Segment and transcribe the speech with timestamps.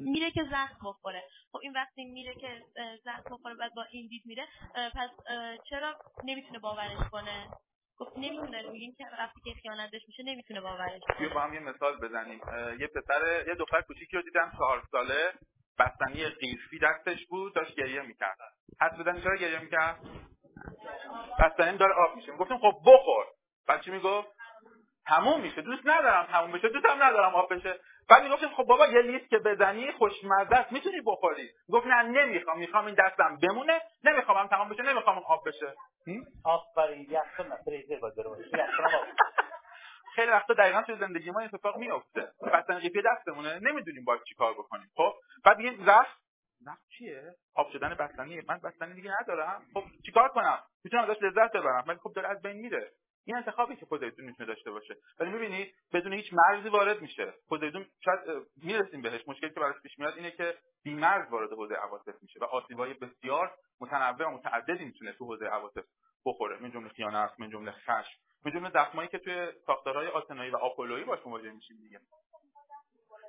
[0.00, 1.22] میره که زخم بخوره.
[1.52, 2.62] خب این وقتی میره که
[3.04, 5.10] زخم بخوره بعد با این دید میره پس
[5.70, 7.48] چرا نمی‌تونه باورش کنه؟
[7.98, 11.28] گفت نمی‌تونه میگین که وقتی که خیانتش میشه نمی‌تونه باورش کنه.
[11.28, 12.40] با هم یه مثال بزنیم.
[12.80, 15.32] یه پسر یه دختر کوچیکی رو دیدم چهار ساله
[15.78, 18.38] بستنی قیفی دستش بود داشت گریه می‌کرد.
[18.80, 20.00] حد بزنی چرا گریه می‌کرد؟
[21.38, 22.32] بستنیم داره آب میشه.
[22.32, 23.26] گفتیم خب بخور.
[23.84, 24.28] چی می‌گفت؟
[25.06, 25.62] تموم میشه.
[25.62, 26.68] دوست ندارم تموم بشه.
[26.68, 27.80] دوستم ندارم آب بشه.
[28.10, 31.50] بعد می‌گفتیم خب بابا یه لیست که بزنی خوشمزه است می‌تونی بخوری.
[31.70, 32.58] گفت نه نمی‌خوام.
[32.58, 33.80] می‌خوام این دستم بمونه.
[34.04, 35.74] نمی‌خوام هم تمام بشه نمی‌خوام آب بشه.
[36.44, 37.06] آفرین.
[40.14, 43.58] خیلی وقتا دقیقا توی زندگی ما اتفاق میفته بستن قیفی دستمونه.
[43.62, 44.90] نمی‌دونیم باید چیکار بکنیم.
[44.96, 45.12] خب؟
[45.44, 46.16] بعد میگیم زخم
[46.60, 48.42] زخم چیه؟ آب شدن بستنی.
[48.48, 49.62] من بستنی دیگه ندارم.
[49.74, 51.84] خب چیکار کنم؟ می‌تونم ازش لذت ببرم.
[51.86, 52.90] ولی خب داره از بین میره.
[53.24, 54.96] این انتخابی که پوزیدون می‌تونه داشته باشه.
[55.20, 57.34] ولی می‌بینید بدون هیچ مرزی وارد میشه.
[57.48, 58.20] پوزیدون شاید
[58.62, 59.20] می‌رسیم بهش.
[59.26, 63.54] مشکلی که براش پیش میاد اینه که بیمرز وارد حوزه عواطف میشه و آسیبای بسیار
[63.80, 65.84] متنوع و متعددی می‌تونه تو حوزه عواطف
[66.26, 66.62] بخوره.
[66.62, 71.04] من جمله خیانت من جمله خشم من جمله زخمایی که توی ساختارهای آتنایی و آپولویی
[71.04, 72.00] باش مواجه میشیم دیگه.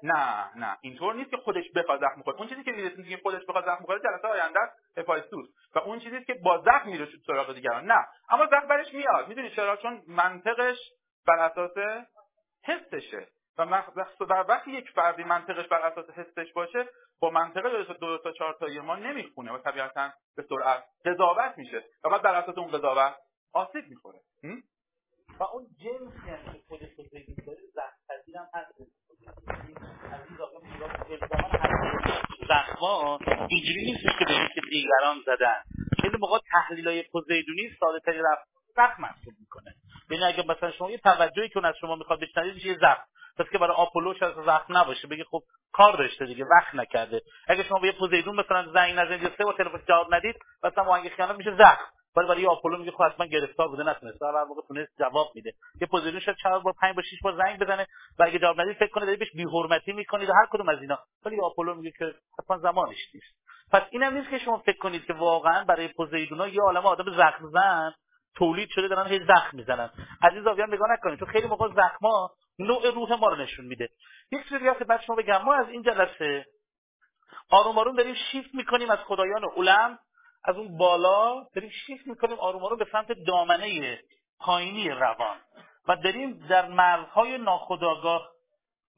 [0.03, 0.77] نه نه.
[0.81, 2.37] اینطور نیست که خودش بخواد زخم بخوره.
[2.37, 4.59] اون چیزی که می‌رسیم که خودش بخواد زخم بخوره جلسه آینده
[4.97, 7.85] هپایستوس و اون چیزی که با زخم میره سراغ دیگران.
[7.85, 8.07] نه.
[8.29, 9.27] اما زخم برش میاد.
[9.27, 10.77] می‌دونی چرا؟ چون منطقش
[11.27, 12.05] بر اساس
[12.63, 13.27] حسشه.
[13.57, 13.63] و
[14.47, 16.87] وقتی یک فردی منطقش بر اساس حسش باشه
[17.19, 19.51] با منطقه دو تا چهار تایی ما نمی‌خونه.
[19.51, 21.85] و طبیعتا به سرعت قضاوت میشه.
[22.03, 23.15] و بعد بر اساس اون قضاوت
[23.53, 24.19] آسیب می‌خوره.
[25.39, 26.89] و اون جنسی که خودش
[27.47, 28.73] رو زخم هست.
[32.49, 33.19] زخما
[33.49, 35.61] اینجوری نیست که به که دیگران زدن.
[36.01, 39.75] خیلی موقع تحلیل های پوزیدونی ساده تری رفت زخم محسوب می‌کنه.
[40.09, 43.03] یعنی اگه مثلا شما یه توجهی که از شما می‌خواد بشنوید یه زخم.
[43.37, 45.07] پس که برای آپولوش از زخم نباشه.
[45.07, 45.41] بگه خب
[45.73, 47.21] کار داشته دیگه وقت نکرده.
[47.47, 51.09] اگه شما به یه پوزیدون مثلا زنگ نزنید سه با تلفن جواب ندید مثلا آهنگ
[51.09, 51.85] خیانت میشه زخم.
[52.15, 54.25] ولی برای آپولو میگه خب حتما گرفتار بوده نتونسته.
[54.25, 55.53] هر موقع تونست جواب میده.
[55.81, 57.87] یه پوزیشن شاید چهار بار پنج بار شش بار زنگ بزنه
[58.19, 60.29] و اگه جواب ندید فکر کنه داری بهش بی‌حرمتی می‌کنید.
[60.29, 60.99] هر کدوم از اینا.
[61.25, 63.35] ولی آپولو میگه که حتما زمانش نیست.
[63.71, 67.49] پس اینم نیست که شما فکر کنید که واقعا برای پوزیدونا یه عالم آدم زخم
[67.49, 67.93] زن
[68.35, 69.89] تولید شده دارن هی زخم می‌زنن.
[70.23, 71.19] عزیز آقایان نگاه نکنید.
[71.19, 73.89] چون خیلی موقع زخما نوع روح ما رو نشون میده.
[74.31, 75.41] یک چیزی دیگه بعد شما بگم.
[75.45, 76.45] ما از این جلسه
[77.51, 79.99] آروم آروم داریم شیفت می‌کنیم از خدایان علم.
[80.43, 83.99] از اون بالا داریم شیفت می‌کنیم آروم آروم به سمت دامنه
[84.39, 85.37] پایینی روان.
[85.87, 88.29] و داریم در مرزهای ناخداگاه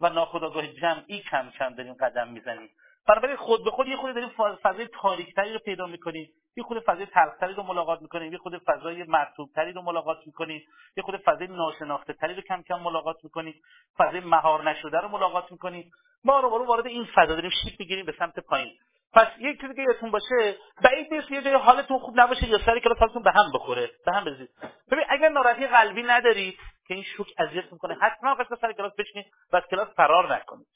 [0.01, 2.69] و ناخداگاه جمعی کم کم داریم قدم می‌زنیم.
[3.07, 4.29] بنابراین خود به خود یه خود داریم
[4.63, 6.29] فضای تاریکتری رو پیدا می‌کنیم.
[6.57, 8.31] یه خود فضای تلختری رو ملاقات می‌کنیم.
[8.31, 10.61] یه خود فضای مرتوبتری رو ملاقات می‌کنیم.
[10.97, 13.61] یه خود فضای ناشناخته تری رو کم کم ملاقات می‌کنیم.
[13.97, 15.91] فضای مهار نشده رو ملاقات می‌کنیم.
[16.23, 18.77] ما رو وارد این فضا داریم شیفت می‌گیریم به سمت پایین.
[19.13, 22.81] پس یک چیزی که یادتون باشه بعید نیست یه جای حالتون خوب نباشه یا سری
[22.81, 23.89] کلاس حالتون به هم بخوره.
[24.05, 24.49] به هم بزنید
[24.91, 26.57] ببین اگر ناراحتی قلبی ندارید
[26.87, 30.67] که این شوک اذیت می‌کنه حتما قصد سر کلاس بشینید و از کلاس فرار نکنید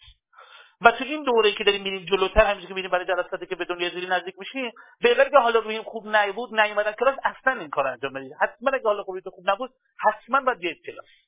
[0.81, 3.66] و تو این دوره که داریم میریم جلوتر همینجوری که میریم برای جلساتی که به
[3.66, 7.69] دنیا زیری نزدیک میشیم به غیر که حالا رویم خوب نبود نیومدن کلاس اصلا این
[7.69, 11.25] کار انجام بدید حتما اگه حالا خوب نبود حتما باید بیاید کلاس.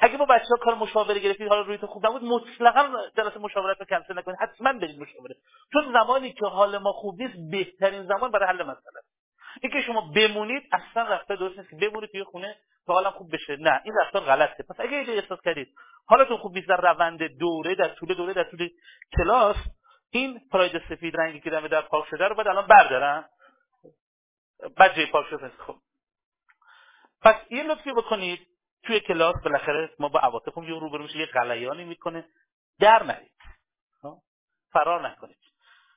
[0.00, 3.80] اگه با بچه ها کار مشاوره گرفتید حالا روی تو خوب نبود مطلقا جلسه مشاورت
[3.80, 4.38] رو کنسل نکنید.
[4.40, 5.36] حتما برید مشاوره.
[5.72, 9.00] چون زمانی که حال ما خوب نیست بهترین زمان برای حل مسئله.
[9.62, 13.56] اینکه شما بمونید اصلا رفتار درست نیست بمونید توی خونه تا حالم خوب بشه.
[13.56, 14.62] نه این رفتار غلطه.
[14.62, 15.68] پس اگه یه احساس کردید
[16.06, 18.68] حالتون خوب نیست در روند دوره در طول دوره در طول
[19.16, 19.56] کلاس
[20.10, 23.24] این پراید سفید رنگی که دمه در پاک شده رو باید الان بردارن
[24.76, 25.76] بعد پاک شده خب.
[27.22, 28.49] پس یه لطفی بکنید.
[28.84, 32.24] توی کلاس بالاخره ما با عواطفمون یه روبرو میشه یه غلیانی می‌کنه
[32.80, 33.32] در نرید.
[34.02, 34.18] خب؟
[34.72, 35.36] فرار نکنید.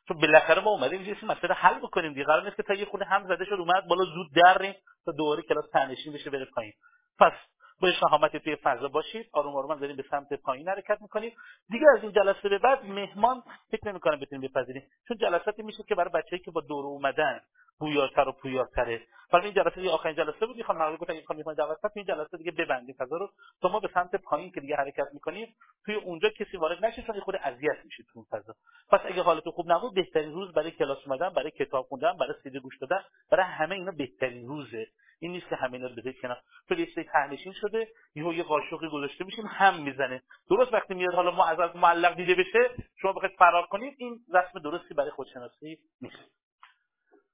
[0.07, 2.25] چون بالاخره ما اومدیم یه مسئله حل بکنیم دیگه.
[2.25, 4.75] قرار نیست که تا یه خونه هم زده شد اومد بالا زود دریم
[5.05, 6.73] تا دوباره کلاس تنشین بشه بره پایین.
[7.19, 7.33] پس
[7.81, 9.29] با شهامت توی فضا باشید.
[9.33, 11.31] آروم آروم داریم به سمت پایین حرکت می‌کنیم.
[11.69, 14.83] دیگه از این جلسه به بعد مهمان فکر نمی‌کنم بتونیم بپذیریم.
[15.07, 17.41] چون جلساتی میشه که برای بچه‌ای که با دور اومدن
[17.79, 19.01] پویاتر و پویاتره
[19.33, 20.55] ولی این جلسه آخرین جلسه بود.
[20.57, 23.29] می‌خوام نقل گفتم می‌خوام می‌خوام دعوت این جلسه دیگه ببندید فضا رو.
[23.61, 25.55] تا ما به سمت پایین که دیگه حرکت می‌کنیم
[25.85, 28.53] توی اونجا کسی وارد نشه چون خود اذیت میشه تو اون فضا.
[28.89, 32.59] پس اگه حالتون خوب نبود بهترین روز برای کلاس اومدن برای کتاب خوندن برای سیدی
[32.59, 34.87] گوش دادن برای همه اینا بهترین روزه.
[35.23, 36.41] این نیست که همه اینا رو بذارید کنار.
[36.69, 40.23] لیست تهنشین شده یهو یه قاشقی گذاشته میشیم هم می‌زنه.
[40.49, 42.69] درست وقتی میاد حالا معذب معلق دیده بشه
[43.01, 46.31] شما بخواید فرار کنید این رسم درستی برای خودشناسی نیست.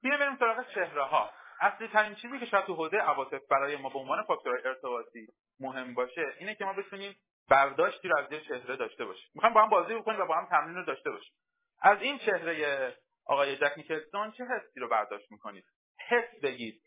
[0.04, 1.30] بیا بریم سراغ چهره ها
[1.62, 5.28] اصلی ترین چیزی که شاید تو حوزه عواطف برای ما به عنوان فاکتور ارتباطی
[5.60, 7.16] مهم باشه اینه که ما بتونیم
[7.50, 9.30] برداشتی رو از یه چهره داشته باشیم.
[9.36, 11.34] می‌خوایم با هم بازی بکنیم و با هم تمرین رو داشته باشیم.
[11.82, 12.96] از این چهره
[13.26, 15.66] آقای جک نیکلسون چه حسی رو برداشت می‌کنید؟
[16.10, 16.82] حس بگید.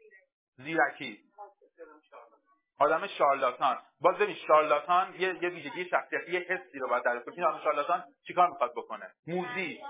[0.56, 1.18] زیرکی.
[2.78, 3.78] آدم شارلاتان.
[4.00, 8.04] باز ببین شارلاتان یه یه ویژگی شخصیتی یه حسی رو باید درست این آدم شارلاتان
[8.26, 9.80] چیکار می‌خواد بکنه؟ موزی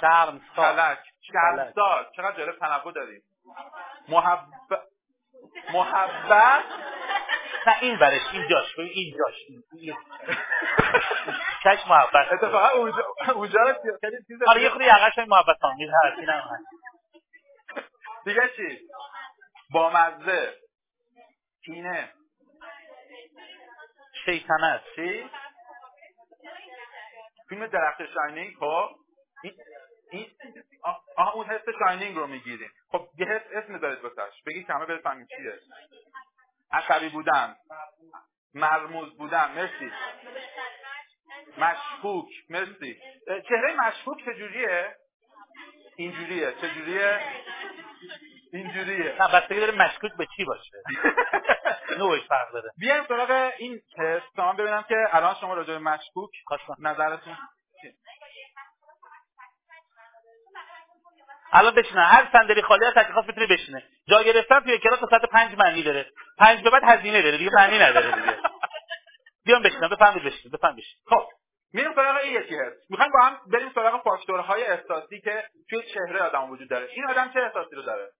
[0.00, 0.98] شرم کلک.
[1.32, 3.22] شرمسار چقدر جالب تنوع داریم.
[4.08, 4.82] محبت
[5.72, 6.64] محبت؟
[7.66, 8.78] نه این برش این جاش.
[8.78, 9.34] این جاش.
[11.64, 12.32] کش محبت.
[12.32, 16.28] اتفاقا اونجا اونجا رو خیلی چیز آره یه خورده یقش محبت آمیز هست این
[18.24, 18.88] دیگه چی؟
[19.70, 20.56] با مزه
[21.64, 22.12] کینه
[24.24, 24.82] شیطنت.
[24.96, 25.30] چی؟
[27.48, 28.88] فیلم درخت شاینینگ خب؟
[30.10, 30.26] این
[31.16, 32.70] آها اون حس شاینینگ رو می‌گیریم.
[32.88, 34.42] خب یه حس اسم می‌ذارید واسش.
[34.46, 35.58] بگید کمه بفهمیم چیه.
[36.72, 37.56] عصبی بودن.
[38.54, 39.52] مرموز بودن.
[39.52, 39.92] مرسی.
[41.58, 42.28] مشکوک.
[42.50, 43.00] مرسی.
[43.48, 44.96] چهره مشکوک چجوریه؟
[45.96, 46.52] اینجوریه.
[46.52, 47.20] چجوریه؟
[48.56, 49.16] اینجوریه.
[49.20, 50.70] نه بستگی داره مشکوک به چی باشه.
[51.98, 52.70] نوعش فرق داره.
[52.78, 56.30] بیایم سراغ این حس تا من ببینم که الان شما راجع به مشکوک
[56.78, 57.36] نظرتون
[61.52, 62.00] الان بشینه.
[62.00, 63.82] هر صندلی خالی هست خواست می‌تونه بشینه.
[64.08, 66.10] جا گرفتن توی کلاس ساعت 5 معنی داره.
[66.38, 68.36] 5 به بعد هزینه داره دیگه معنی نداره دیگه.
[69.46, 69.88] بیام بشینم.
[69.88, 71.28] بفهمید بشینید بفهم بشین خب
[71.72, 72.90] میریم سراغ این یکی هست.
[72.90, 76.88] می‌خوایم با هم بریم سراغ فاکتورهای احساسی که توی چهره آدم وجود داره.
[76.92, 78.10] این آدم چه احساسی رو داره؟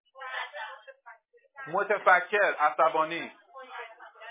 [1.67, 3.31] متفکر عصبانی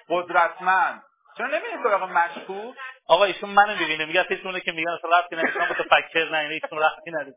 [0.08, 1.02] قدرتمند.
[1.38, 2.74] چرا نمیریم سراغ مشکوک؟
[3.08, 7.10] آقا ایشون منو می‌بینه میگه پیشونه که میگن اصلا رفتی نمیشون متفکر نه ایشون رفتی
[7.10, 7.34] نداره.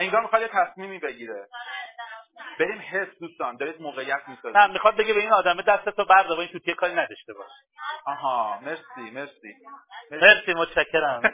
[0.00, 1.48] انگار می‌خواد یه تصمیمی بگیره.
[2.60, 4.56] بریم حس دوستان دارید موقعیت می‌سازید.
[4.56, 7.50] نه می‌خواد بگه به این آدمه دستتو برده با این توتیه کاری نداشته باش.
[8.06, 9.56] آها مرسی مرسی.
[10.10, 11.22] مرسی متشکرم.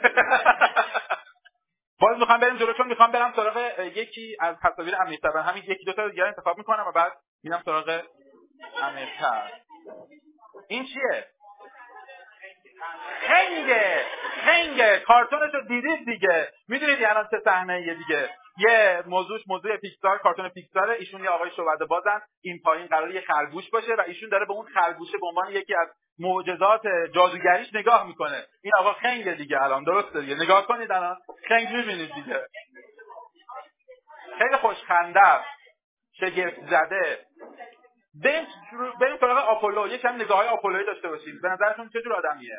[1.99, 5.93] باز می‌خوام بریم جلو چون می‌خوام برم سراغ یکی از تصاویر عمیق‌تر همین یکی دو
[5.93, 7.11] تا دیگه انتخاب می‌کنم و بعد
[7.43, 8.01] میرم سراغ
[8.81, 9.51] عمیق‌تر
[10.67, 11.25] این چیه؟
[13.27, 14.05] خنگه!
[14.45, 14.99] خنگه!
[15.07, 16.49] کارتونش رو دیدید دیگه.
[16.67, 18.29] می‌دونید الان چه صحنه دیگه.
[18.57, 22.21] یه موضوعش موضوع پیکسار کارتون پیکسار ایشون یه آقای شعبده بازن.
[22.41, 25.75] این پایین قرار یه خرگوش باشه و ایشون داره به اون خرگوشه به عنوان یکی
[25.75, 25.87] از
[26.19, 26.81] معجزات
[27.15, 28.45] جادوگریش نگاه می‌کنه.
[28.63, 30.35] این آقا خنگه دیگه الان درسته دیگه.
[30.35, 31.17] نگاه کنید الان.
[31.47, 32.47] خنگ می‌بینید دیگه.
[34.37, 35.39] خیلی خوشخنده
[36.19, 37.25] شگفت زده
[38.23, 38.47] بریم
[39.01, 39.87] بریم سراغ آپولو.
[39.87, 42.57] یکم نگاه های آپولویی داشته باشیم به نظرتون چه جور آدمیه؟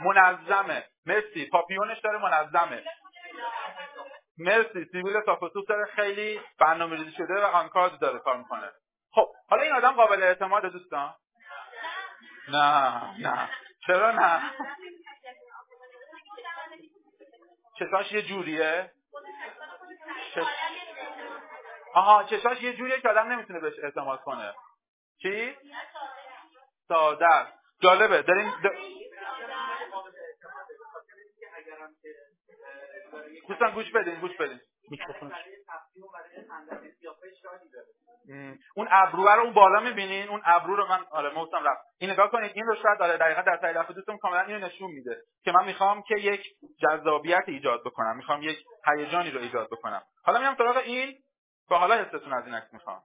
[0.00, 0.84] منظمه.
[1.06, 1.48] مرسی.
[1.52, 2.84] پاپیونش داره منظمه.
[4.38, 4.84] مرسی.
[4.92, 5.38] سیبیل صاف
[5.68, 8.70] داره خیلی برنامه ریزی شده و آنکارد داره کار می‌کنه.
[9.12, 11.14] خب حالا این آدم قابل اعتماد دوستان؟
[12.48, 13.50] نه نه.
[13.86, 14.42] چرا نه؟
[17.78, 18.92] چشاش یه جوریه.
[21.94, 24.54] آها چشاش یه جوریه که آدم نمی‌تونه بهش اعتماد کنه.
[25.22, 25.56] چی؟
[26.88, 27.46] ساده
[27.82, 28.22] جالبه.
[28.22, 28.52] داریم
[33.48, 34.60] دوستان گوش بدین گوش بدین.
[38.76, 41.80] اون ابرو رو اون بالا می‌بینین؟ اون ابرو رو من آره موسم رفت.
[41.98, 45.22] این نگاه کنید این رو شاید آره دقیقا در تایید دوستم کاملا اینو نشون میده
[45.44, 46.42] که من می‌خوام که یک
[46.82, 48.16] جذابیت ایجاد بکنم.
[48.16, 50.02] می‌خوام یک هیجانی رو ایجاد بکنم.
[50.24, 51.18] حالا میام سراغ این.
[51.70, 53.02] با حالا حستون از این عکس می‌خوام.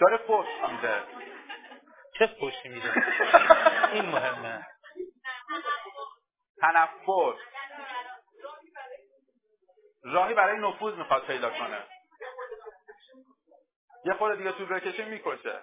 [0.00, 1.02] داره فوش میده.
[2.18, 2.92] چه فوشی میده؟
[3.92, 4.66] این مهمه.
[6.60, 7.34] تنفر
[10.04, 11.78] راهی برای نفوذ می‌خواد پیدا کنه.
[14.04, 15.60] یه خورده دیگه طول بکشه می‌کشه.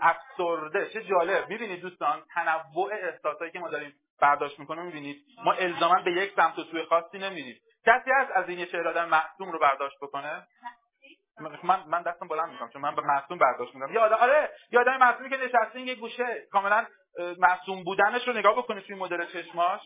[0.00, 0.90] افسرده.
[0.90, 1.48] چه جالب.
[1.48, 6.58] می‌بینید دوستان تنوع احساسایی که ما داریم برداشت می‌کنیم می‌بینید ما الزاما به یک سمت
[6.58, 7.60] و سوی خاصی نمیریم.
[7.86, 10.46] کسی از از این شعر آدم معصوم رو برداشت بکنه؟
[11.62, 13.94] من من دستم بلند می‌کنم چون من به معصوم برداشت می‌کنم.
[13.94, 16.46] یا آدم آره یا آدم معصومی که نشسته یه گوشه.
[16.52, 16.86] کاملا
[17.38, 19.80] معصوم بودنش رو نگاه بکنید توی مدل چشماش.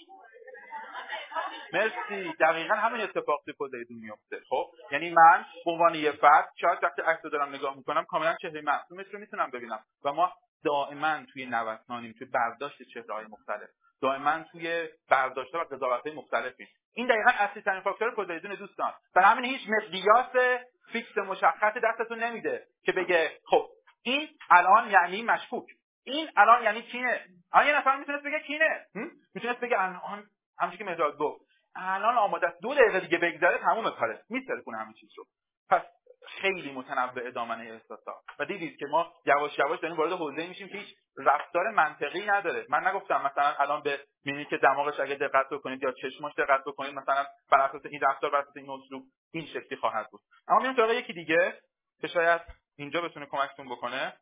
[1.72, 2.32] مرسی.
[2.40, 4.40] دقیقا همین اتفاق توی پوزیدون میفته.
[4.48, 8.60] خب یعنی من به عنوان یه فرد شاید وقتی عکس دارم نگاه می‌کنم کاملا چهره
[8.60, 10.32] معصومش رو می‌تونم ببینم و ما
[10.64, 13.68] دائما توی نوسانیم توی برداشت چهره های مختلف.
[14.02, 16.68] دائما توی برداشت و قضاوت های مختلفیم.
[16.94, 18.92] این دقیقا اصلی ترین فاکتور پوزیدون دوستان.
[19.14, 20.60] برای همین هیچ مقیاس
[20.92, 23.68] فیکس مشخص دستتون نمیده که بگه خب
[24.02, 25.64] این الان یعنی مشکوک.
[26.04, 27.24] این الان یعنی کینه.
[27.52, 28.86] الان یه نفر می‌تونست بگه کینه؟
[29.34, 30.26] می‌تونست بگه الان
[30.58, 31.49] همچی که مهداد گفت.
[31.74, 32.60] الان آماده است.
[32.62, 34.24] دو دقیقه دیگه بگذره تموم کاره.
[34.66, 35.24] کنه همین چیز رو.
[35.70, 35.82] پس
[36.26, 38.24] خیلی متنوع دامنه احساسات.
[38.38, 42.66] و دیدید که ما یواش یواش داریم وارد حوزه میشیم که هیچ رفتار منطقی نداره.
[42.68, 46.94] من نگفتم مثلا الان به می‌بینید که دماغش اگه دقت بکنید یا چشماش دقت بکنید
[46.94, 50.20] مثلا بر اساس این رفتار بر اساس این اسلوب این شکلی خواهد بود.
[50.48, 51.60] اما میام سراغ یکی دیگه
[52.00, 52.40] که شاید
[52.76, 54.16] اینجا بتونه کمکتون بکنه.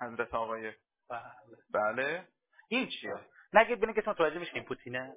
[0.00, 0.72] حضرت آقای
[1.10, 1.56] بله.
[1.74, 2.28] بله.
[2.68, 3.20] این چیه؟
[3.52, 5.16] نگید ببینید که متوجه میشین پوتینه.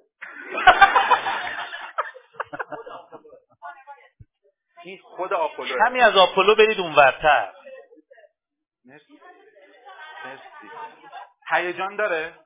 [4.84, 5.78] این خود آپولو.
[5.78, 7.52] کمی از آپولو برید اونورتر.
[8.84, 9.20] مرسی.
[10.24, 10.70] مرسی.
[11.50, 12.38] هیجان داره؟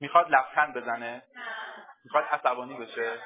[0.00, 1.22] می‌خواد لبخند بزنه؟
[2.04, 3.20] می‌خواد عصبانی بشه؟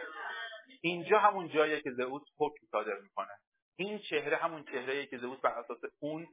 [0.83, 3.33] اینجا همون جاییه که زئوس حکم صادر می‌کنه.
[3.77, 6.27] این چهره همون چهره که زئوس بر اساس اون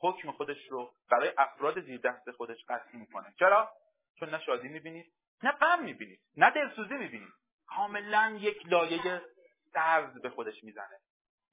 [0.00, 3.34] حکم خودش رو برای افراد زیر دست خودش قطعی می‌کنه.
[3.38, 3.72] چرا؟
[4.20, 5.12] چون نه شادی می‌بینید
[5.42, 7.32] نه غم می‌بینید نه دلسوزی می‌بینید
[7.66, 9.22] کاملا یک لایه
[9.74, 10.98] سرد به خودش می‌زنه.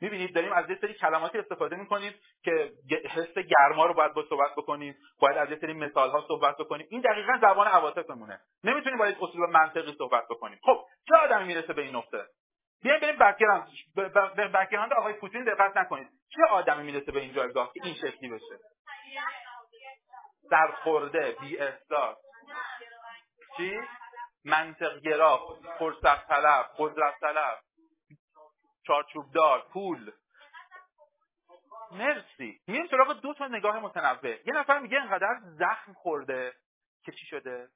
[0.02, 2.72] می‌بینید داریم از یه سری کلماتی استفاده می‌کنیم که
[3.10, 6.88] حس گرما رو باید با صحبت بکنیم باید از یه سری مثال ها صحبت بکنیم.
[6.90, 8.40] این دقیقا زبان عواطفمونه.
[8.64, 10.60] نمی‌تونیم با یک اصول منطقی صحبت بکنیم.
[10.64, 12.26] خب چه آدمی می‌رسه به این نقطه؟
[12.84, 13.68] بیایم بریم background.
[14.54, 16.08] background آقای پوتین دقت نکنید.
[16.30, 18.60] چه آدمی می‌رسه به این جایگاه که این شکلی بشه؟
[20.50, 22.18] سرخورده بی احساس
[23.58, 23.80] چی؟
[24.46, 27.60] منطق گرا فرصت طلب قدرت طلب.
[28.88, 30.12] چارچوبدار پول.
[31.92, 32.62] مرسی.
[32.68, 34.48] میریم سراغ دو تا نگاه متنوع.
[34.48, 36.54] یه نفر میگه انقدر زخم خورده
[37.04, 37.68] که چی شده؟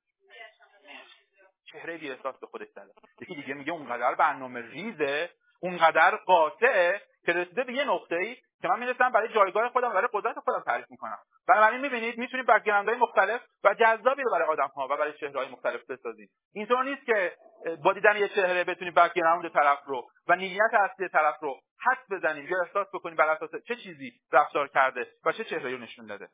[1.65, 2.93] چهره بی احساس به خودش زده.
[3.21, 8.67] یکی دیگه میگه اونقدر برنامه ریزه اونقدر قاطعه که رسیده به یه نقطه ای که
[8.67, 11.19] من می‌رسم برای جایگاه خودم برای قدرت خودم تعریف می‌کنم.
[11.51, 15.91] بنابراین می‌بینید می‌تونید های مختلف و جذابی رو برای آدم ها و برای چهره مختلف
[15.91, 17.37] بسازید اینطور نیست که
[17.83, 22.47] با دیدن یه چهره بتونید background طرف رو و نیت اصلی طرف رو حد بزنیم
[22.47, 26.29] یا احساس بکنیم بر اساس چه چیزی رفتار کرده و چه چهره رو نشون داده.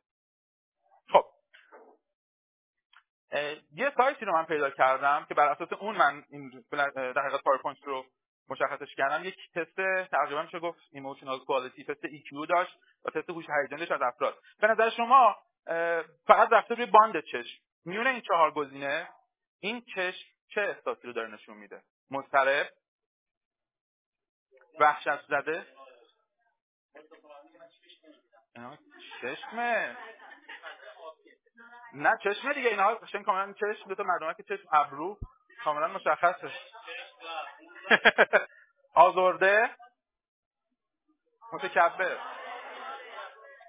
[1.11, 1.25] خب.
[3.71, 7.83] یه سایتی رو من پیدا کردم که بر اساس اون من این در حقیقت پاورپوینت
[7.83, 8.05] رو
[8.49, 9.25] مشخصش کردم.
[9.25, 9.75] یک تست
[10.11, 14.37] تقریبا میشه گفت emotional quality تست EQ داشت و تست هوش هیجانی از افراد.
[14.59, 15.35] به نظر شما
[16.27, 17.63] فقط رفته روی باند چشم.
[17.85, 19.09] میونه این چهار گزینه
[19.59, 22.69] این چشم چه احساسی رو داره نشون میده؟ مضطرب
[24.79, 25.65] وحشت زده؟
[29.21, 29.97] چشمه.
[31.93, 32.69] نه چشمه دیگه.
[32.69, 33.89] اینها قشنگ کاملا چشم.
[33.89, 35.17] دو تا که چشم ابرو.
[35.63, 36.51] کاملا مشخصه.
[38.93, 39.69] آزرده.
[41.53, 42.17] متکبر.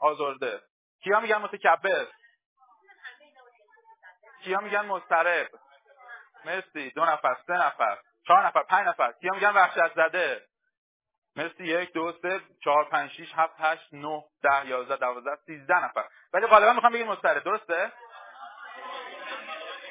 [0.01, 0.63] آزرده.
[1.03, 2.07] کیا میگن متکبر؟
[4.45, 5.49] کیا میگن مضطرب؟
[6.45, 6.91] مرسی.
[6.91, 7.99] دو نفر سه نفر.
[8.27, 9.13] چهار نفر پنج نفر.
[9.13, 10.47] کیا میگن وحشت زده
[11.37, 11.65] مرسی.
[11.65, 16.09] یک دو سه چهار پنج شیش هفت هشت نه ده یازده دوازده سیزده نفر.
[16.33, 17.45] ولی غالبا می‌خوام بگیم مضطرب.
[17.45, 17.93] درسته؟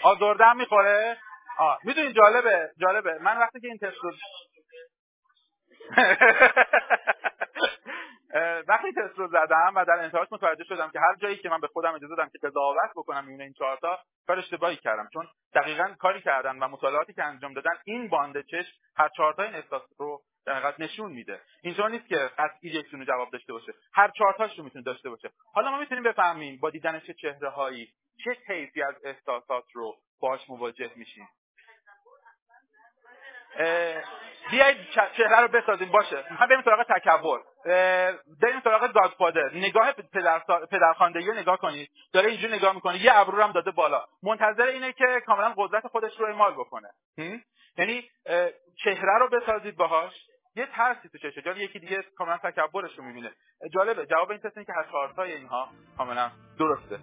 [0.03, 1.17] آزرده هم می‌خوره؟
[1.57, 3.17] آه می‌دونی جالبه جالبه.
[3.21, 4.11] من وقتی که این تست رو
[8.67, 11.67] وقتی تست رو زدم و در انتهاش متوجه شدم که هر جایی که من به
[11.67, 15.09] خودم اجازه دادم که قضاوت بکنم میونه این چهارتا کار اشتباهی کردم.
[15.13, 19.55] چون دقیقا کاری کردن و مطالعاتی که انجام دادن این باند چشم هر چهارتا این
[19.55, 21.41] احساس رو در نشون میده.
[21.63, 23.73] اینطور نیست که قطعی یکتون جواب داشته باشه.
[23.93, 25.29] هر چهارتاش رو می‌تونه داشته باشه.
[25.53, 30.49] حالا ما می‌تونیم بفهمیم با دیدن چه چهره هایی چه طیفی از احساسات رو باش
[30.49, 31.27] مواجه میشیم.
[34.51, 34.77] بیایید
[35.17, 36.23] چهره رو بسازیم باشه.
[36.31, 37.39] می‌خوام بریم سراغ تکبر.
[38.41, 39.49] بریم سراغ گادفادر.
[39.53, 41.89] نگاه پدر پدرخواندگی نگاه کنید.
[42.13, 42.97] داره اینجوری نگاه می‌کنه.
[42.97, 44.05] یه ابرو هم داده بالا.
[44.23, 46.89] منتظر اینه که کاملا قدرت خودش رو اعمال بکنه.
[47.77, 48.09] یعنی
[48.83, 50.13] چهره رو بسازید باهاش.
[50.55, 53.31] یه ترسی تو چشه جالب یکی دیگه کاملا تکبرش رو می‌بینه.
[53.73, 54.05] جالبه.
[54.05, 56.99] جواب این تست که هر چهارتای اینها کاملا درسته.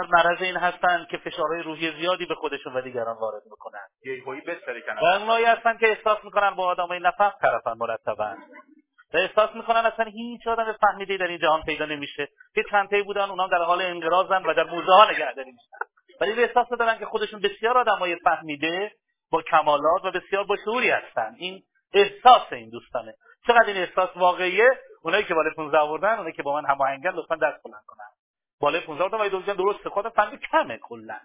[0.00, 3.86] در معرض این هستن که فشارهای روحی زیادی به خودشون و دیگران وارد می‌کنن.
[4.04, 4.22] یه
[5.02, 8.36] و اونایی هستن که احساس می‌کنن با آدمای نفق طرفن مرتبا.
[9.14, 12.28] و احساس می‌کنن اصلا هیچ آدم فهمیده در این جهان پیدا نمیشه.
[12.54, 15.76] که چند تایی بودن اونا در حال انقراضن و در موزه ها نگهداری میشن.
[16.20, 18.92] ولی احساس دارن که خودشون بسیار آدمای فهمیده
[19.30, 21.34] با کمالات و بسیار با شعوری هستن.
[21.38, 21.62] این
[21.94, 23.14] احساس این دوستانه.
[23.46, 24.70] چقدر این احساس واقعیه؟
[25.02, 28.19] اونایی که بالای 15 آوردن اونایی که با من هماهنگن لطفا دست بلند کنن.
[28.60, 31.20] بالای 15 آوردن ولی دوستان درست خود فهمید کمه کلا.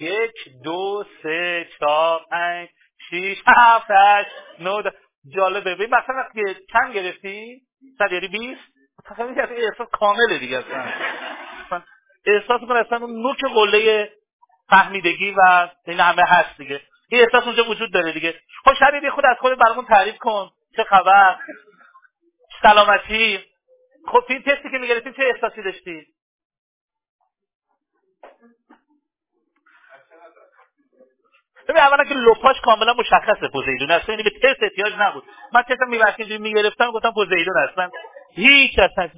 [0.00, 2.68] یک دو سه چهار پنج
[3.10, 4.92] شیش هفت هشت نه
[5.34, 5.74] جالبه.
[5.74, 6.40] ببین مثلا وقتی
[6.72, 7.62] چند گرفتی؟
[7.98, 8.60] صد یعنی 20
[9.04, 11.82] تقریبا احساس کامله دیگه اصلا.
[12.26, 14.12] احساس کنه اصلا اون نوک قله
[14.68, 16.80] فهمیدگی و این همه هست دیگه.
[17.08, 18.34] این احساس اونجا وجود داره دیگه.
[18.64, 20.50] خب شبیه خود از خود برامون تعریف کن.
[20.76, 21.36] چه خبر؟
[22.62, 23.38] سلامتی.
[24.06, 26.06] خب این تستی که می‌گرفتی چه احساسی داشتی
[31.68, 34.08] ببین اولا که لپاش کاملا مشخصه پوزیدون است.
[34.08, 35.24] یعنی به تست احتیاج نبود.
[35.52, 37.90] من تستم میبرسیم می‌گرفتم گفتم پوزیدون اصلا
[38.34, 39.10] هیچ اصلا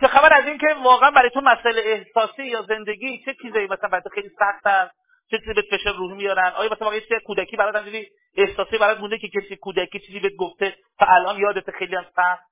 [0.00, 3.88] چه خبر از این که واقعا برای تو مسئله احساسی یا زندگی چه چیزایی مثلا
[3.88, 4.94] برای خیلی سخت هست
[5.30, 9.00] چه چیزی به فشار روحی میارن؟ آیا مثلا واقعا چه کودکی برات همینجوری احساسی برات
[9.00, 12.42] مونده که کسی کودکی چیزی بهت گفته تا الان یادت خیلی هم سخت؟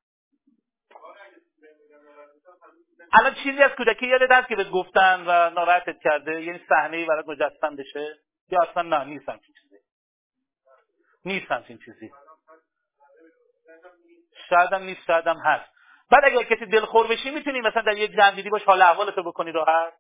[3.13, 7.29] الان چیزی از کودکی یادت هست که بهت گفتن و ناراحتت کرده؟ یعنی صحنه برات
[7.29, 8.17] مجسم بشه؟
[8.49, 9.77] یا اصلا نه نیست همچین چیزی.
[11.25, 12.11] نیست همچین چیزی.
[14.49, 15.71] شاید هم نیست شاید هم هست.
[16.11, 19.93] بعد اگر کسی دلخور بشی می‌تونی مثلا در یک جمع باش حال احوالتو بکنی راحت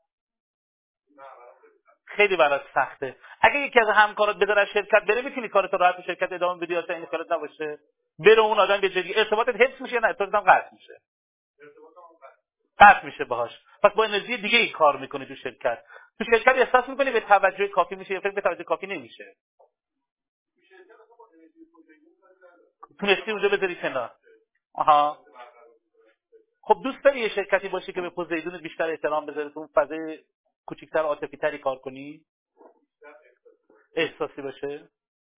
[2.05, 3.17] خیلی برات سخته.
[3.41, 7.07] اگه یکی از همکارات بذاره شرکت بره می‌تونی کارت راحت شرکت ادامه بدی اصلا این
[7.07, 7.79] کارت نباشه؟
[8.19, 11.01] بره اون آدم به جدی ارتباطت حفظ میشه نه؟ ارتباطت هم قطع میشه.
[12.79, 13.07] قطع.
[13.07, 13.61] میشه باهاش.
[13.83, 15.85] پس با انرژی دیگه ای کار می‌کنی تو شرکت.
[16.19, 19.37] تو شرکت احساس می‌کنی به توجه کافی میشه یا فکر به توجه کافی نمیشه؟
[23.01, 24.15] تونستی اونجا بذاری کنار.
[24.75, 25.25] آها.
[26.63, 30.25] خب دوست داری یه شرکتی باشه که به پوزیدون بیشتر احترام بذاره تو اون فضای
[30.67, 32.25] کوچیکتر عاطفی تری کار کنی؟
[33.97, 34.89] احساسی باشه؟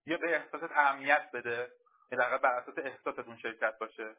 [0.05, 1.67] یا به احساست اهمیت بده.
[2.11, 4.15] در بر اساس احساست اون شرکت باشه.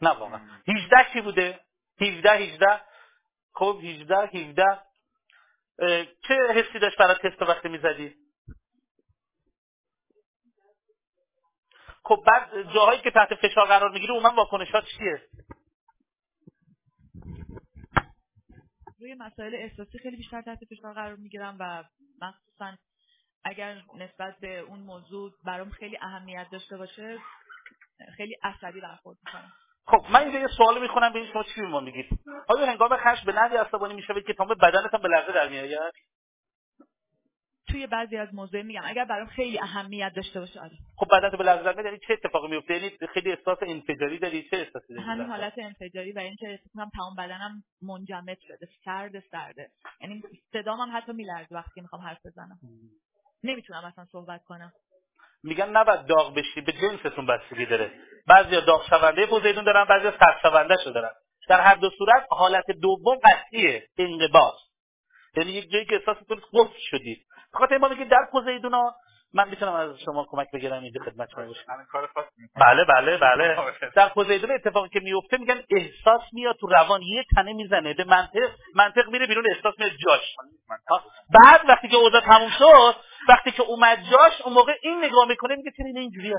[0.00, 0.40] نه واقعا.
[0.68, 1.60] 18 چی بوده؟
[2.00, 2.80] 17 18
[3.52, 4.64] خب 18 17
[6.28, 8.14] چه حسی داشت برای تست وقتی می‌زدی؟
[12.04, 15.28] خب بعد جاهایی که تحت فشار قرار می‌گیره اون واکنشات چیه؟
[19.00, 21.84] روی مسائل احساسی خیلی بیشتر تحت فشار قرار می‌گیرم و
[22.20, 22.76] مخصوصا
[23.44, 27.18] اگر نسبت به اون موضوع برام خیلی اهمیت داشته باشه
[28.16, 29.52] خیلی عصبی برخورد می‌کنم.
[29.86, 32.06] خب من اینجا یه سوال می‌خونم ببینید شما چی ما میگید.
[32.48, 35.92] آیا هنگام خشم به نحوی عصبانی می‌شوید که تمام بدنتان به لرزه در میآید؟
[37.68, 38.82] توی بعضی از موضوع میگم.
[38.84, 40.76] اگر برام خیلی اهمیت داشته باشه آره.
[40.96, 44.56] خب بعدا به لحظه در یعنی چه اتفاقی میفته یعنی خیلی احساس انفجاری داری؟ چه
[44.56, 48.68] احساسی داری همین حالت انفجاری و اینکه احساس تمام بدنم منجمد شده.
[48.84, 49.70] سرد سرده.
[50.00, 50.22] یعنی
[50.52, 52.58] صدام هم حتی میلرزه وقتی می‌خوام حرف بزنم.
[53.42, 54.72] نمی‌تونم اصلا صحبت کنم.
[55.46, 57.92] میگن نباید داغ بشی به جنستون بستگی داره.
[58.26, 61.10] بعضیا داغ شونده پوزیدون دارن بعضیا سرد شونده شو دارن.
[61.48, 64.54] در هر دو صورت حالت دوم قطعیه انقباض.
[65.36, 67.26] یعنی یک جایی که احساستون قفل شدید.
[67.52, 68.94] خاطر ما میگید در پوزیدونا
[69.34, 71.62] من می‌تونم از شما کمک بگیرم اینجا خدمت شما باشم.
[72.56, 73.56] بله بله بله.
[73.96, 78.50] در پوزیدون اتفاقی که میفته میگن احساس میاد تو روان یه تنه می‌زنه به منطق
[78.74, 80.36] منطق میره بیرون احساس میاد جاش.
[81.44, 82.96] بعد وقتی که اوضاع تموم شد
[83.28, 86.36] وقتی که اومد جاش اون موقع این نگاه می‌کنه میگه چرا این اینجوریه؟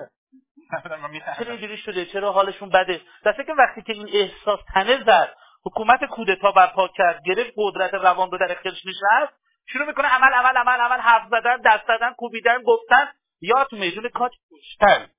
[1.40, 5.34] چرا اینجوری شده؟ چرا حالشون بده؟ دسته که وقتی که این احساس تنه زد
[5.66, 9.34] حکومت کودتا برپا کرد گرفت قدرت روان رو در اختیارش نشست
[9.68, 13.12] شروع می‌کنه عمل عمل عمل عمل حرف زدن دست زدن کوبیدن گفتن.
[13.42, 15.10] یا تو میدون کاج کشتن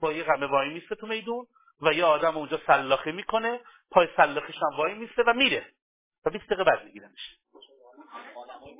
[0.00, 1.46] با یه غمه وای میسته تو میدون
[1.80, 3.60] و یه آدم اونجا سلاخی می‌کنه
[3.90, 5.66] پای سلاخیش هم وای میسته و میره.
[6.24, 7.36] و 20 دقیقه بعد میگیرنش.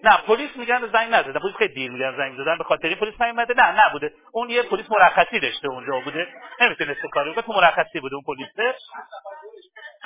[0.04, 2.58] نه پلیس میگن زنگ نزدن پلیس خیلی دیر میگن زنگ زدن.
[2.58, 3.54] به خاطر پلیس نیومده.
[3.54, 4.12] نه نبوده.
[4.32, 6.26] اون یه پلیس مرخصی داشته اونجا بوده.
[6.60, 7.42] نمی‌تونسته کاری بکنه.
[7.42, 8.48] تو مرخصی بوده اون پلیس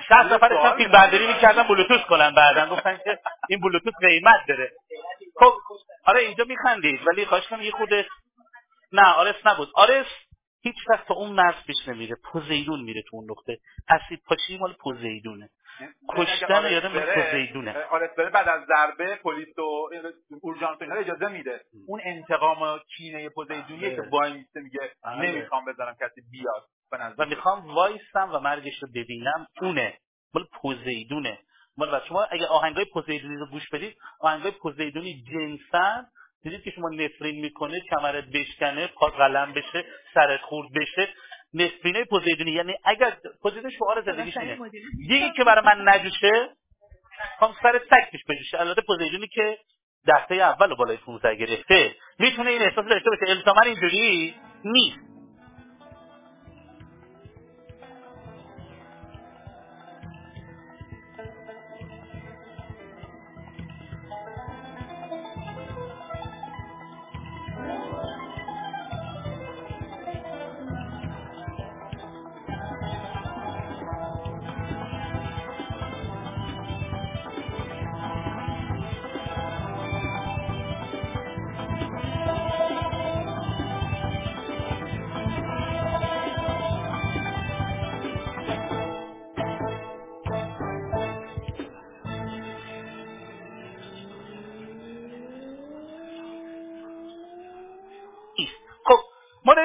[0.08, 2.66] 60 نفر اصلا فیلم برداری می‌کردن بلوتوث کنن بعدا.
[2.76, 4.72] گفتن که این بلوتوث قیمت داره.
[5.40, 5.52] خب
[6.04, 7.00] آره اینجا میخندید.
[7.06, 7.88] ولی خواهش کنم یه خود
[8.92, 9.68] نه آرس نبود.
[9.74, 10.06] آرس
[10.62, 12.16] هیچ وقت تا اون مرز پیش نمیره.
[12.24, 13.58] پوزیدون میره تو اون نقطه.
[13.88, 15.48] اسید پاچی مال پوزیدونه.
[16.08, 19.88] کشتن یادم پوزیدونه آرس بره بعد از ضربه پلیس و
[20.42, 21.60] اورژانس اینا اجازه میده.
[21.86, 24.80] اون انتقام و کینه پوزیدونیه که وای میسته میگه
[25.18, 26.64] نمی‌خوام بذارم کسی بیاد.
[27.18, 29.46] و می‌خوام وایستم و مرگش رو ببینم.
[29.62, 29.98] اونه.
[30.34, 31.38] مال پوزیدونه
[31.76, 36.06] مال شما اگه آهنگای پوزیدونی رو گوش بدید آهنگای پوزیدونی جنسن.
[36.42, 41.08] دیدید که شما نفرین می‌کنه کمرت بشکنه پا قلم بشه سرت خورد بشه.
[41.54, 44.58] نصفینه پوزیدونی یعنی اگر پوزیدون شعار زندگیش اینه.
[45.08, 46.48] دیگه که برای من نجوشه
[47.40, 47.78] هم سر
[48.12, 48.60] پیش بجوشه.
[48.60, 49.58] البته پوزیدونی که
[50.08, 51.94] دسته اول و بالای 15 گرفته.
[52.18, 53.22] می‌تونه این احساس داشته باشه.
[53.28, 54.34] الزاما اینجوری
[54.64, 54.98] نیست.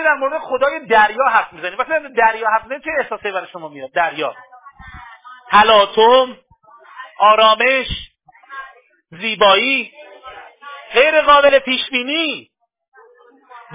[0.05, 1.77] در مورد خدای دریا حرف می‌زنیم.
[1.79, 4.35] وقتی در دریا حرف می‌زنیم چه احساسی برای شما میاد؟ دریا.
[5.51, 6.37] تلاطم
[7.19, 7.87] آرامش
[9.11, 9.93] زیبایی
[10.93, 12.51] غیر قابل پیش بینی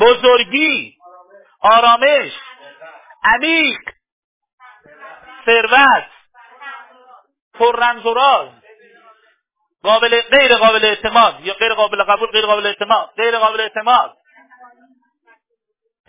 [0.01, 0.97] بزرگی
[1.61, 2.33] آرامش
[3.25, 3.81] عمیق
[5.47, 6.11] ثروت
[7.55, 8.49] پر رمز و راز
[9.83, 14.17] قابل غیر قابل اعتماد یا غیر قابل قبول غیر قابل اعتماد غیر قابل اعتماد.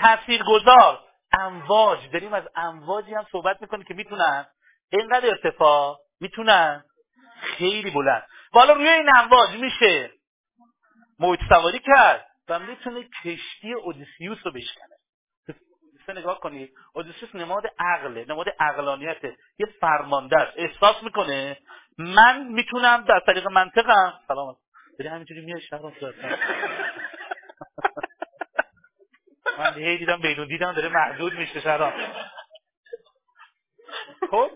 [0.01, 0.99] تاثیرگذار.
[1.39, 1.99] امواج.
[2.13, 4.45] داریم از امواجی هم صحبت می‌کنیم که می‌تونن.
[4.91, 6.83] اینقدر ارتفاع می‌تونن.
[7.41, 8.23] خیلی بلند.
[8.53, 10.11] و حالا روی این امواج میشه.
[11.19, 14.95] موج سواری کرد و می‌تونه کشتی اودیسیوس رو بشکنه.
[16.03, 16.73] مثلا نگاه کنید.
[16.93, 19.37] اودیسیوس نماد عقله نماد عقلانیته.
[19.59, 20.53] یه فرمانده است.
[20.55, 21.57] احساس می‌کنه
[21.97, 24.19] من می‌تونم در طریق منطقم.
[24.27, 24.55] سلام.
[24.99, 25.81] داری همینجوری میای شهر
[29.57, 31.93] من هی دیدم بیرون دیدم داره محدود میشه شراب
[34.31, 34.51] خب؟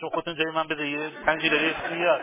[0.00, 2.20] چون خودتون جای من بده یه پنجی داره میاد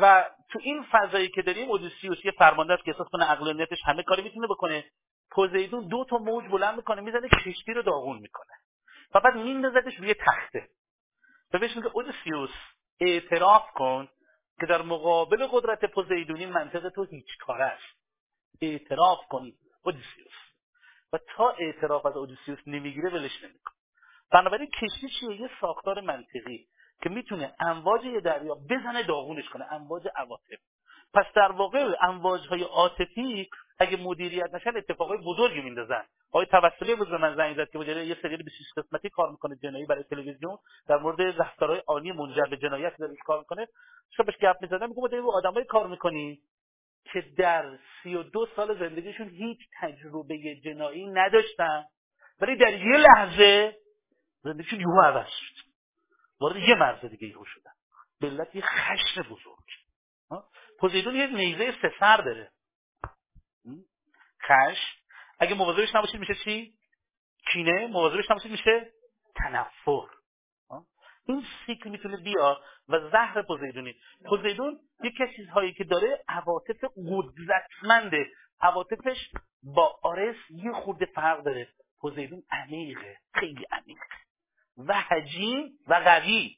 [0.00, 4.02] و تو این فضایی که داریم اودیسیوس یه فرمانده است که احساس کنه عقلانیتش همه
[4.02, 4.84] کاری می‌تونه بکنه.
[5.30, 8.52] پوزیدون دو تا موج بلند می‌کنه می‌زنه کشتی رو داغون می‌کنه.
[9.14, 10.68] و بعد میندازدش روی تخته.
[11.52, 12.50] و بهش میگه اودیسیوس
[13.00, 14.08] اعتراف کن
[14.60, 17.96] که در مقابل قدرت پوزیدونی منطق تو هیچ کاره است.
[18.60, 19.52] اعتراف کن
[19.84, 20.32] اودیسیوس.
[21.12, 23.74] و تا اعتراف از اودیسیوس نمی‌گیره ولش نمی‌کنه.
[24.32, 26.66] بنابراین کشتی چیه؟ یه ساختار منطقی
[27.02, 30.60] که می‌تونه امواج یه دریا بزنه داغونش کنه امواج عواطف.
[31.14, 36.04] پس در واقع امواج های عاطفی اگه مدیریت نشن اتفاقای بزرگی میندازن.
[36.30, 39.56] آقای توسلی بود به من زنگ زد که مدیر یه سریال 26 قسمتی کار می‌کنه
[39.56, 40.58] جنایی برای تلویزیون.
[40.88, 43.68] در مورد رفتارهای آنی منجر به جنایت داره کار می‌کنه.
[44.16, 46.40] شبش گپ می‌زدم میگم داریم آدمای کار می‌کنی
[47.12, 51.84] که در 32 سال زندگیشون هیچ تجربه جنایی نداشتن
[52.40, 53.76] ولی در یه لحظه
[54.42, 55.64] زندگیشون یهو عوض شد.
[56.40, 57.72] وارد یه مرز دیگه یهو شدن.
[58.20, 59.64] ملت یه خشم بزرگ.
[60.78, 62.50] پوزیدون یه نیزه سه سر داره.
[64.42, 64.98] خشم.
[65.38, 66.74] اگه مواظبش نباشید میشه چی؟
[67.52, 67.86] کینه.
[67.86, 68.92] مواظبش نباشید میشه
[69.36, 70.13] تنفر.
[71.26, 73.94] این سیکل می‌تونه بیا و زهر پوزیدونی.
[74.24, 78.26] پوزیدون یکی از چیزهایی که داره عواطف قدرتمنده.
[78.60, 79.30] عواطفش
[79.62, 81.68] با آرس یه خورده فرق داره.
[82.00, 83.98] پوزیدون عمیقه خیلی عمیق
[84.78, 86.56] و حجیم و قوی.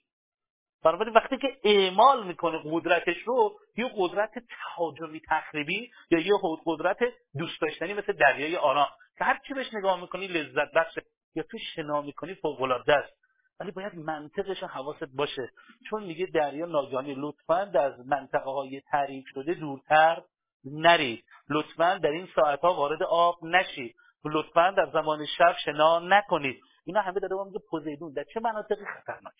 [0.84, 6.32] بنابراین وقتی که اعمال می‌کنه قدرتش رو یه قدرت تهاجمی تخریبی یا یه
[6.64, 6.98] قدرت
[7.38, 8.88] دوست داشتنی مثل دریای آرام.
[9.18, 11.02] که هر چی بهش نگاه می‌کنی لذت بخشه.
[11.34, 13.25] یا تو شنا می‌کنی فوق العاده است.
[13.60, 15.50] ولی باید منطقش حواست باشه.
[15.90, 20.22] چون میگه دریا ناگهانی لطفا از منطقه های تعریف شده دورتر
[20.64, 21.24] نرید.
[21.48, 23.96] لطفا در این ساعت ها وارد آب نشید.
[24.24, 26.60] لطفا در زمان شب شنا نکنید.
[26.84, 28.12] اینا همه داده میگه پوزیدون.
[28.12, 29.34] در چه مناطقی خطرناک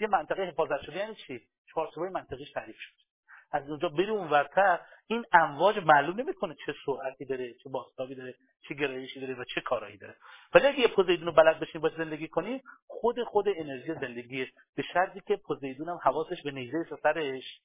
[0.00, 3.03] یه منطقه حفاظت شده یعنی چی؟ چهارچوبای منطقیش تعریف شد
[3.54, 8.34] از اونجا بری اونورتر این امواج معلوم نمی‌کنه چه سرعتی داره چه بازتابی داره
[8.68, 10.16] چه گرایشی داره و چه کارایی داره.
[10.54, 15.20] ولی اگه پوزیدون رو بلد بشین باش زندگی کنی خود خود انرژی زندگیه به شرطی
[15.26, 17.60] که پوزیدون هم حواسش به نیزه سرش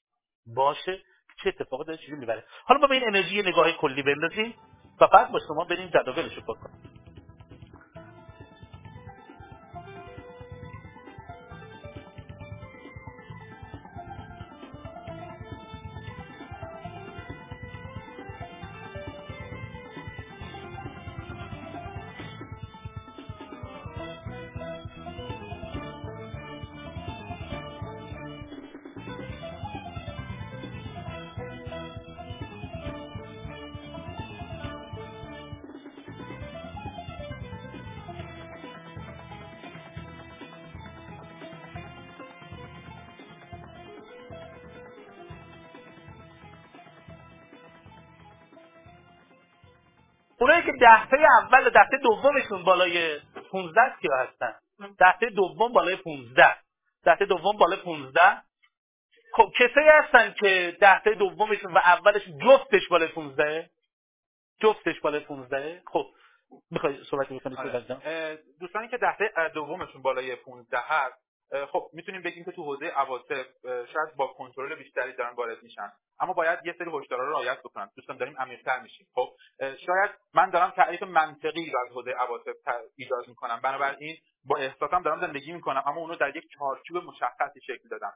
[0.45, 0.99] باشه
[1.43, 2.43] چه اتفاقی داره چجوری می‌بره.
[2.65, 4.53] حالا ما به این انرژی نگاه کلی بندازیم
[5.01, 6.98] و بعد با شما بریم جداولش رو کنیم.
[50.79, 53.19] دهته اول و دهته دومشون بالای
[53.51, 54.53] 15 کیا هستن.
[54.99, 56.55] دهته دوم بالای 15
[57.03, 58.19] دهته دوم بالای 15
[59.33, 63.69] خب کسایی هستن که دهته دومشون و اولش جفتش بالای 15
[64.61, 66.05] جفتش بالای 15 خب
[66.71, 68.39] می‌خوای صحبتی بکنی آره.
[68.59, 71.15] دوستانی که دهته دومشون بالای 15 هست
[71.71, 75.91] خب می‌تونیم بگیم که تو حوزه عواطف شاید با کنترل بیشتری دارن وارد میشن.
[76.19, 77.89] اما باید یه سری هشدارا رو رعایت بکنن.
[77.95, 79.07] دوستان داریم عمیق‌تر میشیم.
[79.13, 79.29] خب
[79.59, 82.55] شاید من دارم تعریف منطقی رو از حوزه عواطف
[82.97, 83.59] ایجاد می‌کنم.
[83.63, 88.13] بنابراین با احساسم دارم زندگی می‌کنم اما اونو در یک چارچوب مشخصی شکل دادم.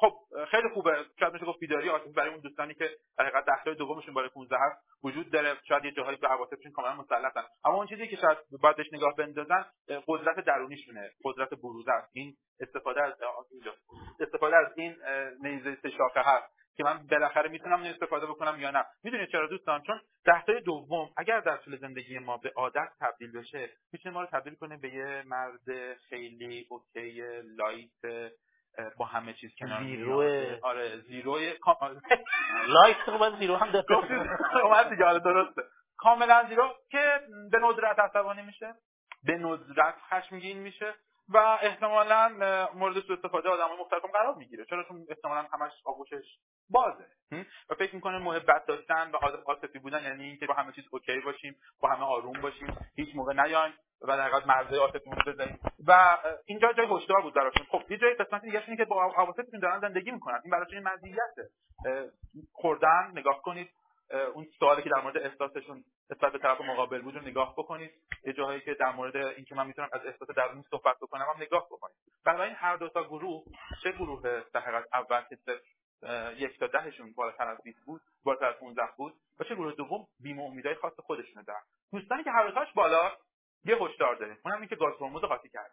[0.00, 0.12] خب
[0.50, 1.04] خیلی خوبه.
[1.20, 4.56] شاید میشه گفت بیداری عاطفی برای اون دوستانی که در حقیقت دهتای دومشون بالای 15
[4.56, 5.56] هست وجود داره.
[5.68, 7.44] شاید یه جاهایی به عواطفشون کاملا مسلطن.
[7.64, 9.64] اما اون چیزی که شاید باید بهش نگاه بندازن
[10.06, 11.10] قدرت درونیشونه.
[11.24, 12.10] قدرت بروز است.
[12.12, 13.12] این استفاده از
[14.20, 14.96] استفاده از این
[15.42, 16.54] نیزه شاخه هست.
[16.76, 18.84] که من بالاخره می‌تونم این استفاده بکنم یا نه.
[19.04, 23.70] می‌دونید چرا دوستان؟ چون تحتای دوم اگر در طول زندگی ما به عادت تبدیل بشه
[23.92, 28.32] می‌تونه ما رو تبدیل کنه به یه مرد خیلی اوکی لایت
[28.96, 30.22] با همه چیز کنار زیرو
[30.62, 31.38] آره زیرو
[32.74, 33.84] لایت خب زیرو هم
[34.64, 35.62] اومد دیگه آره درسته.
[35.96, 36.74] کاملا زیرو.
[36.90, 38.74] که به ندرت عصبانی میشه
[39.24, 40.94] به ندرت خشمگین میشه.
[41.28, 42.28] و احتمالا
[42.74, 44.64] مورد سوء استفاده آدم مختلف قرار می‌گیره.
[44.64, 46.38] چرا؟ چون احتمالا همش آغوشش
[46.70, 47.06] بازه.
[47.70, 51.56] و فکر می‌کنه محبت داشتن و عاطفی بودن یعنی اینکه با همه چیز اوکی باشیم
[51.80, 56.18] با همه آروم باشیم هیچ موقع نیایم و در حقیقت مرزهای عاطفیمون رو بزنیم و
[56.46, 57.66] اینجا جای هشدار بود براشون.
[57.70, 60.40] خب یه جای قسمت دیگه اینه که با عواطفتون دارن زندگی می‌کنن.
[60.44, 61.50] این براشون مزیته.
[62.52, 63.70] خوردن نگاه کنید.
[64.34, 67.90] اون سوالی که در مورد احساسشون نسبت به طرف مقابل بود رو نگاه بکنید.
[68.24, 71.66] یه جاهایی که در مورد اینکه من می‌تونم از احساس درونی صحبت بکنم هم نگاه
[71.66, 71.96] بکنید.
[72.24, 73.44] بنابراین هر دو تا گروه
[73.82, 74.22] چه گروه
[74.54, 75.36] در اول که
[76.36, 80.06] یک تا دهشون بالاتر از 20 بود بالاتر از 15 بود و چه گروه دوم
[80.20, 81.62] بیم امیدای خاص خودشون دارن.
[81.92, 83.12] دوستانی که هر بالا
[83.64, 85.70] یه هشدار داره اونم اینکه گاز هورمون قاطی کرد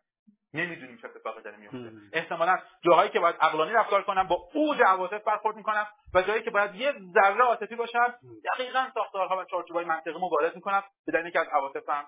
[0.53, 5.23] نمی‌دونیم چه اتفاقی داره میفته احتمالا جاهایی که باید عقلانی رفتار کنم با اوج عواطف
[5.23, 8.15] برخورد می‌کنم و جایی که باید یه ذره عاطفی باشم
[8.53, 12.05] دقیقا ساختارها و چارچوبای منطقی مبارز می‌کنم به دلیل اینکه از عواطفم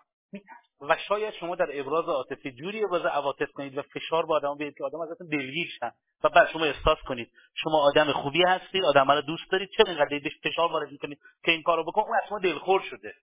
[0.82, 4.78] و شاید شما در ابراز عاطفی جوری ابراز عواطف کنید و فشار با آدم بیارید
[4.78, 5.92] که آدم ازتون دلگیر شن.
[6.24, 10.20] و بعد شما احساس کنید شما آدم خوبی هستید آدم رو دوست دارید چرا اینقدر
[10.20, 13.14] بهش فشار وارد می‌کنید که این کارو بکن اون از شما دلخور شده.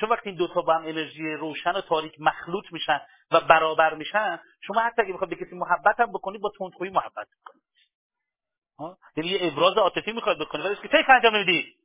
[0.00, 3.00] چون وقتی این دوتا با هم انرژی روشن و تاریک مخلوط میشن
[3.30, 7.28] و برابر میشن شما حتی اگه بخواید به کسی محبت هم بکنید با تندخویی محبت
[7.44, 7.62] کنید
[9.16, 11.76] یعنی یه ابراز عاطفی می‌خواد بکنید ولی که انجام نمیدی.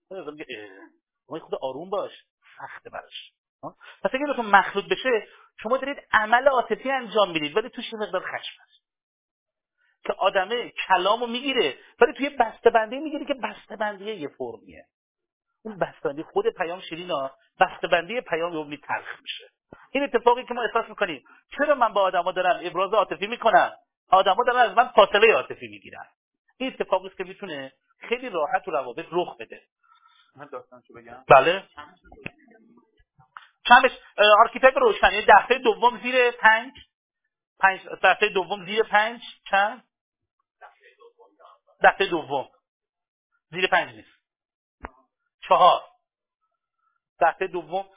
[1.27, 2.11] خود آروم باش.
[2.57, 3.31] سخته براش.
[4.03, 5.27] پس اگه بهتون مخلوط بشه
[5.63, 8.83] شما دارید عمل عاطفی انجام می‌دید ولی توش یه مقدار خشم هست.
[10.03, 14.85] که آدمه کلامو می‌گیره ولی توی بسته بندی می‌گیره که بسته بندی یه فرمیه.
[15.67, 19.49] اون بسته‌بندی خود پیام شیرینا بسته‌بندی پیام یومی تلخ میشه.
[19.91, 21.23] این اتفاقی که ما احساس می‌کنیم
[21.57, 23.71] چرا من با آدما دارم ابراز عاطفی می‌کنم؟
[24.09, 26.05] آدما دارن از من فاصله عاطفی می‌گیرن.
[26.57, 27.73] این اتفاقی است که می‌تونه
[28.09, 29.61] خیلی راحت و روابط رخ بده.
[30.35, 31.23] من داستانشو بگم.
[31.29, 31.63] بله.
[33.67, 33.91] چندش؟
[34.39, 36.73] آرکیتکت روشنی دفعه دوم زیر پنج.
[37.59, 39.21] پنج دفعه دوم زیر پنج.
[39.49, 39.83] چند؟
[41.83, 42.49] دفعه دوم.
[43.51, 44.16] زیر پنج نیست.
[45.47, 45.81] چهار.
[47.21, 47.89] دفعه دوم.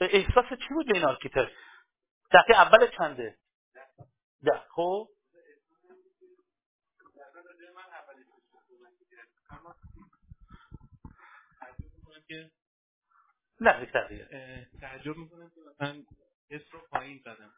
[0.00, 1.52] احساس چی بود به این آرکیتکت
[2.32, 3.38] دفعه اول چنده؟
[4.44, 4.64] ده.
[4.70, 5.08] خب.
[13.60, 13.86] نه
[14.80, 16.04] تعجب می‌کنم که مثلا
[16.50, 17.54] اس رو پایین زدم.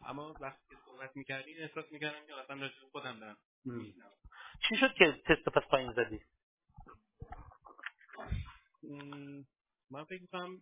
[0.00, 3.36] اما وقتی که صحبت می‌کردی احساس می‌کردم که مثلا راجع خودم دارم
[4.68, 6.24] چی شد که تست پس پایین زدی؟
[9.90, 10.60] من فکر می‌کنم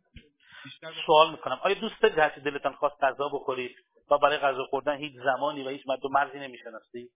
[0.64, 1.60] بیشتر سوال می‌کنم.
[1.62, 3.76] آیا دوست دارید هرچی دلتان خواست غذا بخورید
[4.10, 7.12] و برای غذا خوردن هیچ زمانی و هیچ مد و مرزی نمی‌شناسید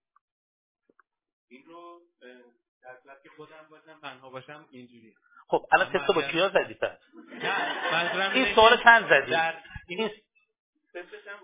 [1.48, 2.00] این رو
[2.84, 5.14] در که خودم باشم تنها باشم اینجوری
[5.48, 6.98] خب الان تست با کیا زدی پس؟
[8.34, 9.34] این سوال چند زدی؟
[9.88, 10.10] این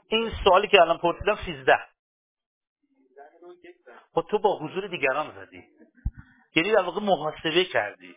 [0.09, 1.79] این سوالی که الان پرسیدم 13
[4.15, 5.65] خب تو با حضور دیگران زدی.
[6.55, 8.17] یعنی در واقع محاسبه کردی.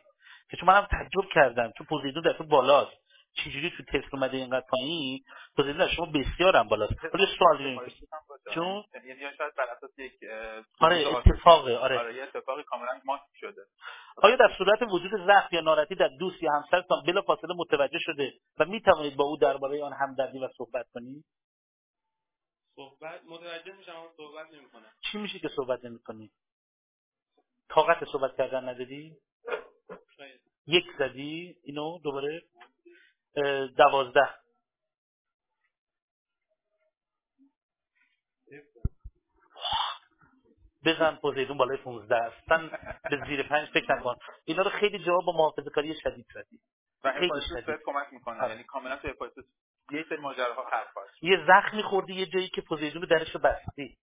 [0.52, 3.02] که چون منم تعجب کردم تو پوزیدون در تو بالاست.
[3.34, 5.24] چجوری تو تست اومده اینقدر پایین؟
[5.56, 7.90] پوزیدون شما بسیار هم بالاست ولی سوال
[8.54, 10.14] چون؟ یعنی شاید بر اساس یک
[10.80, 12.00] آره اتفاقه آره.
[12.00, 13.62] آره یه اتفاقی کاملا ماست شده.
[14.18, 18.34] آیا در صورت وجود ضعف یا ناراحتی در دوست یا همسرتان بلا فاصله متوجه شده
[18.60, 21.26] و می توانید با او درباره آن همدردی و صحبت کنید؟
[22.76, 24.92] صحبت متوجه میشم اما صحبت نمی‌کنم.
[25.12, 26.32] چی میشه که صحبت نمی‌کنی؟
[27.70, 29.18] طاقت صحبت کردن نداری؟
[30.67, 32.41] یک زدی اینو دوباره
[33.78, 34.30] دوازده.
[40.86, 42.69] بزن پوزیدون بالای 15 اصلا
[43.10, 44.15] به زیر پنج فکر نکن.
[44.45, 46.60] اینا رو خیلی جواب با محافظه کاری شدید زدی.
[47.04, 47.80] و خیلی شدید.
[47.86, 48.50] کمک می‌کنه.
[48.50, 49.45] یعنی کاملا تو هپاتیتوس
[49.91, 53.97] یه سری ماجراها خرخاش یه زخمی خوردی یه جایی که پوزیدون درش بستی.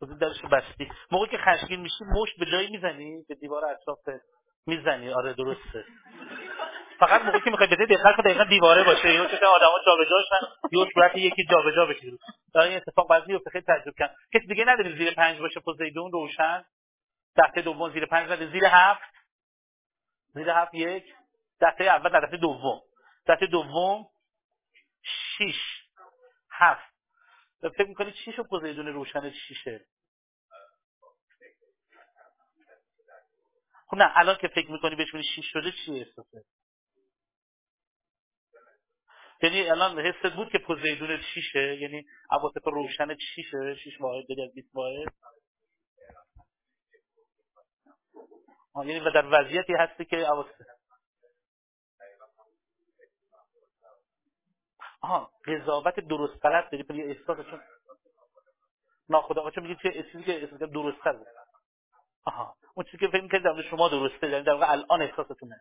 [0.00, 0.88] پوزیدون درش بستی.
[1.10, 3.98] موقعی که خشمگین میشی مشت به جایی می‌زنی به دیوار اطراف
[4.66, 5.84] می‌زنی؟ آره درسته.
[6.98, 9.14] فقط موقعی که می‌خوای بده دقت دقیقا دیواره باشه.
[9.14, 12.06] یا چه آدما جابجاشن یه صورت یکی جابجا بشه
[12.54, 16.12] داره این اتفاق بعضی میفته خیلی تعجب کن کسی دیگه نداره زیر پنج باشه پوزیدون
[16.12, 16.64] روشن.
[17.36, 19.12] دسته دوم زیر پنج زده زیر هفت.
[20.34, 21.04] زیر هفت یک.
[21.60, 22.80] دسته اول نه دسته دوم.
[23.28, 24.06] دسته دوم
[25.02, 25.82] شیش.
[26.50, 26.96] هفت.
[27.62, 29.80] فکر می‌کنی چی شو پوزیدون روشن شیشه.
[33.86, 36.44] خب نه الان که فکر می‌کنی بهش شیش شده چی احساسه؟
[39.42, 44.68] یعنی الان حست بود که پوزیدون شیشه یعنی عواطف روشن شیشه شیش واحد از 20
[44.74, 45.12] واحد.
[48.76, 50.54] یعنی و در وضعیتی هستی که عواطف.
[55.00, 57.60] آها قضاوت درست غلط داری یه احساس چون
[59.08, 61.26] ناخدا چون میگه چه چیزی که احساس درست بود
[62.26, 62.56] آها.
[62.74, 65.60] اون چیزی که فکر می‌کنید در شما درسته یعنی در واقع الان احساستونه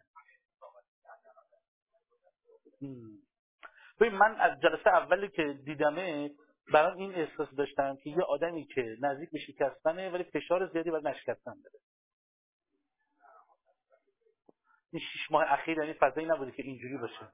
[3.99, 6.31] ببین من از جلسه اولی که دیدمه
[6.73, 10.99] برای این احساس داشتم که یه آدمی که نزدیک به شکستنه ولی فشار زیادی بر
[10.99, 11.79] نشکستن داره.
[14.91, 17.31] این شیش ماه اخیر یعنی فضایی نبوده که اینجوری باشه.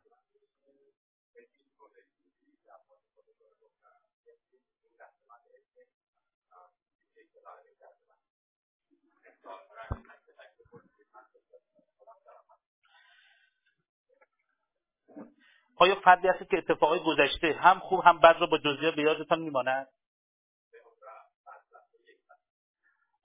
[15.82, 19.40] آیا فردی هستید که اتفاقای گذشته هم خوب هم بد رو با جزئیات به یادتان
[19.40, 19.88] میماند؟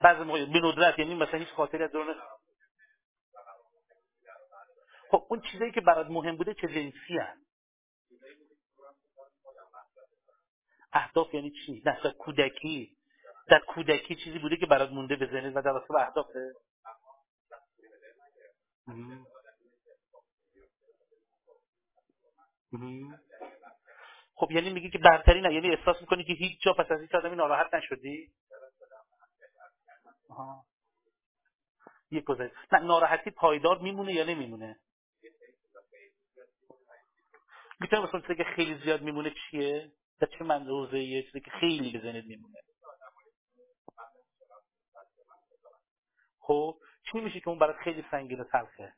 [0.00, 2.16] بعضی موقع به ندرت یعنی مثلا هیچ خاطری از دوران
[5.10, 7.40] خب اون چیزایی که برات مهم بوده چه جنسی هست؟
[10.92, 12.96] اهداف یعنی چی؟ نه کودکی.
[13.48, 16.52] در کودکی چیزی بوده که برات مونده به ذهنت و در به اهدافه؟
[24.34, 27.14] خب یعنی میگی که برتری نه یعنی احساس می‌کنی که هیچ جا پس از هیچ
[27.14, 28.32] آدمی ناراحت نشدی.
[32.10, 34.80] یک گذاری نه ناراحتی پایدار میمونه یا نمیمونه؟
[37.80, 41.92] می‌تونه مثلا چیزی که خیلی زیاد میمونه چیه؟ در چه منظوره یه چیزی که خیلی
[41.92, 42.58] به ذهنت میمونه؟
[46.38, 46.78] خب
[47.12, 48.94] چی میشه که اون برات خیلی سنگین و تلخه؟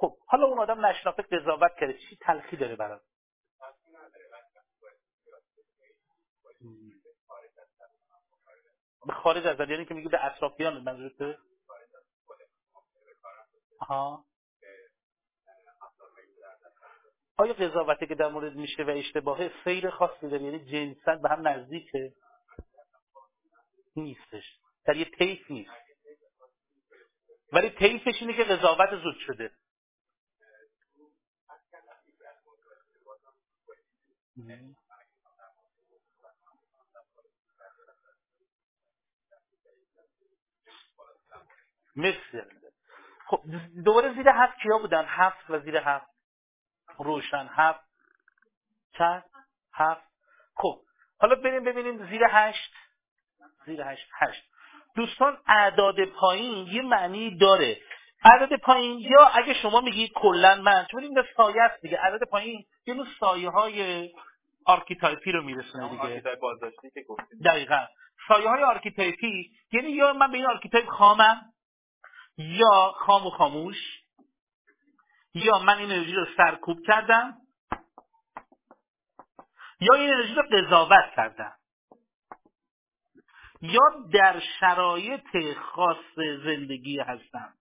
[0.00, 1.98] خب حالا اون آدم نشناخته قضاوت کرده.
[1.98, 3.02] چی تلخی داره برات؟
[9.06, 11.38] به خارج از یعنی که میگه به اطرافیان منظورته
[13.80, 14.24] آها.
[17.36, 21.48] آیا قضاوتی که در مورد میشه و اشتباهه سیر خاصی داره یعنی جنسا به هم
[21.48, 22.12] نزدیکه.
[23.96, 24.58] نیستش.
[24.84, 25.70] در یه تیف نیست.
[27.52, 29.50] ولی تیفش اینه که قضاوت زود شده.
[41.96, 42.42] مثل
[43.26, 43.42] خب
[43.84, 46.06] دوباره زیر هفت کیا بودن؟ هفت و زیر هفت.
[46.98, 47.48] روشن.
[47.52, 47.80] هفت.
[48.98, 49.24] چند؟
[49.74, 50.10] هفت.
[50.54, 50.80] خب
[51.20, 52.72] حالا بریم ببینیم زیر هشت.
[53.66, 54.08] زیر هشت.
[54.20, 54.42] هشت.
[54.96, 57.80] دوستان اعداد پایین یه معنی داره.
[58.24, 61.98] عدد پایین یا اگه شما میگید کلا من چون این سایه است دیگه.
[61.98, 64.10] عدد پایین یه نوع سایه های
[64.70, 66.22] archetype ی رو میرسونه دیگه.
[67.44, 67.86] دقیقا.
[68.28, 71.52] سایه های archetype ی یعنی یا من به این archetype خامم
[72.38, 73.76] یا خام و خاموش
[75.34, 77.38] یا من این انرژی رو سرکوب کردم
[79.80, 81.52] یا این انرژی رو قضاوت کردم.
[83.62, 86.14] یا در شرایط خاص
[86.44, 87.54] زندگی هستم.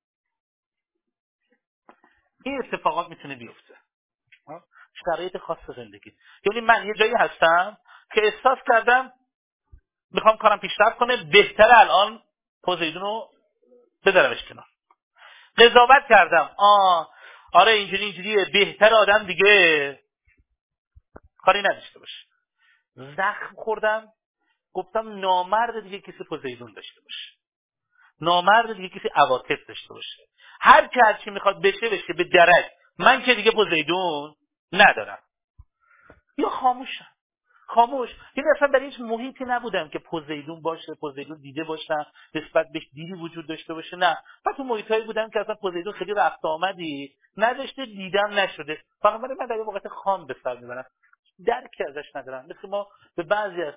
[2.46, 3.69] این اتفاقات می‌تونه بیفته.
[5.06, 6.12] شرایط خاص زندگی.
[6.46, 7.78] یعنی من یه جایی هستم
[8.14, 9.12] که احساس کردم
[10.12, 12.24] می‌خوام کارم پیشرفت کنه بهتر الان
[12.64, 13.30] پوزیدون رو
[14.06, 14.66] بذارمش کنار.
[15.58, 16.56] قضاوت کردم.
[16.58, 17.10] آه
[17.54, 20.00] آره اینجوری اینجوریه بهتر آدم دیگه.
[21.38, 22.26] کاری نداشته باشه.
[22.96, 24.08] زخم خوردم.
[24.74, 27.30] گفتم نامرد دیگه کسی پوزیدون داشته باشه.
[28.22, 30.24] نامرد دیگه کسی عواطف داشته باشه.
[30.62, 32.72] هر کی هر چی می‌خواد بشه بشه به درک.
[32.98, 34.36] من که دیگه پوزیدون
[34.72, 35.20] ندارم.
[36.38, 37.08] یا خاموشم.
[37.68, 38.10] خاموش.
[38.34, 42.06] این اصلا در هیچ محیطی نبودم که پوزیدون باشه پوزیدون دیده باشم
[42.36, 44.18] نسبت بهش دیدی وجود داشته باشه نه.
[44.46, 48.82] من تو محیطهایی بودم که اصلا پوزیدون خیلی رفت آمدی نداشته دیدم نشده.
[49.02, 50.86] فقط من در وقت خام به سر می‌برم
[51.46, 52.46] درکی ازش ندارم.
[52.46, 53.74] مثل ما به بعضی از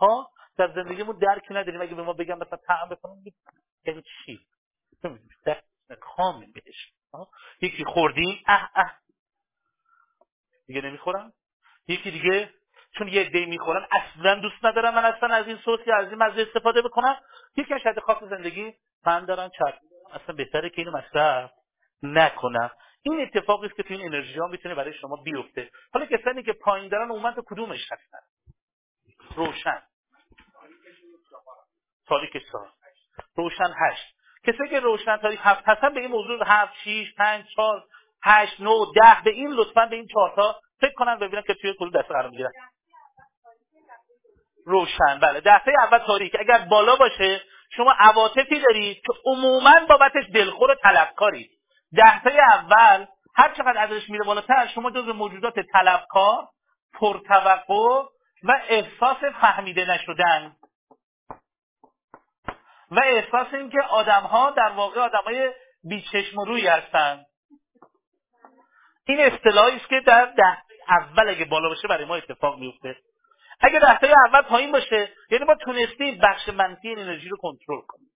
[0.00, 1.80] ها در زندگیمون درکی نداریم.
[1.80, 3.22] اگه به ما بگم مثلا طعم بکنم
[3.84, 4.40] یعنی چی؟
[6.02, 6.92] خامه بهش.
[7.60, 8.98] یکی خوردیم اه اه.
[10.72, 11.32] دیگه نمی‌خورم.
[11.88, 12.50] یکی دیگه
[12.98, 16.42] چون یه دی می‌خورن اصلا دوست ندارم من اصلا از این یا از این مزه
[16.42, 17.16] استفاده بکنم.
[17.56, 18.74] یکی از خاص زندگی
[19.06, 19.78] من دارن چرب
[20.12, 21.50] اصلا بهتره که اینو مصرف
[22.02, 22.70] نکنم.
[23.02, 25.70] این اتفاقی است که تو این انرژی ها می‌تونه برای شما بیفته.
[25.94, 28.18] حالا کسانی که پایین دارن عموما تو کدومش هستن؟
[29.36, 29.82] روشن.
[32.06, 32.72] تاریک چهار
[33.36, 34.14] روشن هشت.
[34.46, 37.84] کسایی که روشن تاریک هفت هستن به این موضوع هفت شیش پنج چهار
[38.24, 41.90] هشت نو ده به این لطفا به این چهارتا فکر کنن ببینن که توی کدوم
[41.90, 42.52] دسته قرار می‌گیرن.
[44.66, 45.40] روشن بله.
[45.40, 46.36] دفعه اول تاریک.
[46.40, 47.40] اگر بالا باشه
[47.76, 51.50] شما عواطفی دارید که عموما بابتش دلخور و طلبکارید
[51.98, 53.06] دفعه اول
[53.36, 56.48] هر چقدر ازش میره بالاتر شما جز موجودات طلبکار
[57.00, 57.58] پرتوقع
[58.42, 60.56] و احساس فهمیده نشدن.
[62.90, 65.52] و احساس اینکه آدم ها در واقع آدم های
[65.84, 67.26] بیچشم روی هستند
[69.06, 72.96] این اصطلاحی است که در ده اول اگه بالا باشه برای ما اتفاق میفته.
[73.60, 78.10] اگه دسته اول پایین باشه یعنی ما تونستیم بخش منفی انرژی رو کنترل کنیم.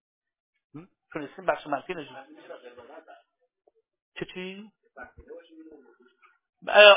[1.12, 2.14] تونستیم بخش منفی انرژی
[4.34, 4.72] چی؟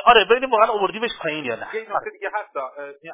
[0.05, 1.76] آره ببینیم واقعا آوردیمش پایین یا نه.
[1.76, 2.57] یه نکته دیگه هست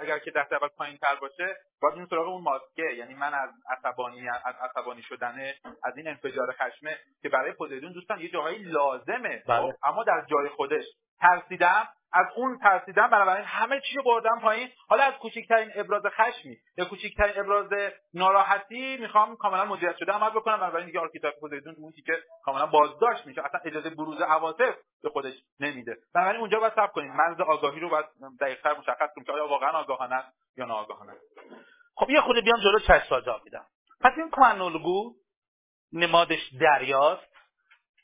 [0.01, 2.95] اگر که دست اول پایین تر باشه باید این سراغ اون ماسکه.
[2.97, 8.19] یعنی من از عصبانی از عصبانی شدنه از این انفجار خشمه که برای پوزیدون دوستان
[8.19, 9.43] یه جاهایی لازمه.
[9.47, 9.73] بله.
[9.83, 10.85] اما در جای خودش.
[11.19, 14.69] ترسیدم از اون ترسیدن بنابراین همه چی رو بردم پایین.
[14.87, 17.69] حالا از کوچکترین ابراز خشمی یا کوچکترین ابراز
[18.13, 20.57] ناراحتی می‌خوام کاملا مدیریت شده عمل بکنم.
[20.57, 22.13] بنابراین دیگه archetype پوزیدون اون که
[22.43, 23.41] کاملا بازداشت میشه.
[23.45, 25.97] اصلا اجازه بروز عواطف به خودش نمیده.
[26.15, 27.13] بنابراین اونجا باید صبر کنیم.
[27.13, 28.05] مرز آگاهی رو باید
[28.41, 30.23] دقیقتر مشخص کنیم که آیا واقعا آگاهانه
[30.57, 31.13] یا ناآگاهانه
[31.95, 33.65] خب یه خود بیام جلو چشم میدم.
[34.01, 35.13] پس این کوانولگو
[35.93, 37.35] نمادش دریاست.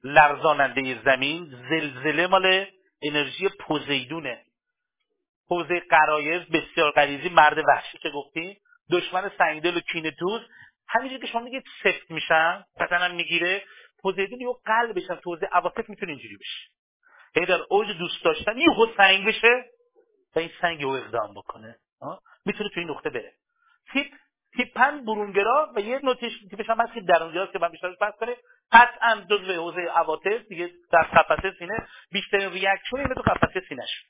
[0.04, 2.66] لرزاننده زمین زلزله مال
[3.02, 4.46] انرژی پوزیدونه.
[5.50, 8.58] حوزه قرایز بسیار غریزی مرد وحشی که گفتیم
[8.92, 10.42] دشمن سنگدل و کینه دوز.
[10.88, 13.64] همینجوری که شما میگید سفت میشن بدنم می‌گیره
[14.02, 16.68] پوزیدون یه قلبش هم تو حوزه عواطف می‌تونه اینجوری بشه.
[17.36, 19.66] هی در اوج دوست داشتن یهو سنگ بشه
[20.36, 21.76] و این سنگ یهو اقدام بکنه.
[22.46, 23.34] می‌تونه تو این نقطه بره.
[24.58, 28.36] تیپن برونگرا و یه نوتیش تیپش هم هست که درونگراست که من بیشترش بحث کنه
[28.72, 34.06] قطعا جزء حوزه عواطف دیگه در قفسه سینه بیشترین reaction اینه تو قفسه سینهش.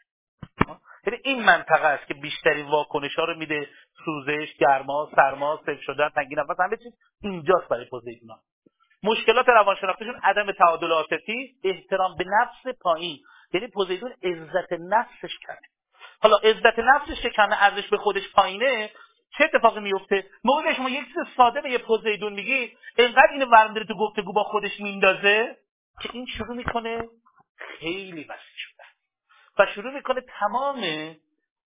[1.07, 3.69] یعنی این منطقه است که بیشترین واکنش ها رو میده
[4.05, 8.39] سوزش گرما سرما سفت شدن تنگی نفس همه چیز اینجاست برای پوزیدونا
[9.03, 13.19] مشکلات روانشناختیشون عدم تعادل عاطفی احترام به نفس پایین.
[13.53, 15.67] یعنی پوزیدون عزت نفسش کمه.
[16.21, 18.89] حالا عزت نفسش که کمه ارزش به خودش پایینه
[19.37, 23.73] چه اتفاقی میفته؟ موقعی شما یک چیز ساده به یه پوزیدون میگی انقدر اینو ورم
[23.73, 25.57] داره تو گفتگو با خودش میندازه
[26.01, 27.09] که این شروع می‌کنه
[27.55, 28.85] خیلی وسیع شدن.
[29.59, 31.15] و شروع می‌کنه تمام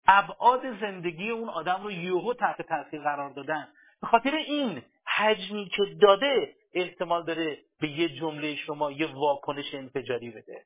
[0.07, 3.69] ابعاد زندگی اون آدم رو یهو تحت تاثیر قرار دادن.
[4.01, 10.31] به خاطر این حجمی که داده احتمال داره به یه جمله شما یه واکنش انفجاری
[10.31, 10.65] بده.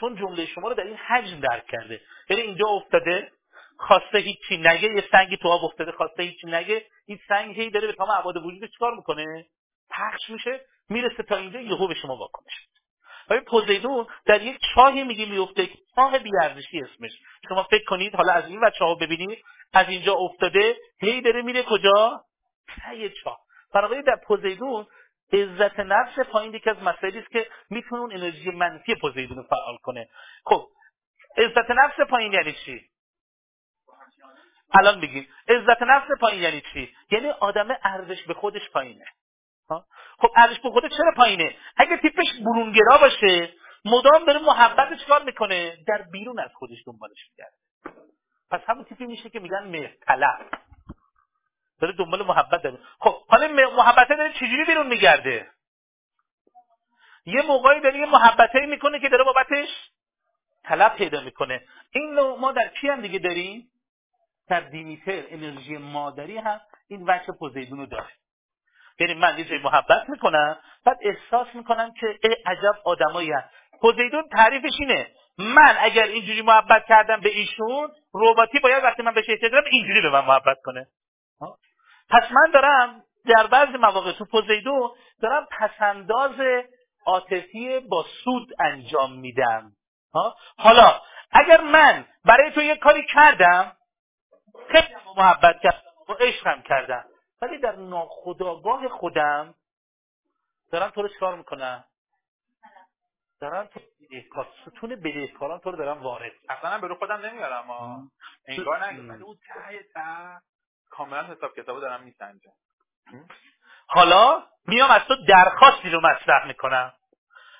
[0.00, 2.00] چون جمله شما رو در این حجم درک کرده.
[2.30, 3.32] یعنی اینجا افتاده
[3.78, 6.86] خواسته هیچی نگه یه سنگی تو آب افتاده خواسته هیچی نگه.
[7.06, 9.46] این سنگ هی داره به تمام ابعاد وجودش چیکار می‌کنه؟
[9.90, 12.52] پخش میشه می‌رسه تا اینجا یهو به شما واکنش
[13.30, 17.10] و پوزیدون در یک چاهی میگه میفته چاه بیارزشی اسمش.
[17.48, 21.62] شما فکر کنید حالا از این و چاه ببینید از اینجا افتاده هی داره میره
[21.62, 22.24] کجا؟
[22.68, 23.38] ته چاه.
[23.74, 24.86] برای در پوزیدون
[25.32, 30.08] عزت نفس پایین یکی از مسائلی است که می‌تونه انرژی منفی پوزیدون فعال کنه.
[30.44, 30.66] خب
[31.36, 32.80] عزت نفس پایین یعنی چی؟
[34.78, 39.04] الان بگید عزت نفس پایین یعنی چی؟ یعنی آدم ارزش به خودش پایینه.
[40.18, 43.52] خب ارزش به خودش چرا پایینه؟ اگه تیپش برونگرا باشه
[43.84, 47.56] مدام داره محبت چکار می‌کنه؟ در بیرون از خودش دنبالش میگرده.
[48.50, 49.92] پس همون تیپی میشه که میگن مهر
[51.80, 52.78] داره دنبال محبت داره.
[52.98, 55.50] خب حالا محبت داره چجوری بیرون میگرده؟
[57.26, 59.68] یه موقعی داره یه محبته می‌کنه که داره بابتش
[60.64, 61.62] طلب پیدا می‌کنه.
[61.90, 63.70] این ما در کی هم دیگه داریم؟
[64.48, 68.10] در دیمیتر انرژی مادری هم این وجه پوزیدون رو داره.
[68.98, 73.48] یعنی من یه محبت می‌کنم بعد احساس می‌کنم که عجب آدمایی هست
[73.80, 75.10] پوزیدون تعریفش اینه.
[75.38, 80.00] من اگر اینجوری محبت کردم به ایشون رباتی باید وقتی من بهش احتیاج دارم اینجوری
[80.00, 80.86] به من محبت کنه.
[82.10, 84.90] پس من دارم در بعضی مواقع تو پوزیدون
[85.22, 86.34] دارم پسنداز
[87.06, 89.72] عاطفی با سود انجام میدم.
[90.58, 91.00] حالا
[91.32, 93.72] اگر من برای تو یک کاری کردم
[94.72, 97.04] خیلی محبت کردم و عشقم کردم.
[97.42, 99.54] ولی در ناخداگاه خودم
[100.72, 101.84] دارم تو رو چکار می‌کنم؟
[103.40, 107.70] دارم تو بدهکار ستون بدهکاران تو رو دارم وارد اصلا به رو خودم نمیارم
[108.48, 110.40] انگار نه ولی اون ته ته
[110.90, 112.52] کاملا حساب کتابو دارم میسنجم.
[113.86, 116.92] حالا میام از تو درخواستی رو مطرح می‌کنم.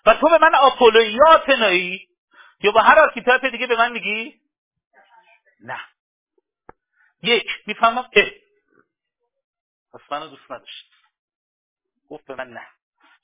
[0.06, 2.08] و تو به من آپولویات نایی
[2.60, 4.40] یا با هر archetype دیگه به من میگی؟
[5.60, 5.80] نه.
[7.22, 7.46] یک.
[7.66, 8.30] می‌فهمم؟ اه.
[9.92, 10.92] پس دوست نداشت
[12.08, 12.68] گفت به من نه.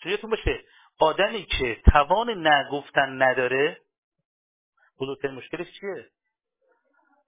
[0.03, 0.65] چون باشه
[0.99, 3.81] آدمی که توان نه گفتن نداره
[5.01, 6.11] بزرگترین مشکلش چیه؟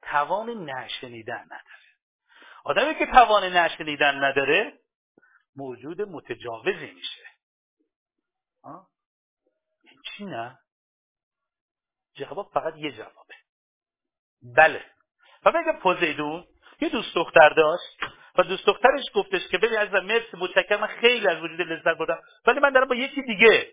[0.03, 1.85] توان نه شنیدن نداره.
[2.65, 4.79] آدمی که توان نه شنیدن نداره
[5.57, 7.25] موجود متجاوزی میشه.
[10.05, 10.59] چی نه؟
[12.15, 13.35] جواب فقط یه جوابه.
[14.43, 14.91] بله.
[15.45, 16.47] و بگه پوزیدون
[16.85, 17.99] یه دوست دختر داشت
[18.39, 20.81] و دوست دخترش گفتش که ببین از مرسی متشکرم.
[20.81, 22.19] من خیلی از وجود لذت بردم.
[22.47, 23.73] ولی من دارم با یکی دیگه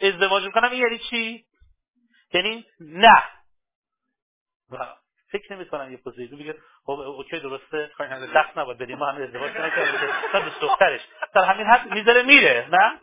[0.00, 0.70] ازدواج می‌کنم.
[0.70, 1.44] این یعنی چی؟
[2.34, 3.22] یعنی نه.
[5.32, 7.90] فکر نمی کنم یه پوزیدون بگه خب اوکی درسته.
[8.34, 8.98] دست نباید بدیم.
[8.98, 11.00] ما هم ازدواج کنیم دوست دخترش.
[11.34, 13.00] در همین حد می‌ذاره میره نه؟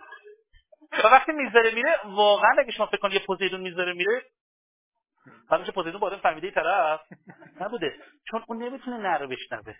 [1.04, 4.22] و وقتی می‌ذاره میره واقعا اگه شما فکر کنید یه پوزیدون می‌ذاره میره
[5.52, 7.00] همیشه پوزیدون با فهمیده طرف؟
[7.62, 7.94] نبوده.
[8.32, 9.76] چون اون نمی‌تونه نره بشنوه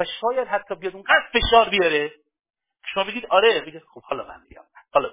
[0.00, 2.12] و شاید حتی بیاد اونقدر فشار بیاره.
[2.94, 5.10] شما بگید آره بگید خب حالا من بیام حالا.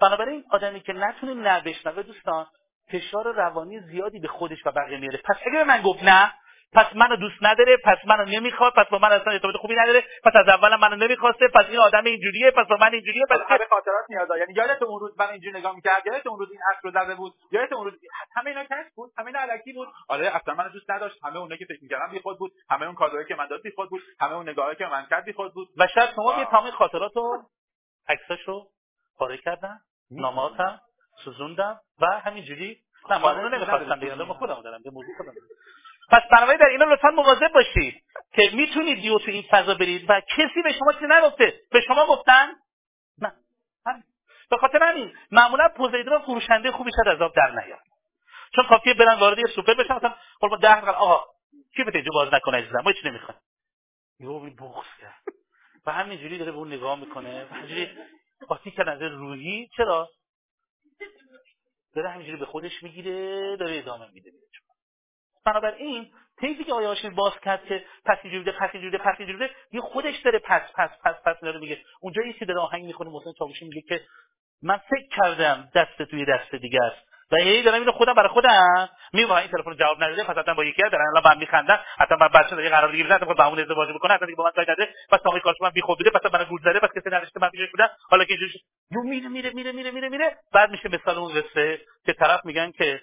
[0.00, 2.46] بنابراین آدمی که نتونه نه بشنوه دوستان
[2.92, 5.20] فشار روانی زیادی به خودش و بقیه میاره.
[5.24, 6.32] پس اگر من گفت نه
[6.72, 10.32] پس منو دوست نداره پس منو نمی‌خواد پس با من اصلا ارتباط خوبی نداره پس
[10.36, 14.04] از اول منو نمی‌خواسته پس این آدم اینجوریه پس با من اینجوریه پس همه خاطرات
[14.08, 16.90] میاد یعنی یادت اون روز من اینجوری نگاه می‌کرد؟ یادت اون روز این عکس رو
[16.90, 17.94] زده بود؟ یادت اون روز
[18.36, 21.24] همه اینا کش بود؟ همه اینا علکی بود؟ آره اصلا منو دوست نداشت.
[21.24, 22.52] همه اونایی که فکر می‌کردم بی خود بود.
[22.70, 24.00] همه اون کادوهایی که من داد بی خود بود.
[24.20, 25.68] همه اون نگاهایی که من کرد بی خود بود.
[25.76, 27.42] و شاید شما یه تمام خاطراتو
[28.08, 28.66] عکساشو
[29.18, 29.78] پاره کردن
[30.10, 30.80] ناماتم
[31.24, 32.76] سوزوندم و همینجوری
[33.10, 34.32] نه ما نمی‌خواستم بگم.
[34.32, 35.32] خودم دارم به موضوع خودم
[36.10, 38.02] پس بنابراین در اینا لطفا مواظب باشید
[38.32, 41.60] که می‌تونید دیو تو این فضا برید و کسی به شما چیزی نگفته.
[41.70, 42.48] به شما گفتن؟
[43.18, 43.32] نه.
[44.50, 47.80] به خاطر همین معمولا پوزیدون فروشنده خوبی شد از آب در نیاد.
[48.54, 51.24] چون کافیه برن وارد یه سوپر بشن مثلا خب ما 10 قرار آقا
[51.76, 53.40] کی به اینجا باز نکنه عزیزم؟ ما چی نمی‌خوایم.
[54.20, 55.22] یهو بغض کرد.
[55.86, 57.46] و همینجوری داره به اون نگاه می‌کنه.
[57.50, 57.88] همینجوری
[58.48, 59.68] قاطی از روحی.
[59.76, 60.08] چرا؟
[61.94, 64.30] داره همینجوری به خودش می‌گیره داره ادامه میده.
[65.46, 70.16] بنابراین تیزی که آیا باز کرد که پس اینجوری پس اینجوری پس اینجوری یه خودش
[70.24, 71.78] داره پس پس پس پس داره میگه.
[72.00, 74.00] اونجا یه داره آهنگ می‌خونه محسن چاوشی میگه که
[74.62, 77.06] من فکر کردم دست توی دست دیگه است.
[77.32, 80.64] و هی دارم اینو خودم برای خودم میگم این تلفن جواب نداده پس حتما با
[80.64, 81.78] یکی دارن الان من میخندن.
[81.98, 84.50] حتما من بچه دیگه قرار دیگه بزنم با اون ازدواج بکنه حتما دیگه با من
[84.50, 87.40] کاری نده پس آقای کارش من بیخود بوده پس من گول زده پس کسی نرشته
[87.40, 87.88] من پیشش بودم.
[88.10, 90.36] حالا که اینجوری میره میره میره میره میره میره.
[90.52, 93.00] بعد میشه مثال اون قصه که طرف میگن که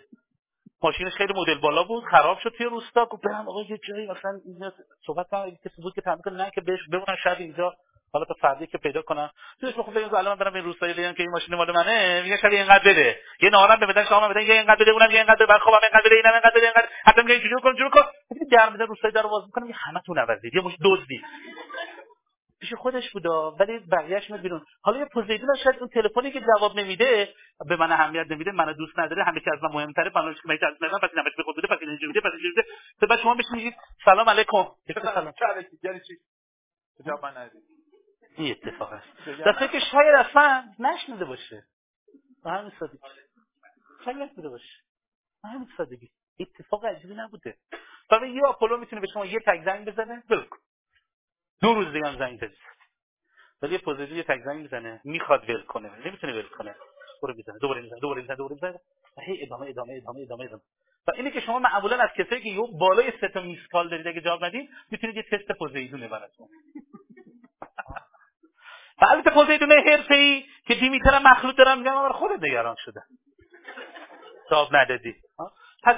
[0.84, 3.06] ماشینش خیلی مدل بالا بود خراب شد توی روستا.
[3.06, 4.72] گفت برم آقا یه جایی مثلا اینجا
[5.06, 5.52] صحبت کنم.
[5.66, 7.74] کسی بود که تعمیر کنه نه که بهش بمونن شب اینجا.
[8.14, 9.30] حالا تا فردی که پیدا کنم
[9.62, 12.22] توش بخوام بگم الان برم این روستایی بگم که این ماشین مال منه.
[12.22, 13.20] میگه شب اینقدر بده.
[13.42, 16.06] یه نهارم به بدن شما بدن یه اینقدر بده اونم یه اینقدر بعد خوابم اینقدر
[16.06, 18.02] بده اینم اینقدر بده اینقدر حتی میگه اینجوری کن جوری کن.
[18.52, 21.22] در میده روستایی در باز می‌کنم همه تو نوازید یه مش دزدی.
[22.64, 24.66] پیش خودش بودا ولی بقیه‌اش میاد بیرون.
[24.82, 27.34] حالا یه پوزیدون شاید اون تلفنی که جواب نمیده
[27.70, 30.68] به من اهمیت نمیده منو دوست نداره همه چی از من مهمتره منو که میگه
[30.68, 32.54] از من پس نمیشه به خود بوده پس اینجوری بوده پس اینجوری
[33.00, 34.66] بوده بعد شما بهش میگید سلام علیکم.
[35.04, 35.34] سلام؟
[35.84, 36.14] یعنی چی؟
[37.06, 37.64] جواب من ندید
[38.38, 39.08] این اتفاق است.
[39.46, 41.64] دسته که شاید اصلا نشنیده باشه.
[42.44, 42.98] به همین سادگی.
[44.06, 44.80] شاید نشنیده باشه.
[45.44, 46.10] به همین سادگی.
[46.40, 47.58] اتفاق عجیبی نبوده.
[48.10, 50.58] فقط یه آپولو می‌تونه به شما یه تک زنگ بزنه؟ ول کنه.
[51.64, 52.58] دو روز دیگه هم زنگ بزنه
[53.62, 55.02] ولی یه پوزیدون یه تک زنگ می‌زنه.
[55.04, 55.92] می‌خواد ول کنه.
[56.06, 56.76] نمی‌تونه ول کنه.
[57.22, 58.80] برو می‌زنه دوباره می‌زنه دوباره می‌زنه دوباره می‌زنه.
[59.18, 60.62] و هی ادامه ادامه ادامه ادامه ادامه.
[61.08, 64.08] و اینه که شما معمولا از کسایی که یهو بالای سه تا missed call دارید
[64.08, 66.48] اگه جواب ندید می‌تونید یه تست پوزیدونه براتون.
[69.02, 73.02] و البته پوزیدون حرفه‌ای که دیمیتر مخلوط دارم میگم برای خودت نگران شده.
[74.52, 75.16] جواب ندادی.
[75.84, 75.96] پس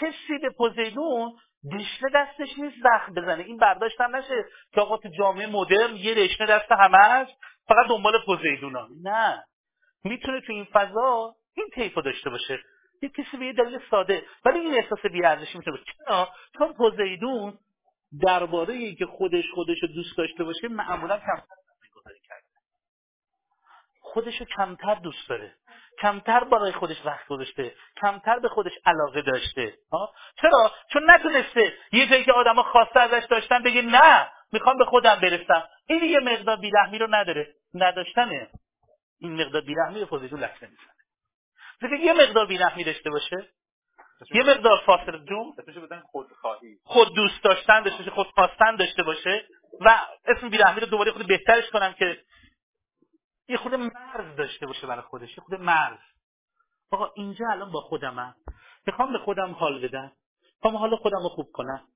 [0.00, 1.32] کسی به پوزیدون
[1.64, 3.44] دشنه دستش نیست زخم بزنه.
[3.44, 7.32] این برداشتم نشه که آقا تو جامعه مدرن یه دشنه دست همه هست
[7.68, 9.44] فقط دنبال پوزیدونا نه.
[10.04, 12.58] می‌تونه تو این فضا این تیپو داشته باشه.
[13.02, 15.92] یه کسی به یه دلیل ساده ولی این احساس بیارزشی می‌تونه باشه.
[15.98, 17.58] چرا؟ چون پوزیدون
[18.22, 21.60] درباره که خودش خودش رو دوست داشته باشه معمولا کمتر
[24.12, 25.54] خودش رو کمتر دوست داره.
[26.00, 27.74] کمتر برای خودش وقت گذاشته.
[28.00, 29.74] کمتر به خودش علاقه داشته.
[29.92, 34.84] ها؟ چرا؟ چون نتونسته یه جایی که آدما خواسته ازش داشتن بگه نه می‌خوام به
[34.84, 35.68] خودم برسم.
[35.86, 37.54] این یه مقدار بیرحمی رو نداره.
[37.74, 38.48] نداشتنه.
[39.20, 40.68] این مقدار بیرحمی به پوزیشن لکه
[41.80, 43.36] می‌زنه یه مقدار بیرحمی داشته باشه.
[44.34, 45.54] یه مقدار فاصله جون
[46.12, 46.78] خودخواهی.
[46.84, 48.10] خود دوست داشتن داشته باشه.
[48.10, 49.46] خود خواستن داشته باشه.
[49.80, 52.18] و اسم بیرحمی رو دوباره خود بهترش کنم که
[53.50, 55.98] یه خود مرز داشته باشه برای خودش یه خود مرز.
[56.90, 58.36] آقا اینجا الان با خودمم
[58.86, 60.12] می‌خوام به خودم حال بدم.
[60.54, 61.88] می‌خوام حال خودم رو خوب کنم.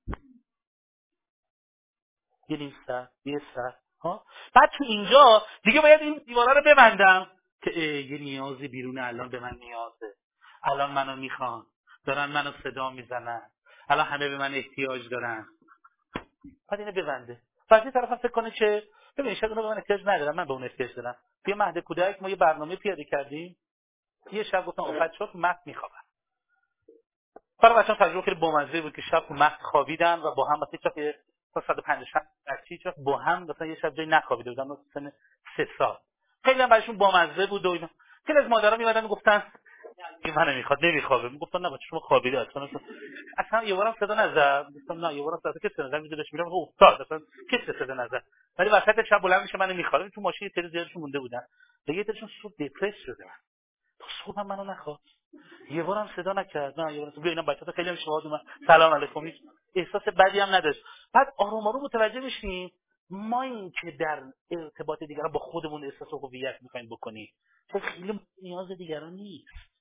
[2.49, 4.25] یه سر یه سر ها؟
[4.55, 7.31] بعد تو اینجا دیگه باید این دیوارا رو ببندم.
[7.63, 10.15] که یه نیازی بیرون الان به من نیازه.
[10.63, 11.67] الان منو می‌خوان.
[12.07, 13.43] دارن منو صدا می‌زنن.
[13.89, 15.47] الان همه به من احتیاج دارن.
[16.71, 17.41] بعد اینو ببنده.
[17.71, 18.83] بعد طرف فکر کنه که
[19.17, 20.35] ببین شاید به من احتیاج ندارم.
[20.35, 21.17] من به اون احتیاج دارم.
[21.45, 23.57] توی مهد کودک ما یه برنامه پیاده کردیم.
[24.33, 25.95] یه شب گفتم اوقات شد مهد میخوابن.
[27.63, 31.15] برای بچه‌ها تجربه خیلی بامزه بود که شب مهد خوابیدن و با هم مثلا چه
[31.55, 35.13] تا 150 بچی با هم مثلا یه شب جای نخوابیده بودن تو سن
[35.57, 35.99] 3 سال.
[36.45, 37.91] خیلی هم براشون بامزه بود و اینا.
[38.27, 39.43] خیلی از مادرها میمدن می‌گفتن
[40.25, 41.29] این من نمی‌خواد نمیخوابه.
[41.29, 42.69] می‌گفتن نه شما خوابیده اصلا.
[43.39, 44.67] اصلا یه بارم صدا نزد.
[44.75, 45.95] گفتم نه یه بارم صدا کسی نزد.
[45.95, 47.01] میذارش میرم افتاد.
[47.01, 47.21] اصلا
[47.53, 48.25] کسی صدا نزد.
[48.59, 51.43] ولی وسط شب بلند میشه منو می‌خواد تو ماشین تری زیادشون مونده بودن.
[51.87, 53.31] دیگه ترشون صبح دپرس شده من
[53.99, 55.01] تو صبح منو نخواد
[55.71, 56.81] یه بارم صدا نکرد.
[56.81, 59.33] نه یه بارم اینا بچه‌ها خیلی هم شهاد من سلام علیکم.
[59.75, 60.85] احساس بدی هم نداشت.
[61.15, 62.73] بعد آروم آروم متوجه میشیم
[63.11, 67.29] ما این که در ارتباط دیگران با خودمون احساس هویت می‌خوایم بکنیم.
[67.73, 69.74] خیلی نیاز دیگران نیست.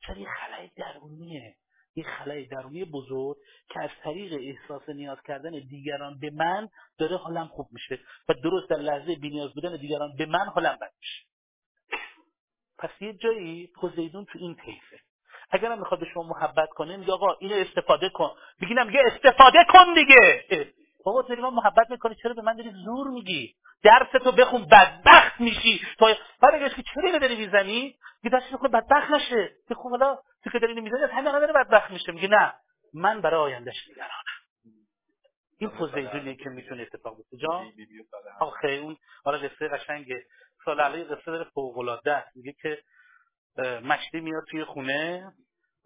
[0.00, 1.56] چرا یه خلای درونیه.
[1.94, 3.36] یه خلای درونی بزرگ
[3.68, 6.68] که از طریق احساس نیاز کردن دیگران به من
[6.98, 10.92] داره حالم خوب میشه و درست در لحظه نیاز بودن دیگران به من حالم بد
[11.00, 11.22] میشه.
[12.78, 15.00] پس یه جایی پوزیدون تو این طیفه.
[15.50, 18.30] اگرم می‌خواد به شما محبت کنه میگه آقا اینو استفاده کن.
[18.60, 20.44] میگینم یه استفاده کن دیگه.
[21.06, 25.40] بابا تو من محبت می‌کنی چرا به من داری زور میگی؟ درس تو بخون بدبخت
[25.40, 25.80] میشی.
[25.98, 29.56] تو بعد اگه که چرا داری می‌زنی؟ میگه دست خود بدبخت نشه.
[29.68, 32.12] که خب حالا تو که داری می‌زنی از همین داره بدبخت میشه.
[32.12, 32.54] میگه نه
[32.94, 34.12] من برای آیندهش نگرانم.
[35.58, 37.36] این پوزیدونیه که می‌تونه اتفاق بیفته.
[37.36, 37.64] جا
[38.40, 40.24] آخه اون حالا قصه قشنگه.
[40.64, 42.82] سال علی قصه داره فوق العاده میگه که
[43.84, 45.32] مشتی میاد توی خونه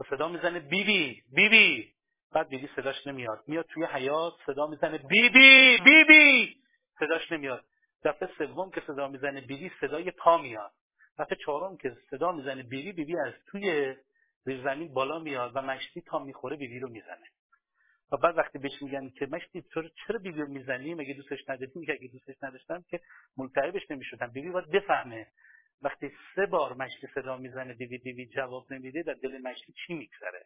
[0.00, 1.92] و صدا می‌زنه بیبی بیبی.
[2.32, 3.44] بعد بیبی صداش نمیاد.
[3.46, 6.56] میاد توی حیات صدا می‌زنه بیبی بیبی
[6.98, 7.64] صداش نمیاد.
[8.04, 10.72] دفعه سوم که صدا می‌زنه بیبی صدای پا میاد.
[11.18, 13.96] دفعه چهارم که صدا می‌زنه بیبی بیبی از توی
[14.44, 17.26] زیر زمین بالا میاد و مشتی تا می‌خوره بیبی رو می‌زنه.
[18.12, 21.72] و بعد وقتی بهش میگن که مشتی چرا چرا بیبی رو می‌زنی؟ مگه دوستش نداری؟
[21.74, 23.00] میگه اگه دوستش نداشتم که
[23.36, 24.26] ملتهبش نمی‌شدم.
[24.26, 25.26] بیبی باید بفهمه
[25.82, 30.44] وقتی سه بار مشتی صدا می‌زنه بیبی بیبی جواب نمیده در دل مشتی چی میگذره؟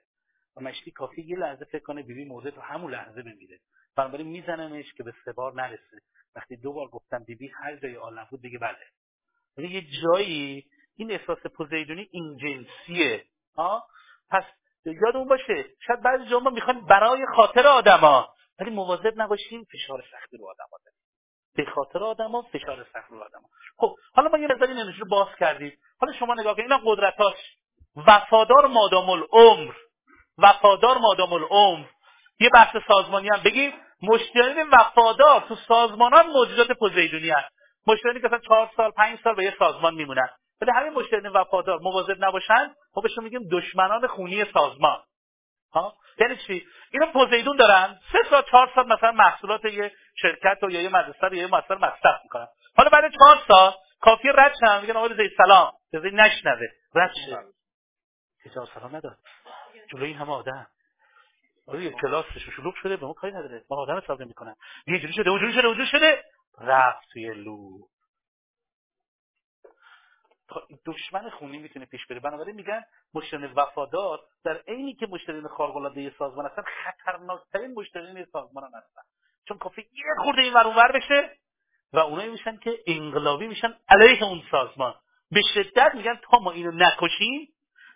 [0.57, 3.61] و مشتی کافی یه لحظه فکر کنه بیبی مرده تو همون لحظه بمیره.
[3.97, 6.01] بنابراین میزننش که به سه بار نرسه.
[6.37, 8.79] وقتی دو بار گفتم بیبی هر جای عالم بود دیگه بله.
[9.57, 13.25] یعنی یه جایی این احساس پوزیدونی این جنسیه.
[13.57, 13.87] ها
[14.31, 14.45] پس
[14.85, 20.49] یادمون باشه شاید بعضی جاها می‌خوایم برای خاطر آدما ولی مواظب نباشیم فشار سختی رو
[20.49, 20.79] آدما
[21.55, 23.49] به خاطر آدما فشار سخت رو آدما.
[23.77, 25.79] خب حالا ما یه مقداری انرژی رو باز کردیم.
[25.99, 27.37] حالا شما نگاه کنید اینا قدرتاش.
[27.97, 29.75] وفادار مادام العمر.
[30.39, 31.87] وفادار مادام العمر.
[32.41, 33.73] یه بحث سازمانی هم بگیم.
[34.03, 37.55] مشتریان وفادار تو سازمانان موجودات پوزیدونی هست.
[37.87, 40.29] مشتریانی که مثلا چهار سال پنج سال به یه سازمان میمونن.
[40.61, 42.75] ولی همین مشتریان وفادار مواظب نباشن.
[42.97, 45.03] ما بهشون میگیم دشمنان خونی سازمان.
[45.75, 47.99] ها؟ یعنی چی؟ اینا پوزیدون دارن.
[48.13, 51.75] سه سال چهار سال مثلا محصولات یه شرکت و یا یه مدرسه یا یه مؤسسه
[51.75, 52.47] مصرف می‌کنن.
[52.77, 54.81] حالا بعد چهار سال کافی رد شن.
[54.81, 55.73] میگن آقا زید سلام.
[55.93, 56.67] زید نشنوه.
[56.95, 57.37] رد شه.
[58.55, 59.17] چهار سلام نداد.
[59.89, 60.67] جلوی همه آدم.
[61.67, 63.65] آره یه کلاسش شلوغ شده به ما کاری نداره.
[63.71, 64.55] ما آدم حساب نمی‌کنن.
[64.87, 66.25] یه جوری شده اونجوری شده اونجوری شده.
[66.59, 67.79] رفت توی لو.
[70.87, 72.21] دشمن خونی می‌تونه پیش بره.
[72.21, 72.83] بنابراین میگن
[73.15, 79.03] مشتری وفادار در عینی که مشتریان خارق العاده سازمان هستن خطرناکترین مشتریان سازمان هستن.
[79.49, 81.39] چون کافی یه خورده این ور بشه
[81.93, 84.95] و اونایی میشن که انقلابی میشن علیه اون سازمان.
[85.31, 87.54] به شدت میگن تا ما اینو نکشیم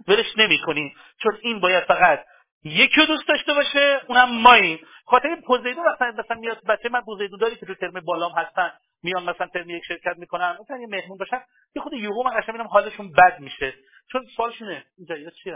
[0.08, 0.94] ولش نمی‌کنیم.
[1.22, 2.24] چون این باید فقط
[2.64, 7.56] یکی دوست داشته باشه اونم ماییم خاطر پوزیدون مثلا مثلا میاد بچه من پوزیدون داری
[7.56, 8.72] که تو ترم بالام هستن
[9.02, 11.40] میان مثلا ترم یک شرکت می‌کنن مثلا یه مهمون باشن
[11.76, 13.74] یه خود یهو من قشنگ می‌بینم حالشون بد میشه.
[14.12, 15.50] چون سوالشونه این جدیدا چی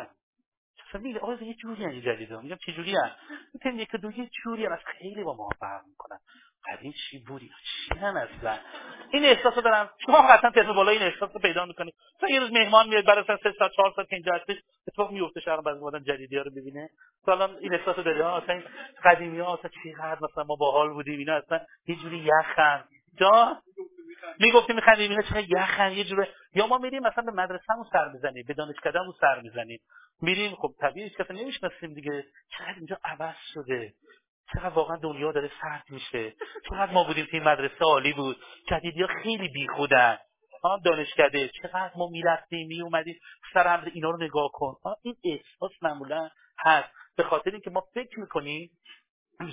[0.89, 3.11] اصلا میگه آقا یه جوری این جدیدا میگم چه جوری ان
[3.55, 6.19] میگم یک دو یه جوری از خیلی با ما فرق می‌کنن
[6.69, 8.59] قدیم چی بودی؟ چی هم اصلا؟
[9.11, 9.91] این احساسو دارم.
[10.07, 13.25] شما قطعا ترم بالا این احساس رو پیدا می‌کنید مثلا یه روز مهمان میاد از
[13.43, 14.57] سه ساعت چهار ساعت که اینجا هستش
[14.89, 16.91] اتفاق میفته شهر بعضی آدم جدیدی ها رو ببینه
[17.23, 18.63] مثلا این احساس رو داره اصلا
[19.05, 22.85] قدیمی ها اصلا چقدر مثلا ما باحال بودیم اینا اصلا یه جوری یخن.
[23.21, 23.63] جا؟
[24.39, 28.45] می‌گفتیم میخندیم اینا چقدر یخن یه جوره یا ما میریم مثلا به مدرسه‌مون سر می‌زنیم
[28.49, 29.81] به دانشکدهمون سر می‌زنیم.
[30.23, 32.25] میریم خب طبیعی که اصلا نمی‌شناسیم دیگه.
[32.59, 33.93] چقدر اینجا عوض شده.
[34.55, 36.35] چقدر واقعا دنیا داره سرد میشه.
[36.71, 38.37] چقدر ما بودیم که این مدرسه عالی بود.
[38.71, 40.19] جدیدی ها خیلی بیخودن.
[40.65, 41.49] ها دانشکده.
[41.49, 43.21] چقدر ما می‌رفتیم میومدیم
[43.55, 44.75] سر هم اینا رو نگاه کن.
[45.03, 46.29] این احساس معمولا
[46.59, 46.89] هست.
[47.17, 48.71] به خاطر اینکه ما فکر می‌کنیم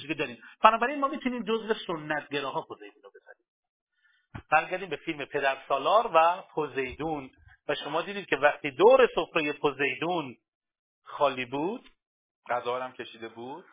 [0.08, 0.38] که داریم.
[0.64, 3.46] بنابراین ما می‌تونیم جزء سنتگراها پوزیدون رو بزنیم.
[4.52, 7.30] برگردیم به فیلم پدر سالار و پوزیدون.
[7.68, 10.36] و شما دیدید که وقتی دور سفره پوزیدون
[11.04, 11.90] خالی بود
[12.50, 13.66] غذا هم کشیده بود.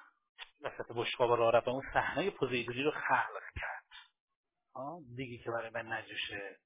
[0.66, 3.84] وسط بشقاب راه رفت اون صحنه پوزیدونی رو خلق کرد.
[5.16, 6.56] دیگه که برای من نجوشه.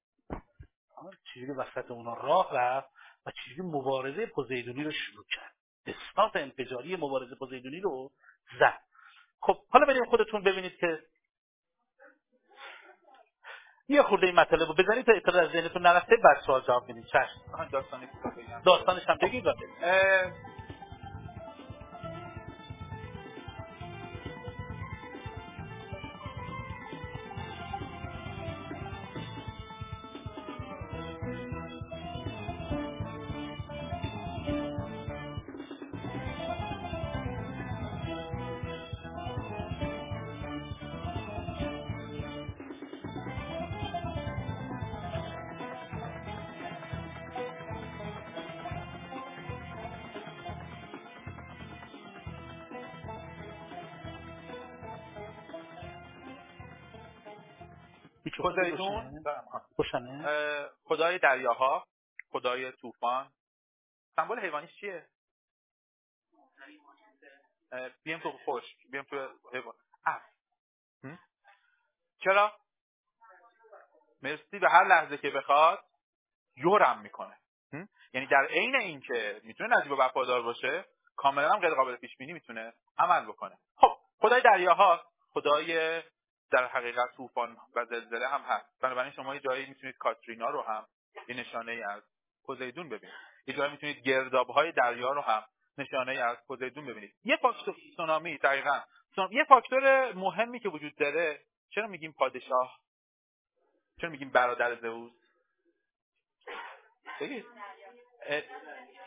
[1.33, 2.89] چجوری وسط اونا راه رفت
[3.25, 5.55] و چجوری مبارزه پوزیدونی رو شروع کرد.
[5.85, 8.11] اثبات انفجاری مبارزه پوزیدونی رو
[8.59, 8.81] زد.
[9.39, 11.03] خب حالا بریم خودتون ببینید که
[13.87, 17.05] یه خورده این مطلب رو بزنید تا اطلاع از ذهنتون نرفته بعد سوال جواب بدید.
[17.05, 17.69] چشم.
[18.65, 19.45] داستانش هم بگید
[58.55, 59.23] پوزیدون
[60.83, 61.87] خدای دریاها
[62.31, 63.31] خدای طوفان.
[64.15, 65.07] سمبل حیوانیش چیه؟
[68.03, 69.75] بیم تو خوش بیم تو حیوان.
[72.23, 72.53] چرا؟
[74.21, 75.79] مرسی به هر لحظه که بخواد
[76.55, 77.37] یورم می‌کنه.
[78.13, 80.85] یعنی در عین اینکه می‌تونه نجیب و وفادار باشه
[81.15, 83.57] کاملا هم غیر قابل پیش بینی می‌تونه عمل بکنه.
[83.77, 86.01] خب خدای دریاها خدای
[86.51, 88.81] در حقیقت طوفان و زلزله هم هست.
[88.81, 90.85] بنابراین شما یه جایی می‌تونید کاترینا رو هم
[91.27, 92.03] یه نشانه ای از
[92.45, 93.15] پوزیدون ببینید.
[93.47, 95.43] یه جایی می‌تونید گرداب های دریا رو هم
[95.77, 97.13] نشانه ای از پوزیدون ببینید.
[97.23, 98.81] یه فاکتور سونامی دقیقا.
[99.31, 101.39] یه فاکتور مهمی که وجود داره
[101.69, 102.79] چرا میگیم پادشاه؟
[104.01, 105.11] چرا میگیم برادر زئوس؟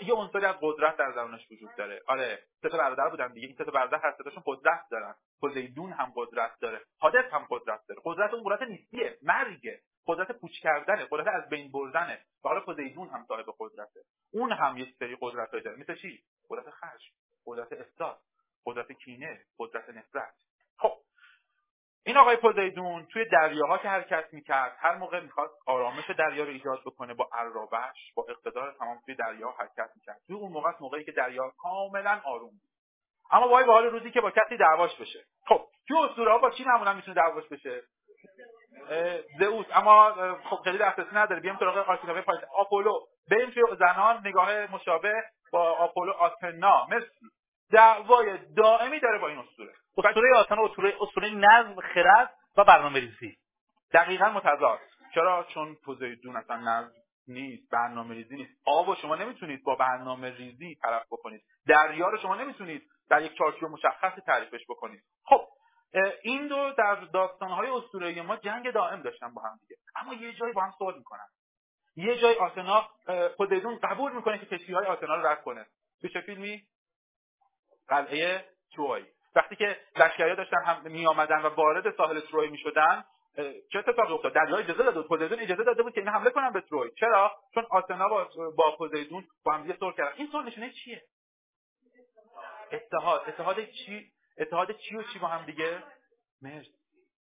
[0.06, 2.02] یه عنصری از قدرت در درونش وجود داره.
[2.06, 3.46] آره سه تا برادر بودن دیگه.
[3.46, 5.14] این سه تا برادر هر ستاشون قدرت دارن.
[5.40, 6.80] پوزیدون هم قدرت داره.
[6.98, 8.00] حادث هم قدرت داره.
[8.04, 9.80] قدرت اون قدرت نیستیه مرگه.
[10.06, 12.20] قدرت پوچ کردنه قدرت از بین بردنه.
[12.44, 14.00] و حالا پوزیدون هم صاحب قدرته.
[14.32, 15.76] اون هم یک سری قدرت داره.
[15.76, 17.14] مثل چی؟ قدرت خشم
[17.46, 18.18] قدرت افساد
[18.66, 20.34] قدرت کینه قدرت نفرت.
[22.06, 26.80] این آقای پوزیدون توی دریاها که حرکت می‌کرد هر موقع می‌خواست آرامش دریا رو ایجاد
[26.86, 30.20] بکنه با عرابش با اقتدار تمام توی دریا حرکت می‌کرد.
[30.26, 32.70] توی اون موقع موقعی که دریا کاملا آروم بود.
[33.30, 35.24] اما وای به حال روزی که با کسی دعواش بشه.
[35.46, 37.82] خب توی اسطوره با چی معمولا می‌تونه دعواش بشه؟
[39.38, 39.66] زئوس.
[39.74, 40.12] اما
[40.44, 41.40] خب خیلی دسترسی نداره.
[41.40, 42.42] بیام سراغ آرکینوی پایین.
[42.54, 43.00] آپولو.
[43.30, 47.06] بریم توی زنان نگاه مشابه با آپولو آتنا مثل
[47.72, 49.72] دعوای دائمی داره با این اسطوره.
[49.98, 53.36] اسطوره آتنا اسطوره اسطوره نظم خرد و برنامه ریزی.
[53.92, 54.78] دقیقا متضاد.
[55.14, 56.92] چرا؟ چون پوزیدون اصلا نظم
[57.28, 58.52] نیست برنامه ریزی نیست.
[58.66, 61.42] آب رو شما نمی‌تونید با برنامه ریزی طرف بکنید.
[61.66, 65.02] دریا رو شما نمی‌تونید در یک چارچوب مشخصی تعریفش بکنید.
[65.24, 65.40] خب
[66.22, 69.76] این دو در داستانهای اسطوره‌ای ما جنگ دائم داشتن با هم دیگه.
[69.96, 71.26] اما یه جایی با هم صلح می‌کنن.
[71.96, 72.88] یه جای آتنا
[73.36, 75.66] پوزیدون قبول می‌کنه که کشتیهای آتنا رو رد کنه.
[76.02, 76.62] تو چه فیلمی؟
[77.88, 78.44] قلعه
[78.76, 79.04] تروی.
[79.36, 83.04] وقتی که لشکری‌ها داشتن هم می آمدن و وارد ساحل تروی می شدن
[83.72, 86.60] چه اتفاقی افتاد؟ دریا اجازه بود پوزیدون اجازه داده بود که اینا حمله کنن به
[86.60, 86.90] تروی.
[87.00, 90.12] چرا؟ چون آتنا با با پوزیدون با هم دیگه کردن.
[90.16, 91.02] این صلح نشونه چیه؟
[92.72, 93.28] اتحاد.
[93.28, 95.82] اتحاد چی؟ اتحاد چی و چی با هم دیگه؟
[96.42, 96.66] مرد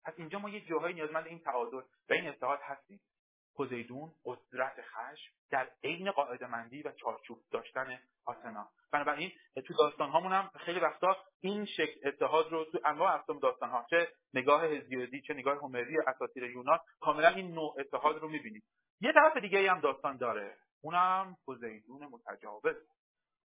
[0.06, 1.78] پس اینجا ما یه جاهایی نیازمند این تعادل
[2.10, 3.00] و این اتحاد هستیم.
[3.56, 9.32] پوزیدون قدرت خشم در عین قاعده مندی و چارچوب داشتن آتنا بنابراین
[9.68, 13.86] تو داستان هامون هم خیلی وقتا این شکل اتحاد رو تو انواع اقسام داستان ها
[13.90, 18.64] چه نگاه هزیودی چه نگاه هومری اساطیر یونان کاملا این نوع اتحاد رو می‌بینیم.
[19.02, 20.58] یه طرف دیگه هم داستان داره.
[20.82, 22.76] اونم پوزیدون متجاوز.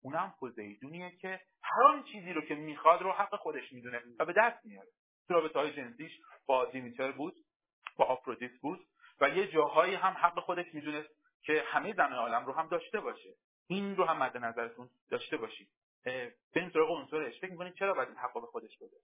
[0.02, 4.34] اونم پوزیدونیه که هر آن چیزی رو که می‌خواد رو حق خودش می‌دونه و به
[4.36, 4.88] دست میاره.
[5.28, 6.12] تو رابطه های جنسیش
[6.46, 7.34] با دیمیتر بود
[7.96, 8.86] با آفرودیت بود
[9.20, 11.08] و یه جاهایی هم حق خودش می‌دونست
[11.42, 13.34] که همه زن عالم رو هم داشته باشه.
[13.66, 15.68] این رو هم مد نظرتون داشته باشید.
[16.54, 17.40] بریم سراغ عنصرش.
[17.40, 18.96] فکر می‌کنید چرا باید این حق به خودش بده؟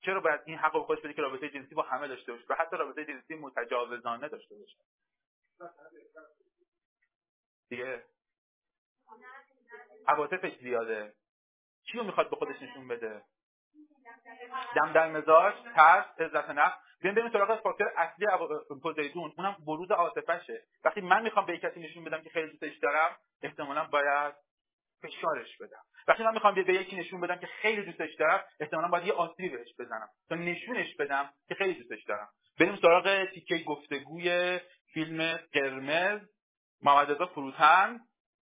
[0.00, 2.54] چرا باید این حق به خودش بده که رابطه جنسی با همه داشته باشه و
[2.54, 4.78] حتی رابطه جنسی متجاوزانه داشته باشه؟
[7.68, 8.04] دیگه؟
[10.08, 11.14] عواطفش زیاده
[11.84, 13.24] چی رو می‌خواد به خودش نشون بده؟
[14.76, 16.76] دم در مزاج ترس عزت نفس.
[17.00, 18.26] بیایم بریم سراغ فاکتور اصلی
[18.82, 20.62] پوزیدون اونم بروز عاطفشه.
[20.84, 24.34] وقتی من می‌خوام به کسی نشون بدم که خیلی دوستش دارم احتمالا باید
[25.02, 25.82] فشارش بدم.
[26.08, 29.48] وقتی من می‌خوام به یکی نشون بدم که خیلی دوستش دارم احتمالا باید یه آسیبی
[29.48, 30.08] بهش بزنم.
[30.28, 32.28] تا نشونش بدم که خیلی دوستش دارم.
[32.60, 34.60] بریم سراغ تیکه گفتگوی
[34.92, 36.20] فیلم قرمز
[36.82, 38.00] محمد رضا فروتن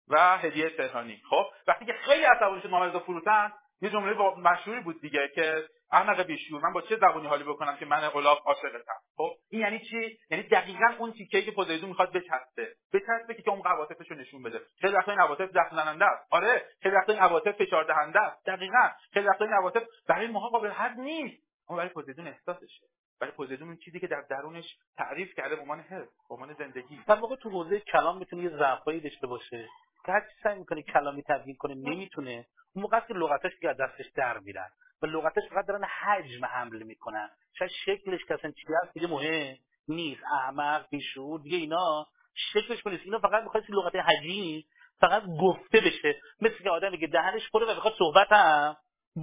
[0.08, 1.22] و هدیه تهرانی.
[1.30, 3.52] خب وقتی که خیلی عصبانی شد محمد رضا فروتن
[3.82, 7.86] یه جمله مشهوری بود دیگه که احمق بیشور من با چه زبونی حالی بکنم که
[7.86, 12.74] من الاف عاشقتم؟ خب این یعنی چی؟ یعنی دقیقا اون تیکه که پوزیدون می‌خواد بچسبه.
[12.92, 14.60] بچسبه که اون عواطفش رو نشون بده.
[14.80, 16.26] خیلی وقتا این عواطف زخم است.
[16.30, 18.46] آره خیلی وقتا این عواطف فشار دهنده است.
[18.46, 18.90] دقیقا.
[19.12, 21.42] خیلی وقتا این عواطف برای ماها قابل حد نیست.
[21.68, 22.86] اما برای پوزیدون احساسشه.
[23.20, 27.00] برای پوزیدون اون چیزی که در درونش تعریف کرده به عنوان حس به عنوان زندگی.
[27.06, 29.68] در واقع تو حوزه کلام می‌تونه یه ضعفایی داشته باشه.
[30.06, 32.46] که هر سعی می‌کنه کلامی تبیین کنه نمی‌تونه.
[32.74, 34.68] اون موقع که لغتش دیگه دستش در میرن
[35.02, 37.30] و لغتش فقط دارن حجم حمل می‌کنن.
[37.58, 39.56] شاید شکلش که اصلا چی هست دیگه مهم
[39.88, 40.22] نیست.
[40.24, 43.04] احمق بیشور دیگه اینا شکلش نیست.
[43.04, 44.66] اینا فقط می‌خواد لغت حجی
[45.00, 46.20] فقط گفته بشه.
[46.40, 48.76] مثل که آدمی که دهنش پره و می‌خواد صحبت هم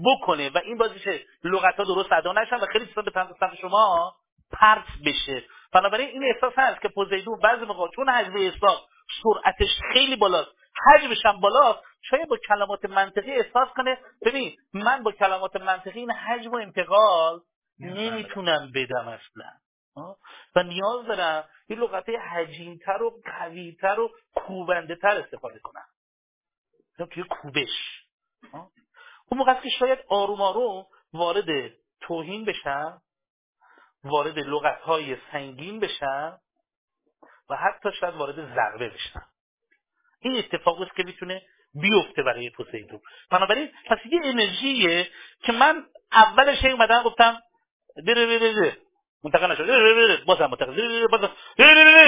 [0.06, 4.16] بکنه و این بازیشه لغت ها درست ادا نشن و خیلی چیزا به سمت شما
[4.52, 5.44] پرت بشه.
[5.74, 8.80] بنابراین این احساس هست که پوزیدون بعضی موقع چون حجم احساس
[9.24, 15.12] سرعتش خیلی بالاست حجمش هم بالاست شاید با کلمات منطقی احساس کنه ببین من با
[15.12, 17.42] کلمات منطقی این حجم و انتقال
[17.80, 19.60] نمی‌تونم بدم اصلا.
[20.56, 25.86] و نیاز دارم این لغت حجیمتر و قویتر و کوبنده تر استفاده کنم.
[27.12, 28.04] توی کوبش.
[29.32, 33.02] اون موقع که شاید آروم آروم وارد توهین بشم
[34.04, 36.40] وارد لغت های سنگین بشم
[37.50, 39.26] و حتی شاید وارد ضربه بشم.
[40.22, 41.42] این اتفاقی است که می‌تونه
[41.74, 43.00] بیفته برای پوسیدون
[43.32, 45.08] بنابراین پس یه انرژیه
[45.44, 47.42] که من اولش اومدم گفتم
[48.08, 48.78] دره دره دره
[49.24, 51.30] منتقل نشد بازم منتقل بازم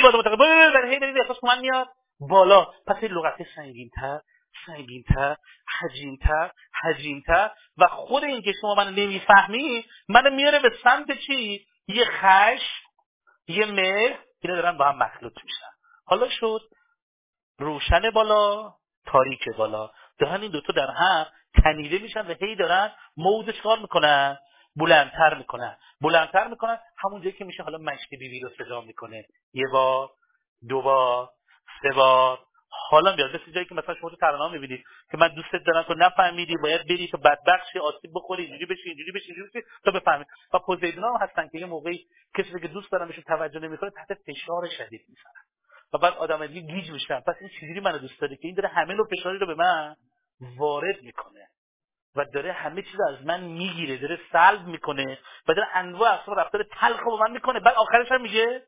[0.03, 1.87] بازم منتقل در هی دارید احساس من میاد
[2.19, 4.19] بالا پس این لغت سنگینتر
[4.65, 5.35] سنگینتر
[5.79, 6.51] حجیمتر
[6.83, 12.61] حجیمتر و خود این که شما من نمی‌فهمی من میاره به سمت چی یه خش
[13.47, 15.71] یه مهر اینا دارن با هم مخلوط میشن
[16.05, 16.61] حالا شد
[17.61, 18.73] روشن بالا
[19.05, 19.89] تاریک بالا.
[20.19, 21.25] دهن این دوتا در هم
[21.63, 24.37] تنیده میشن و هی دارن موضش کار می‌کنن
[24.75, 25.77] بلندتر می‌کنن.
[26.01, 29.25] بلندتر می‌کنن همون جایی که میشه حالا مشک بیبی رو صدا می‌کنه.
[29.53, 30.09] یه بار
[30.69, 31.29] دو بار
[31.81, 32.39] سه بار.
[32.89, 33.35] حالا میاد.
[33.35, 36.87] مثل جایی که مثلا شما تو ترانه می‌بینید که من دوستت دارم تو نفهمیدی باید
[36.87, 40.25] بری تو بدبخشی آسیب بخوری اینجوری بشی اینجوری بشی اینجوری بشی تا بفهمی.
[40.53, 42.07] و پوزیدونا هستن که یه موقعی
[42.37, 45.50] کسی که دوست دارم بهشون توجه نمی‌کنه تحت فشار شدید می‌ذارن.
[45.93, 48.69] و بعد آدم دیگه گیج میشن پس این چجوری منو دوست داره که این داره
[48.69, 49.95] همه نوع فشاری رو به من
[50.57, 51.47] وارد می‌کنه.
[52.15, 56.63] و داره همه چیز از من می‌گیره داره سلب می‌کنه و داره انواع اقسام رفتار
[56.63, 57.59] تلخ با من می‌کنه.
[57.59, 58.63] بعد آخرش هم میگه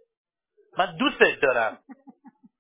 [0.78, 1.80] من دوستت دارم.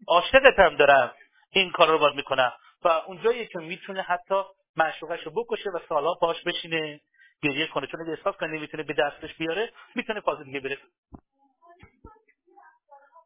[0.07, 1.14] عاشقتم دارم.
[1.51, 2.53] این کار رو باید می‌کنم.
[2.84, 4.43] و اونجایی که می‌تونه حتی
[4.76, 7.01] معشوقش رو بکشه و سالها پاش بشینه
[7.43, 7.88] گریه کنه.
[7.88, 10.78] چون اگه احساس کنه نمی‌تونه به دستش بیاره می‌تونه فاز دیگه بره.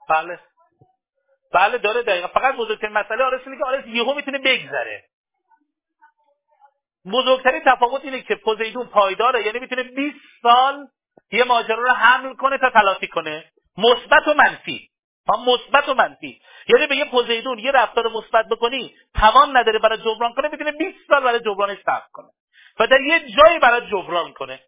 [0.10, 0.40] بله.
[1.54, 2.28] بله داره دقیقا.
[2.28, 5.04] فقط بزرگترین مسئله آرس اینه که آرس یهو می‌تونه بگذره.
[7.14, 9.46] بزرگترین تفاوت اینه که پوزیدون پایداره.
[9.46, 10.88] یعنی می‌تونه 20 سال
[11.32, 13.52] یه ماجرا رو حمل کنه تا تلافی کنه.
[13.78, 14.90] مثبت و منفی.
[15.48, 16.42] مثبت و منفی.
[16.68, 20.98] یعنی به یه پوزیدون یه رفتار مثبت بکنی توان نداره برای جبران کنه می‌تونه 20
[21.08, 22.28] سال برای جبرانش صبر کنه.
[22.80, 24.60] و در یه جایی برای جبران کنه.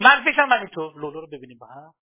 [0.00, 0.92] منفیش هم همینطور.
[0.96, 1.92] لولو رو ببینیم با هم.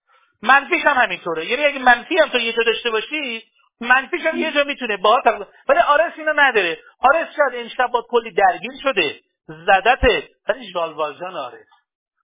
[0.42, 1.46] منفیش هم همینطوره.
[1.46, 3.42] یعنی اگه منفی هم تو یه جا داشته باشی
[3.80, 5.22] منفیش هم یه جا می‌تونه با
[5.68, 6.78] ولی آرس اینو نداره.
[7.00, 9.20] آرس شاید امشب با کلی درگیر شده.
[9.46, 10.28] زدته.
[10.48, 11.66] ولی ژالوالژان آرس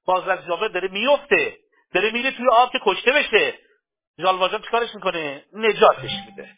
[0.06, 1.56] بازرگ جابر داره میفته
[1.94, 3.54] داره میره توی آب که کشته بشه.
[4.20, 6.48] ژالواژان چیکارش می‌کنه؟ نجاتش میده.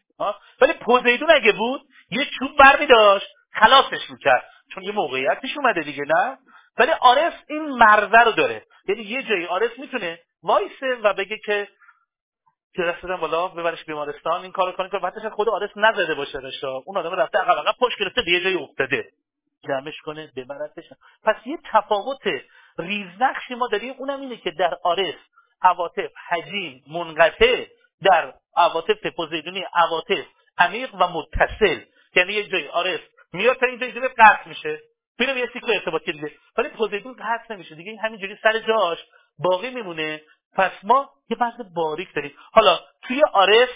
[0.61, 1.81] ولی پوزیدون اگه بود
[2.11, 4.45] یه چوب برمی داشت خلاصش می‌کرد.
[4.75, 6.39] چون یه موقعیت پیش اومده دیگه نه؟
[6.79, 8.65] ولی آرس این مرزه رو داره.
[8.89, 11.69] یعنی یه جایی آرس می‌تونه وایسه و بگه که
[12.75, 16.73] که رسیدن بالا ببرش بیمارستان این کارو کنه که بعدش خود آرس نزده باشه رشا
[16.73, 19.05] اون آدم رفته عقب عقب پشت گرفته یه جایی افتاده.
[19.69, 20.85] جمعش کنه ببرتش
[21.25, 22.23] پس یه تفاوت
[22.79, 25.15] ریزنقشی ما داریم اونم اینه که در آرس
[25.63, 27.67] عواطف حجیم منقطع
[28.03, 30.27] در عواطف پوزیدونی عواطف
[30.59, 31.81] عمیق و متصل.
[32.17, 33.01] یعنی یه جایی آرس
[33.33, 34.81] میاد تا اینجا اینجا قطع میشه.
[35.19, 36.31] میره یه سیکل ارتباطی دیگه.
[36.57, 37.75] ولی پوزیدون قطع نمیشه.
[37.75, 38.99] دیگه همینجوری سر جاش
[39.39, 40.21] باقی میمونه.
[40.57, 42.35] پس ما یه بحث باریک داریم.
[42.53, 43.71] حالا توی آرس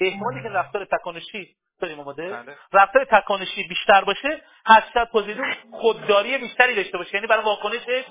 [0.00, 2.56] احتمالی که رفتار تکانشی داریم آماده؟ بله.
[2.72, 7.14] رفتار تکانشی بیشتر باشه حسد پوزیدون خودداری بیشتری داشته باشه.
[7.14, 8.04] یعنی برای واکنشش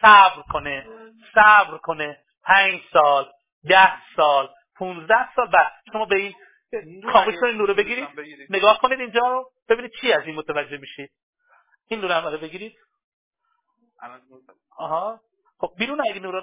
[0.00, 0.86] صبر کنه.
[1.34, 2.18] صبر کنه.
[2.44, 3.32] پنج سال
[3.68, 5.46] ده سال 15 سال.
[5.46, 6.34] بعد شما به این
[7.12, 8.08] خاموش کنید نور رو بگیرید.
[8.50, 11.10] نگاه کنید اینجا رو ببینید چی از این متوجه میشید.
[11.88, 12.76] این نور رو بگیرید.
[14.76, 15.20] آها.
[15.60, 16.36] خب بیرون اگه نور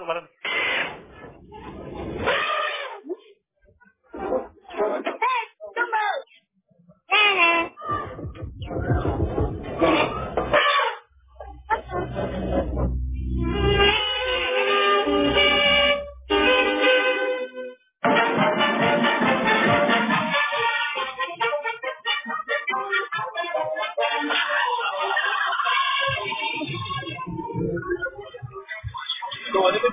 [29.72, 29.90] رو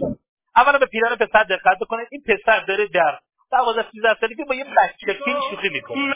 [0.00, 0.18] برام
[0.56, 3.18] اولا به پیران پسر دقت بکنید این پسر داره در
[3.50, 6.14] 12 13 که با یه بچه فیل شوخی می‌کنه.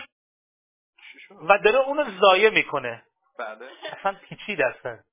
[1.48, 3.02] و داره اونو زایه می‌کنه.
[3.38, 3.66] بله.
[3.98, 5.04] اصلا پیچی دستن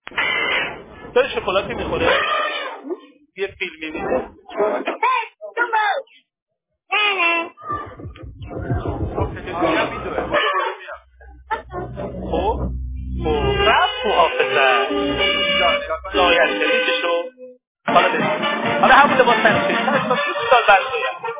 [1.14, 2.08] داره شکلاتی می‌خوره.
[3.38, 4.30] یه فیلم می‌بینه.
[8.84, 9.10] خب
[12.32, 12.60] خب.
[13.68, 14.90] رفت تو حافظه.
[16.14, 16.50] زایش
[17.02, 17.39] شو
[17.94, 18.82] حالا بریم.
[18.82, 21.40] حالا همون لباس تنشه تا 20 سال بعد باید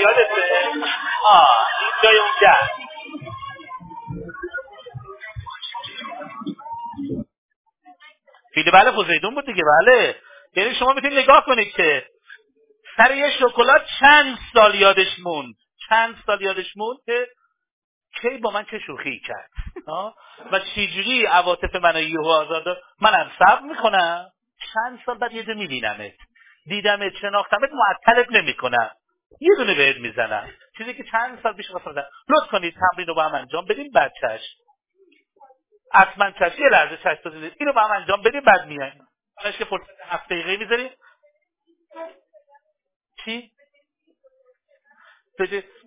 [0.00, 0.68] یادته؟
[1.24, 2.18] آه این جای
[8.72, 10.16] بله پوزیدون بود دیگه بله.
[10.56, 12.06] یعنی شما می‌تونید نگاه کنید که
[12.96, 15.54] سر یه شکلات چند سال یادش موند؟
[15.88, 17.26] چند سال یادش موند که
[18.20, 19.50] کی با من چه شوخی کرد؟
[20.52, 22.64] و چجوری عواطف منو یهو آزاد
[23.00, 24.30] منم صبر می‌کنم.
[24.74, 26.12] چند سال بعد یه جا میبینمت.
[26.66, 28.90] دیدمت شناختمت معطلت نمی‌کنم.
[29.40, 30.50] یه دونه بهت می‌زنم.
[30.78, 34.12] چیزی که چند سال پیش خواستم لطف کنید تمرین رو با هم انجام بدیم بعد
[34.22, 34.40] چش
[35.92, 39.08] اصلا چش یه لحظه چش تو دیدید اینو با هم انجام بدیم بعد میایم.
[39.58, 40.90] که فرصت هفت دقیقه می‌ذاریم.
[43.24, 43.52] چی؟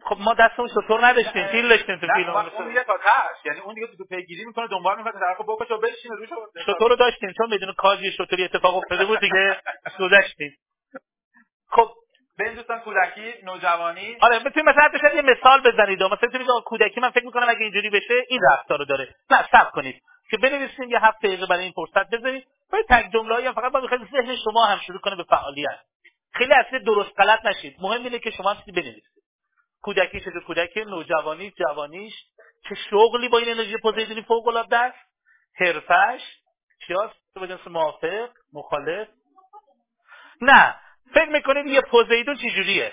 [0.03, 2.29] خب ما دستمون شطور نداشتیم فیل داشتیم تو فیلم.
[2.29, 5.77] اون دیگه تا تاش یعنی اون دیگه تو پیگیری می‌کنه دنبال می‌کنه طرفو بکشه و
[5.77, 6.29] بشینه روش
[6.65, 9.61] شطور رو داشتیم چون بدون کاجی شطوری اتفاق افتاده بود دیگه
[9.99, 10.57] گذشتیم
[11.69, 11.89] خب
[12.37, 14.17] به این دوستان کودکی نوجوانی.
[14.21, 16.03] آره می‌تونید مثلا بشه یه مثال بزنید.
[16.03, 19.15] مثلا می‌تونید کودکی من فکر می‌کنم اگه اینجوری بشه این رفتار رو داره.
[19.31, 20.01] نه صبر کنید.
[20.31, 22.47] که بنویسیم یه هفته دقیقه برای این فرصت بذارید.
[22.71, 25.79] باید تک جمله‌ای هم فقط با می‌خواید ذهن شما هم شروع کنه به فعالیت.
[26.33, 27.75] خیلی اصلی درست غلط نشید.
[27.79, 29.20] مهم اینه که شما هم بنویسید.
[29.81, 32.13] کودکی چه کودکی؟ نوجوانی جوانیش.
[32.69, 34.93] چه شغلی با این انرژی پوزیدونی فوق العاده
[35.55, 36.21] حرفش
[36.87, 39.07] چیاست به جنس موافق مخالف.
[40.41, 40.75] نه
[41.13, 42.91] فکر می‌کنید یه پوزیدون چجوریه؟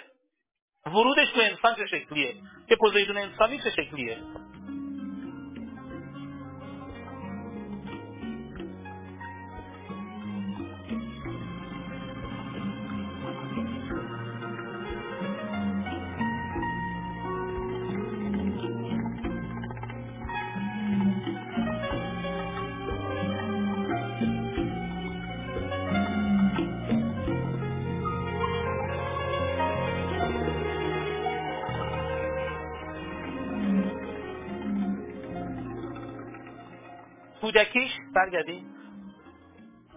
[0.86, 2.34] ورودش تو انسان چه شکلیه؟
[2.70, 4.18] یه پوزیدون انسانی چه شکلیه؟
[37.58, 38.74] کودکیش برگردیم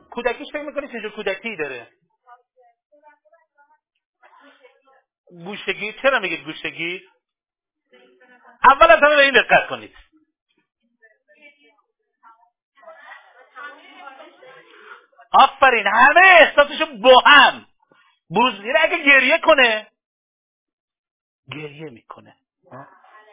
[0.10, 1.88] کودکیش فکر می‌کنی چه کودکی داره؟
[5.30, 7.02] گوشگی چرا میگید گوشگی
[8.64, 9.96] اول از همه به این دقت کنید.
[15.32, 17.68] آفرین همه احساسشو با هم.
[18.30, 19.88] بروز اگه گریه کنه
[21.52, 22.36] گریه می‌کنه.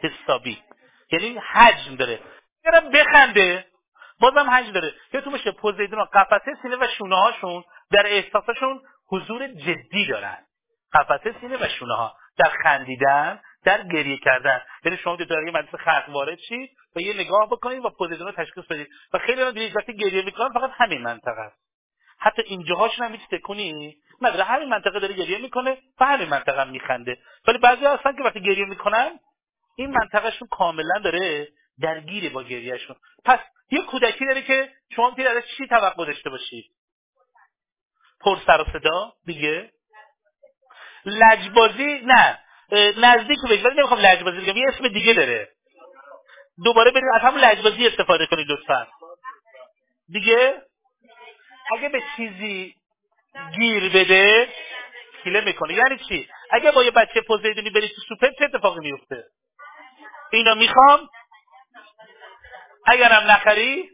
[0.03, 0.63] حسابی.
[1.11, 2.19] یعنی حجم داره.
[2.65, 3.65] اگرم بخنده
[4.19, 4.93] بازم حج داره.
[5.23, 10.37] تو میشه پوزیدون قفسه سینه و شونه هاشون در احساسشون حضور جدی دارن.
[10.93, 14.61] قفسه سینه و شونه ها در خندیدن در گریه کردن.
[14.85, 18.33] یعنی شما دو در مدرسه خلق وارد چی و یه نگاه بکنید و پوزیدون رو
[18.33, 18.87] تشخیص بدید.
[19.13, 21.57] و خیلی هم وقتی گریه می‌کنن فقط همین منطقه است.
[22.19, 24.43] حتی اینجاهاش هم هیچ تکونی نداره.
[24.43, 27.17] همین منطقه داره گریه می‌کنه و همین منطقه هم میخنده.
[27.47, 29.19] ولی بعضی هستن که وقتی گریه می‌کنن
[29.75, 31.47] این منطقهشون کاملا داره
[31.81, 32.95] درگیره با گریهشون.
[33.25, 33.39] پس
[33.71, 36.65] یه کودکی داره که شما می‌تونید ازش چی توقع داشته باشید؟
[38.21, 39.71] پر سر و صدا دیگه؟
[41.05, 42.39] لجبازی؟ نه.
[42.97, 45.49] نزدیک بهش ولی نمی‌خوام لجبازی بگم یه اسم دیگه داره.
[46.63, 48.87] دوباره برید از همون لجبازی استفاده کنید لطفا.
[50.09, 50.61] دیگه؟
[51.77, 52.75] اگه به چیزی
[53.55, 54.49] گیر بده
[55.23, 55.73] کیله می‌کنه.
[55.73, 59.23] یعنی چی؟ اگه با یه بچه پوزیدونی بری تو سوپر چه اتفاقی میفته
[60.31, 61.09] اینو می‌خوام
[62.89, 63.89] اگرم نخری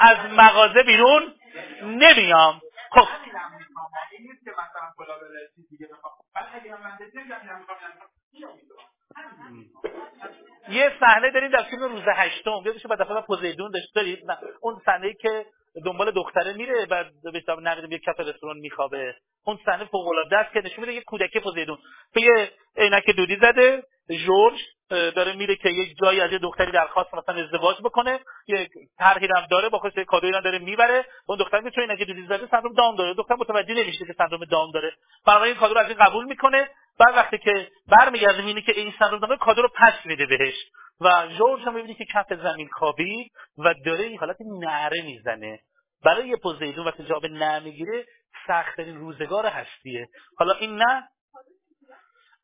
[0.00, 1.34] از مغازه بیرون
[1.82, 2.60] نمیام.
[2.90, 3.08] خب.
[10.68, 12.62] یه صحنه داریم در فیلم روز هشتم.
[12.64, 13.94] یادشه بعد دفعه پوزیدون داشت.
[13.94, 14.24] دارید
[14.60, 15.46] اون صحنه که
[15.84, 19.14] دنبال دختره میره بعد به حساب نقد یه کف رستوران میخوابه.
[19.46, 21.78] اون صحنه فوق العاده است که نشون میده یه کودک پوزیدون.
[22.14, 23.82] که یه عینک دودی زده.
[24.26, 24.60] جورج
[24.90, 28.68] داره میره که یک جایی از یه دختری درخواست مثلا ازدواج بکنه یه
[28.98, 31.04] طرحی هم داره با خودش کادویی هم داره می‌بره.
[31.26, 33.14] اون دختر می‌تونه اینکه دودی زده سندروم دام داره.
[33.14, 34.92] دختر متوجه نمیشه که سندروم دام داره.
[35.26, 36.68] بنابراین این کادو از این قبول می‌کنه.
[36.98, 40.54] بعد وقتی که برمیگرده می‌بینه که این سندروم داره کادو رو پس میده بهش.
[41.00, 45.60] و جورج هم می‌بینه که کف زمین کابی و داره این حالت نعره می‌زنه.
[46.04, 48.04] برای پوزیدون وقتی جواب نه می‌گیره
[48.46, 50.08] سختترین روزگار هستیه.
[50.38, 51.08] حالا این نه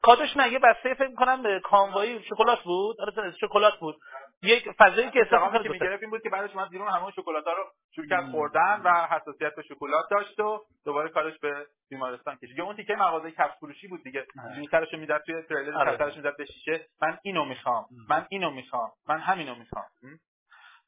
[0.03, 3.01] کادوش نه یه بسته فکر کنم کاموایی شکلات بود.
[3.01, 3.97] آره شکلات بود.
[4.43, 7.53] یک فضایی که استفاده که می‌گرفت این بود که بعدش من بیرون همون شکلات ها
[7.53, 12.61] رو شروع کرد خوردن و حساسیت به شکلات داشت و دوباره کارش به بیمارستان کشید.
[12.61, 14.27] اون تیکه مغازه کفش فروشی بود دیگه.
[14.71, 15.99] سرشو می‌داد توی تریلر آره.
[15.99, 16.87] سرشو می‌داد به شیشه.
[17.03, 17.87] من اینو می‌خوام.
[18.09, 18.91] من اینو می‌خوام.
[19.09, 19.85] من همینو می‌خوام.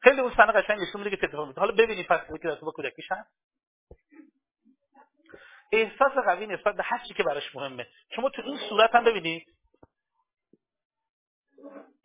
[0.02, 3.30] خیلی اون صحنه قشنگ نشون میده که اتفاق حالا ببینید پس که با کودکیش هست
[5.72, 7.86] احساس قوی نسبت به هر چی که براش مهمه.
[8.16, 9.46] شما تو این صورت هم ببینید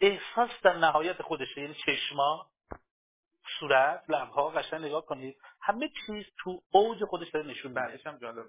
[0.02, 1.62] احساس در نهایت خودشه.
[1.62, 2.50] یعنی چشما
[3.60, 5.38] صورت لبها قشنگ نگاه کنید.
[5.62, 8.00] همه چیز تو اوج خودش داره نشون میده.
[8.06, 8.44] هم جالبه.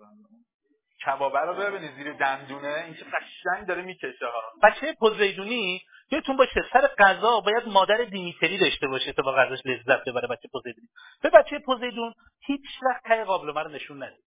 [1.06, 1.94] کبابه رو ببینید.
[1.94, 2.84] زیر دندونه.
[2.84, 4.42] این چه قشنگ داره می‌کشه ها.
[4.62, 10.04] بچه پوزیدونی یادتون باشه سر غذا باید مادر دیمیتری داشته باشه تا با غذاش لذت
[10.04, 10.88] ببره بچه پوزیدونی
[11.22, 14.24] به بچه پوزیدون هیچ وقت ته قابلمه رو نشون ندید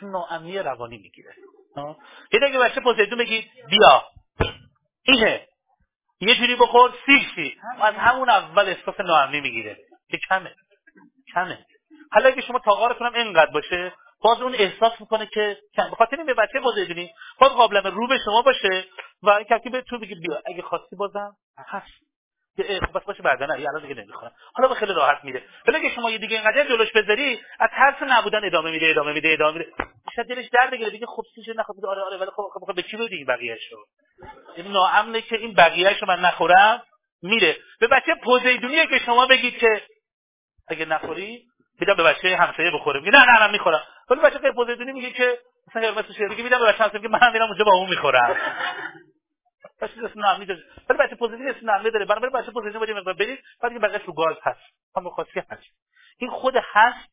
[0.00, 1.34] چون ناامنی روانی می‌گیره.
[2.32, 4.04] یه اگه بچه پوزیدون بگید بیا.
[5.02, 5.46] اینه.
[6.20, 9.76] یه جوری بخور سیر شی از همون اول احساس ناامنی می‌گیره.
[10.10, 10.54] که کمه.
[11.34, 11.66] کمه.
[12.12, 15.90] حالا اگه شما تاقارتون هم اینقدر باشه باز اون احساس می‌کنه که کم.
[15.90, 17.10] بخاطر به بچه پوزیدونی
[17.40, 18.84] باز قابلمه رو به شما باشه
[19.22, 20.42] و کسی به تو بگی بیا.
[20.46, 21.36] اگه خواستی بازم
[21.68, 21.86] هست.
[21.86, 22.11] که
[22.58, 24.32] خب بس باشه بعدا نه الان دیگه نمی‌خورم.
[24.54, 25.42] حالا به خیلی راحت میره.
[25.66, 29.32] ولی اگه شما یه دیگه اینقدر جلوش بذاری از ترس نبودن ادامه میده ادامه میده
[29.32, 29.72] ادامه میده.
[30.16, 32.96] شاید دلش درد بگیره دیگه خب چیزی نخواد آره آره ولی خب خب به چی
[32.96, 33.76] بدی این بقیه‌شو؟
[34.56, 36.82] این ناامنه که این بقیه‌شو من نخورم
[37.22, 37.56] میره.
[37.80, 39.82] به بچه پوزیدونیه که شما بگید که
[40.68, 41.44] اگه نخوری
[41.80, 43.82] میدم به بچه همسایه بخوره میگه نه نه نه می‌خورم.
[44.10, 45.38] ولی بچه غیر پوزیدونی میگه که
[45.68, 48.36] مثلا مثلا شعری میدم به بچه همسایه من میرم اونجا با اون می‌خورم.
[49.82, 53.38] بچه اسم داره ولی بچه پوزیتیو اسم نامی داره بنابراین بچه پوزیتیو باید مقدار برید
[53.62, 54.60] بعد که رو گاز هست.
[54.96, 55.62] هم خاصی هست
[56.18, 57.10] این خود هست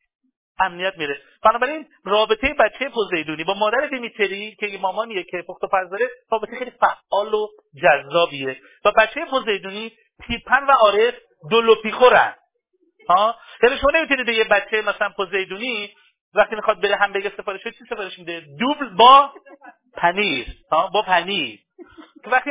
[0.58, 1.20] امنیت میره.
[1.44, 6.58] بنابراین رابطه بچه پوزیدونی با مادر دیمیتری که مامانیه که پخت و پز داره رابطه
[6.58, 7.48] خیلی فعال و
[7.82, 8.60] جذابیه.
[8.84, 11.14] و بچه پوزیدونی پیپن و آرس
[11.50, 12.34] دولوپی خورن
[13.08, 15.94] ها؟ یعنی شما نمی‌تونید یه بچه مثلا پوزیدونی
[16.34, 19.32] وقتی می‌خواد بره هم بگه سفارش چی سفارش میده؟ دوبل با
[19.96, 20.46] پنیر.
[20.72, 21.58] ها؟ با پنیر.
[22.24, 22.50] که وقتی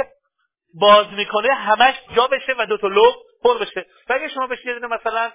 [0.73, 3.13] باز می‌کنه همش جا بشه و دو تا لب
[3.43, 3.85] پر بشه.
[4.09, 5.31] و اگه شما بشه یه مثلا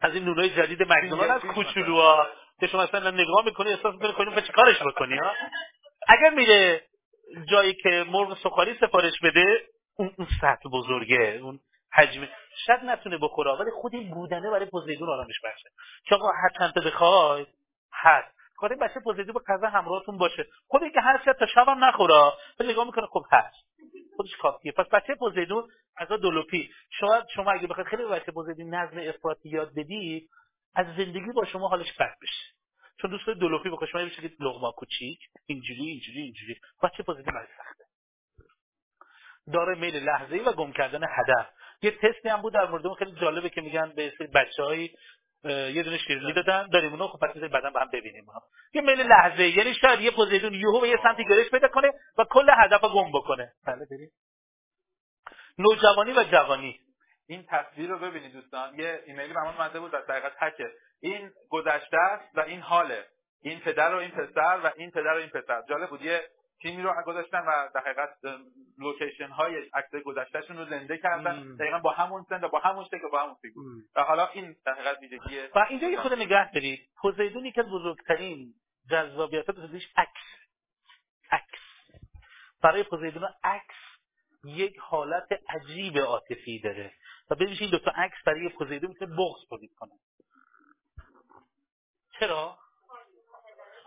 [0.00, 2.26] از این نونای جدید مکدونالد از کوچولوها
[2.60, 5.32] که شما مثلا نگاه می‌کنی احساس می‌کنی کنیم چه کارش بکنی ها؟
[6.08, 6.82] اگر میره
[7.50, 11.60] جایی که مرغ سخاری سفارش بده اون اون سطح بزرگه اون
[11.92, 12.28] حجم.
[12.66, 15.68] شاید نتونه بخوره ولی خود این بودنه برای پوزیدون آرامش بخشه.
[16.04, 17.46] که آقا هر چند تا بخوای
[17.92, 18.39] هست.
[18.60, 20.46] خود بچه پوزیدون با غذا همراهتون باشه.
[20.68, 23.56] خود که تا شب هم نخوره ولی نگاه می‌کنه خب هست.
[24.16, 26.70] خودش کافیه پس بچه پوزیدون از دولوپی
[27.00, 30.30] شاید شما اگه بخواید خیلی بچه پوزیدون نظم افراطی یاد بدید
[30.74, 32.44] از زندگی با شما حالش بد بشه.
[33.00, 35.18] چون دوست دولوپی بخواد شما بشه لغما کوچیک.
[35.46, 36.60] اینجوری اینجوری اینجوری.
[36.82, 37.84] بچه پوزیدون برای سخته.
[39.52, 41.50] داره میل لحظه‌ای و گم کردن هدف.
[41.82, 44.96] یه تستی هم بود در مورد خیلی جالبه که میگن به سری بچه‌هایی
[45.44, 48.40] یه دونه شیرینی دادن داریم اونو خب پس بعدا با هم ببینیم اونو.
[48.74, 52.24] یه میل لحظه یعنی شاید یه پوزیدون یهو به یه سمتی گرش پیدا کنه و
[52.24, 53.52] کل هدف گم بکنه.
[53.66, 54.10] بله بریم
[55.58, 56.80] نوجوانی و جوانی.
[57.28, 58.78] این تصویر رو ببینید دوستان.
[58.78, 63.06] یه ایمیلی به من اومده بود در حقیقت هکه این گذشته است و این حاله.
[63.42, 65.62] این پدر و این پسر و این پدر و این پسر.
[65.68, 66.02] جالب بود.
[66.02, 66.22] یه
[66.62, 68.18] تیمی رو گذاشتن و در حقیقت
[68.78, 71.56] لوکیشن های عکس گذشتهشون رو زنده کردن.
[71.56, 73.66] دقیقا با همون سن و با همون شکل با همون فیگور.
[73.96, 76.88] و حالا این در حقیقت ویژگی و اینجا یه خود نگه دارید.
[76.96, 78.54] پوزیدون که بزرگترین
[78.90, 80.22] جذابیت پوزیدونش عکس.
[81.30, 81.60] عکس.
[82.62, 83.74] برای پوزیدون عکس
[84.44, 86.92] یک حالت عجیب عاطفی داره.
[87.30, 89.92] و ببینید این دو تا عکس برای پوزیدون می‌تونه بغض تولید کنه.
[92.20, 92.58] چرا؟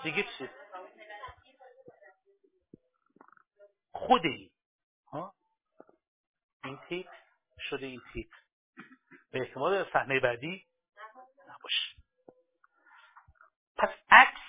[0.04, 0.50] دیگه چی
[3.94, 4.50] خود این.
[5.12, 5.34] ها؟
[6.64, 7.08] این تیپ
[7.70, 8.30] شده این تیپ.
[9.32, 10.66] به احتمال صحنه بعدی
[11.50, 11.96] نباشه.
[13.78, 14.42] پس عکس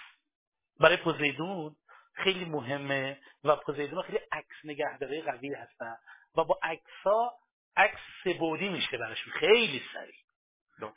[0.80, 1.76] برای پوزیدون
[2.12, 5.96] خیلی مهمه و پوزیدون خیلی عکس نگهداری قوی هستن
[6.36, 7.38] و با عکس ها
[7.76, 9.32] عکس سبودی میشه براشون.
[9.32, 10.24] خیلی سریع.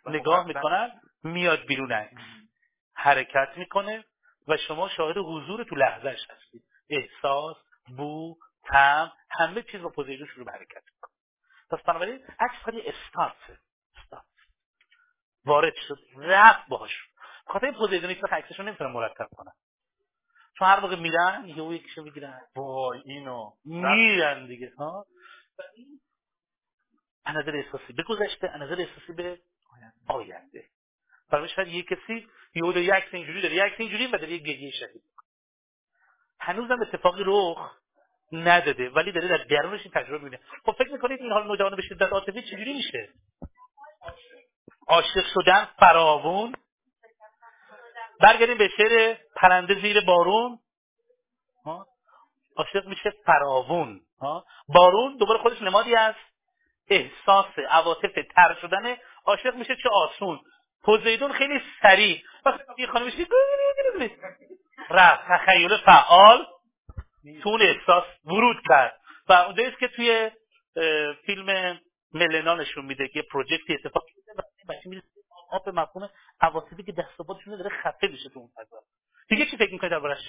[0.06, 2.22] نگاه می‌کنن میاد بیرون عکس.
[2.94, 4.06] حرکت می‌کنه
[4.48, 6.64] و شما شاهد حضور تو لحظهش هستید.
[6.90, 7.58] احساس
[7.88, 11.14] بو تم همه چیز با پوزیشن شروع به حرکت می‌کنه.
[11.72, 13.60] پس بنابراین عکس خیلی استارت
[13.96, 14.26] استارت.
[15.46, 17.10] وارد شد رفت باهاش.
[17.48, 19.52] خاطر پوزیشن هیچ عکسشون نمی‌تونن مرتب کنن
[20.58, 22.42] چون هر موقع میرن یهو یکیشو می‌گیرن.
[22.56, 23.54] وای اینو.
[23.66, 25.06] میرن دیگه ها.
[25.60, 26.02] و این
[27.28, 29.40] نظر احساسی به گذشته نظر احساسی به
[30.08, 30.70] آینده.
[31.30, 34.72] برای شاید یه کسی یهو یک عکس اینجوری داره یک اینجوری و داره یه گریه
[34.72, 35.04] شدید.
[36.40, 37.72] هنوزم اتفاقی رخ
[38.32, 40.40] نداده ولی داره در درونش تجربه می‌بینه.
[40.66, 43.10] خب فکر می‌کنید این حال نوجوان به شدت عاطفی چجوری میشه؟
[44.88, 46.56] عاشق شدن فراوون.
[48.20, 50.60] برگردیم به شعر پرنده زیر بارون.
[52.58, 54.02] عاشق میشه فراوون.
[54.68, 56.16] بارون دوباره خودش نمادی از
[56.90, 60.40] احساس عواطف تر شدن عاشق میشه چه آسون.
[60.84, 62.24] پوزیدون خیلی سریع.
[62.46, 63.14] وقتی خانمش
[64.90, 65.24] رفت.
[65.28, 66.46] تخیل فعال
[67.44, 69.00] تو اون احساس ورود کرد.
[69.30, 70.32] و اونجاییست که توی
[71.26, 71.80] فیلم
[72.14, 74.04] ملنا نشون میده که پروژکتی اتفاق
[74.70, 75.02] بچه
[75.52, 76.10] آب مفهوم
[76.42, 78.78] عواطفی که دست و داره خفه میشه تو اون فضا.
[79.30, 80.20] دیگه چی فکر می‌کنید دربارش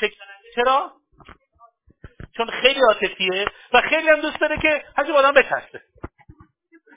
[0.00, 0.16] شکل
[0.54, 0.92] چرا؟
[2.36, 5.82] چون خیلی عاطفیه و خیلی هم دوست داره که هرچی آدم بچسته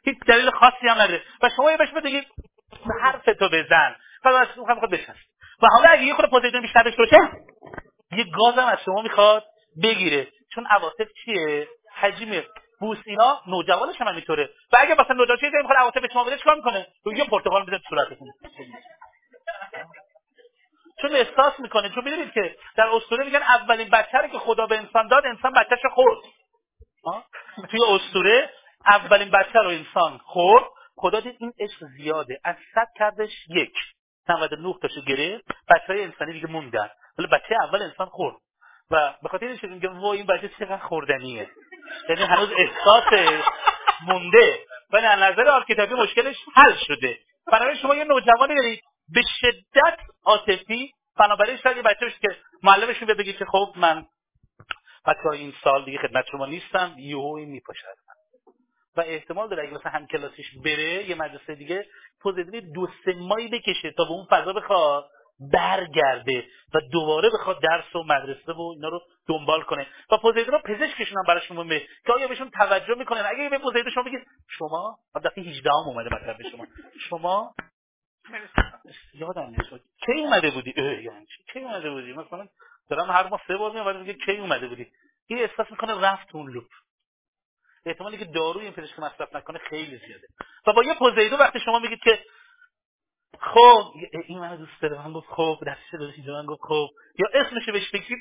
[0.05, 1.23] هیچ دلیل خاصی هم نداره.
[1.41, 2.27] و شما یه بهش بگید
[3.01, 5.32] حرف تو بزن و می‌خواد خود بچسته
[5.63, 7.17] و حالا اگه یه خود پوزیشن بیشتر داشته باشه
[8.11, 9.43] یه گازم از شما می‌خواد
[9.83, 10.27] بگیره.
[10.53, 12.43] چون عواطف چیه؟ حجم
[12.79, 14.49] بوس اینا نوجوانش هم همینطوره.
[14.73, 17.83] و اگه مثلا نوجوان چیزی می‌خواد عواطف شما بده چیکار می‌کنه؟ یه پرتقال میده تو
[17.89, 18.31] صورتتون.
[21.01, 21.89] چون احساس می‌کنه.
[21.89, 25.79] چون می‌دونید که در اسطوره میگن اولین بچه که خدا به انسان داد انسان بچهش
[25.93, 26.17] خورد.
[27.71, 28.49] توی اسطوره
[28.87, 30.63] اولین بچه رو انسان خورد.
[30.95, 32.39] خدا دید این عشق زیاده.
[32.43, 33.73] از صد کردش یک.
[34.29, 35.45] 99 تاشو گرفت.
[35.69, 36.89] بچه های انسانی دیگه موندن.
[37.17, 38.35] ولی بچه اول انسان خورد.
[38.91, 41.49] و به خاطر اینکه میگه وای این بچه چقدر خوردنیه.
[42.09, 43.37] یعنی هنوز احساس
[44.07, 44.59] مونده.
[44.93, 47.17] ولی از نظر archetype ی مشکلش حل شده.
[47.51, 48.81] بنابراین شما یه نوجوانی دارید.
[49.09, 50.91] به شدت عاطفی.
[51.19, 54.05] بنابراین شاید یه بچه که معلمشون بگه که خب من
[55.05, 56.95] بچه این سال دیگه خدمت شما نیستم.
[56.97, 57.61] یهو این
[58.95, 61.85] و احتمال داره اگه مثلا هم کلاسیش بره یه مدرسه دیگه
[62.21, 65.09] پوزیدونی دو سه ماهی بکشه تا به اون فضا بخواد.
[65.39, 69.87] برگرده و دوباره بخواد درس و مدرسه و اینا رو دنبال کنه.
[70.11, 74.03] و پوزیدون پزشکشون هم براشون مهمه که آیا بهشون توجه می‌کنن؟ اگه به پوزیدون شما
[74.03, 76.67] بگید شما؟ دفعه 18 هم اومده مطلب به شما.
[77.09, 77.55] شما؟
[79.13, 79.69] یادم نیست
[80.05, 82.47] کی اومده بودی؟ یعنی کی اومده بودی؟ مثلا
[82.89, 84.87] دارم هر ما سه بار میام میگه کی اومده بودی؟
[85.27, 86.69] این احساس می‌کنه رفت اون لوپ.
[87.85, 90.27] احتمالی که دارو این پزشک مصرف نکنه خیلی زیاده.
[90.67, 92.19] و با یه پوزیدو وقتی شما میگید که
[93.43, 93.93] خب
[94.27, 95.07] این منو دوست داره.
[95.07, 96.33] من گفت خب دستش دادش اینجا.
[96.33, 96.87] من گفت خب.
[97.19, 98.17] یا اسمش بهش بگید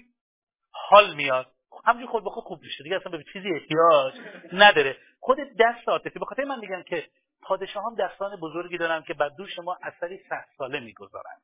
[0.73, 1.47] حال میاد.
[1.85, 2.85] همجور خود به خود خوب میشه.
[2.85, 4.15] دیگه اصلا به چیزی احتیاج
[4.53, 4.97] نداره.
[5.21, 6.19] خود دست عاطفی.
[6.19, 7.09] به خاطر من میگم که
[7.43, 11.43] پادشاهان دستان بزرگی دارن که بر دوش ما اثری صد ساله می‌گذارند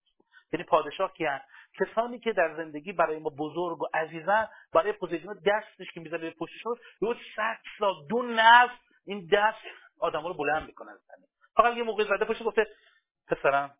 [0.52, 1.40] یعنی پادشاه کیان
[1.80, 6.30] کسانی که در زندگی برای ما بزرگ و عزیزن برای پوزیشن دستش که می‌زنه به
[6.30, 8.74] پشتشون رو صد سال دو نسل
[9.06, 9.59] این دست
[10.00, 10.98] آدم رو بلند می‌کنن
[11.56, 12.66] فقط یه موقع زده پشت گفته
[13.30, 13.74] پسرم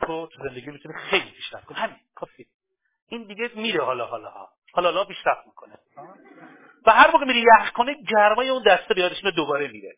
[0.00, 1.78] تو تو زندگی می‌تونی خیلی پیشرفت کنی.
[1.78, 2.46] همین کافی
[3.08, 4.48] این دیگه میره حالا حالا ها.
[4.72, 5.78] حالا حالا پیشرفت می‌کنه.
[6.86, 9.96] و هر موقع میری یخ کنه گرمای اون دسته بیادش دوباره میره.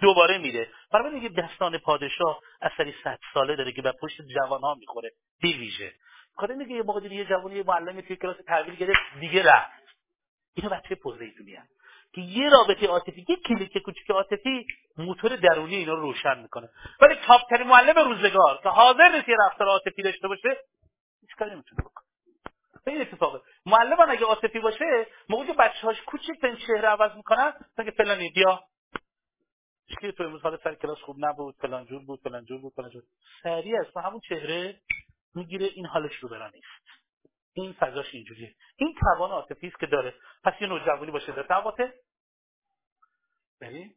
[0.00, 0.68] دوباره میره.
[0.92, 5.10] برای میگه دستان پادشاه اثری صد ساله داره که به پشت جوان ها می‌خوره.
[5.40, 5.92] بی ویژه.
[6.36, 9.72] خاطر میگه یه موقع یه جوانی یه معلمی توی کلاس تحویل گرفت دیگه رفت.
[10.54, 11.66] اینو بچه پوزیدونی هم.
[12.14, 14.66] که یه رابطه عاطفی یه کلیک کوچیک عاطفی
[14.98, 16.68] موتور درونی اینا رو روشن می‌کنه.
[17.00, 20.56] ولی تاپترین معلم روزگار که حاضر نیست یه رفتار عاطفی داشته باشه
[21.20, 22.04] هیچ کاری نمی‌تونه بکنه.
[22.86, 23.40] این اتفاقه.
[23.66, 28.60] معلم اگه عاطفی باشه موقعی که بچه‌هاش کوچیک چهره عوض می‌کنن میگه فلانی بیا.
[29.88, 32.90] چی تو امروز حال سر کلاس خوب نبود فلان جور بود فلان جور بود فلان
[32.90, 33.02] جور
[33.42, 34.80] سریع است همون چهره
[35.34, 37.03] می‌گیره این حالش رو برا نیست
[37.54, 38.54] این فضاش اینجوریه.
[38.76, 40.14] این توان عاطفی است که داره.
[40.44, 41.32] پس یه نوجوانی باشه.
[41.32, 41.90] در عواطف
[43.60, 43.94] بریم.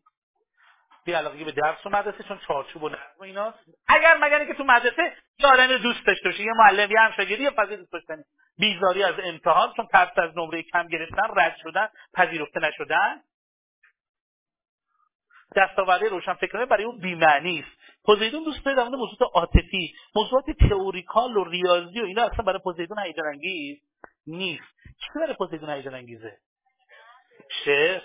[1.05, 3.59] بی علاقه به درس و مدرسه چون چارچوب و نظم ایناست.
[3.87, 7.77] اگر مگر که تو مدرسه یه دوست داشته باشه یه معلم یه همشاگردی یا فضای
[7.77, 8.23] دوست داشتنی.
[8.57, 13.21] بیزاری از امتحان چون ترس از نمره کم گرفتن رد شدن پذیرفته نشدن.
[15.55, 17.86] دستاورده روشن فکرانه برای اون بی‌معنی است.
[18.07, 22.99] پوزیدون دوست داره در موضوعات عاطفی موضوعات تئوریکال و ریاضی و اینا اصلا برای پوزیدون
[22.99, 23.77] هیجان انگیز
[24.27, 24.63] نیست.
[24.99, 26.37] چی برای پوزیدون هیجان انگیزه
[27.65, 28.01] شعر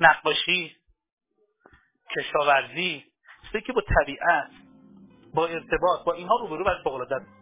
[0.00, 0.76] نقاشی
[2.16, 3.04] کشاورزی
[3.46, 4.50] چیزی که با طبیعت
[5.34, 7.37] با ارتباط با اینها روبرو باید فوق توی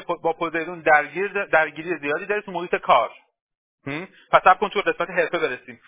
[0.00, 3.10] با پوزیدون درگیر درگیری زیادی داره تو محیط کار.
[4.32, 5.80] پس سب کن تو قسمت حرفه برسیم.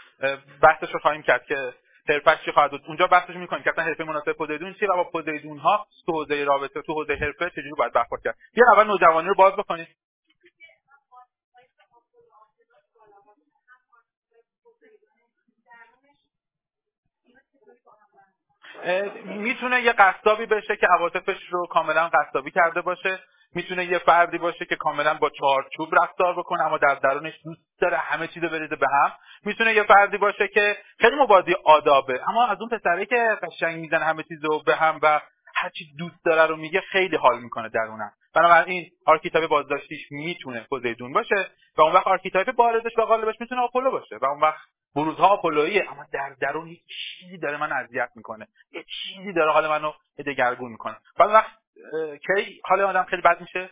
[0.63, 1.75] بحثش رو خواهیم کرد که
[2.09, 2.83] حرفش چی خواهد بود.
[2.87, 6.45] اونجا بحثش می‌کنیم که اصلا حرفه مناسب پوزیدون چیه و با پوزیدون ها تو حوزه
[6.45, 8.37] رابطه تو حوزه حرفه چجوری باید برخورد کرد.
[8.55, 9.89] بیا اول نوجوانی رو باز بکنید
[19.25, 23.21] می‌تونه یه قصابی بشه که عواطفش رو کاملا قصابی کرده باشه.
[23.55, 27.97] می‌تونه یه فردی باشه که کاملا با چارچوب رفتار بکنه اما در درونش دوست داره
[27.97, 29.13] همه چیز بریزه به هم.
[29.45, 34.05] می‌تونه یه فردی باشه که خیلی مبادی آدابه اما از اون پسره که قشنگ می‌زنه
[34.05, 35.21] همه چیز رو به هم و
[35.55, 38.13] هرچی دوست داره رو میگه خیلی حال می‌کنه درونم.
[38.35, 43.91] بنابراین archetype بازداشتیش می‌تونه پوزیدون باشه و اون وقت archetype بارزش و غالبش می‌تونه آپولو
[43.91, 44.61] باشه و اون وقت
[44.95, 48.49] بروزها آپولویه اما در درون یه چیزی داره من اذیت می‌کنه.
[48.73, 49.93] یه چیزی داره حال منو
[50.27, 50.97] دگرگون می‌کنه.
[51.19, 51.60] بعد وقت
[52.27, 53.71] کی؟ حال آدم خیلی بد میشه؟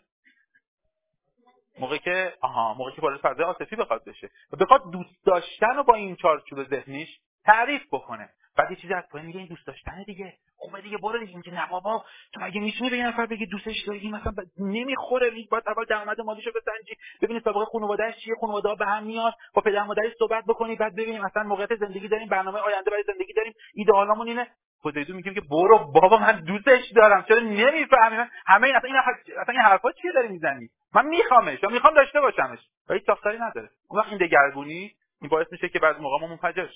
[1.78, 4.30] موقعی که آها موقعی که وارد فضای عاطفی بخواد بشه.
[4.52, 8.30] و بخواد دوست داشتن رو با این چارچوب ذهنیش تعریف بکنه.
[8.58, 10.34] بعد یه چیزی از پایین میگه این دوست داشتن دیگه.
[10.56, 11.32] خب دیگه برو دیگه.
[11.32, 12.04] اینجا نه بابا.
[12.32, 15.32] تو مگه می‌تونی به یه نفر بگی دوستش داری؟ این مثلا نمی‌خوره.
[15.32, 16.94] این باید اول درآمد مالیشو بسنجی.
[17.22, 19.34] ببینید سابقه خانواده‌اش چیه خانواده به هم میاد.
[19.54, 23.32] با پدر مادرش صحبت بکنی بعد ببینیم مثلا موقعیت زندگی داریم برنامه آینده برای زندگی
[23.32, 23.52] داریم.
[23.74, 24.46] ایدئالمون اینه.
[24.82, 27.24] پوزیدون میگیم که برو بابا من دوستش دارم.
[27.28, 28.16] چرا نمی‌فهمی
[28.46, 28.96] همه این اصلا این
[29.40, 32.58] اصلا این حرفا چیه داری می‌زنی؟ من میخوامش یا می‌خوام داشته باشمش.
[32.88, 33.68] و هیچ ساختاری نداره.
[33.88, 36.68] اون وقت این دگرگونی این باعث میشه که بعضی موقع ما منفجر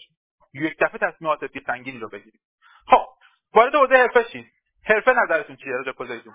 [0.55, 2.41] یک دفعه تصمیمات عاطفی سنگینی رو بگیریم
[2.87, 3.07] خب
[3.55, 4.47] وارد حوزه حرفه شین.
[4.85, 6.35] حرفه نظرتون چیه راجع پوزیدون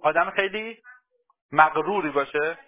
[0.00, 0.82] آدم خیلی
[1.52, 2.58] مغروری باشه؟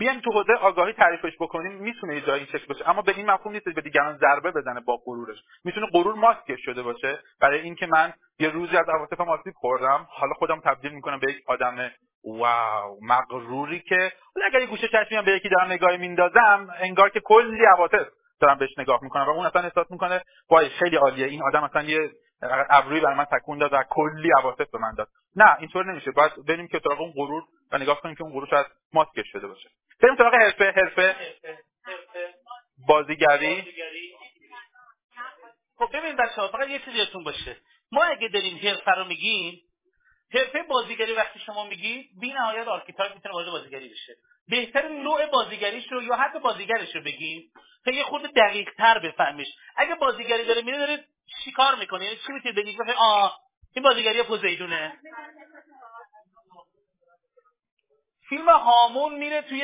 [0.00, 2.88] بیایم تو حوزه آگاهی تعریفش بکنیم می‌تونه یه جایی شکل باشه.
[2.88, 5.38] اما به این مفهوم نیست به دیگران ضربه بزنه با غرورش.
[5.64, 7.18] می‌تونه غرور ماسکش شده باشه.
[7.40, 11.38] برای اینکه من یه روزی از عواطفم آسیب خوردم حالا خودم تبدیل می‌کنم به یک
[11.46, 11.90] آدم
[12.24, 14.12] واو مغروری که
[14.46, 18.06] اگر یه گوشه چشمی به یکی دارم نگاهی میندازم انگار که کلی عواطف
[18.40, 19.26] دارم بهش نگاه می‌کنم.
[19.26, 21.26] و اون اصلا احساس می‌کنه وای خیلی عالیه.
[21.26, 22.10] این آدم اصلا یه
[22.70, 25.08] ابروی برای من تکون داد و کلی عواطف به من داد.
[25.36, 26.10] نه اینطور نمیشه.
[26.10, 29.68] باید بریم که اون غرور و نگاه کنیم که اون غرور شاید ماسکش شده باشه.
[30.02, 31.16] بریم سراغ حرفه حرفه.
[32.88, 33.74] بازیگری.
[35.78, 37.56] خب ببین بچه‌ها فقط یه چیزی یادتون باشه.
[37.92, 39.60] ما اگه داریم حرفه رو میگیم
[40.34, 44.16] حرفه بازیگری وقتی شما میگی بی نهایت archetype می‌تونه وارد بازیگری بشه.
[44.48, 47.52] بهترین نوع بازیگریش رو یا حتی بازیگرش رو بگیم
[47.84, 49.48] تا یه خود دقیق تر بفهمیش.
[49.76, 51.04] اگه بازیگری داره میره داره
[51.44, 53.40] چیکار می‌کنه؟ یعنی چی می‌تونی بگی آه
[53.74, 55.00] این بازیگری پوزیدونه.
[58.30, 59.62] فیلم هامون میره توی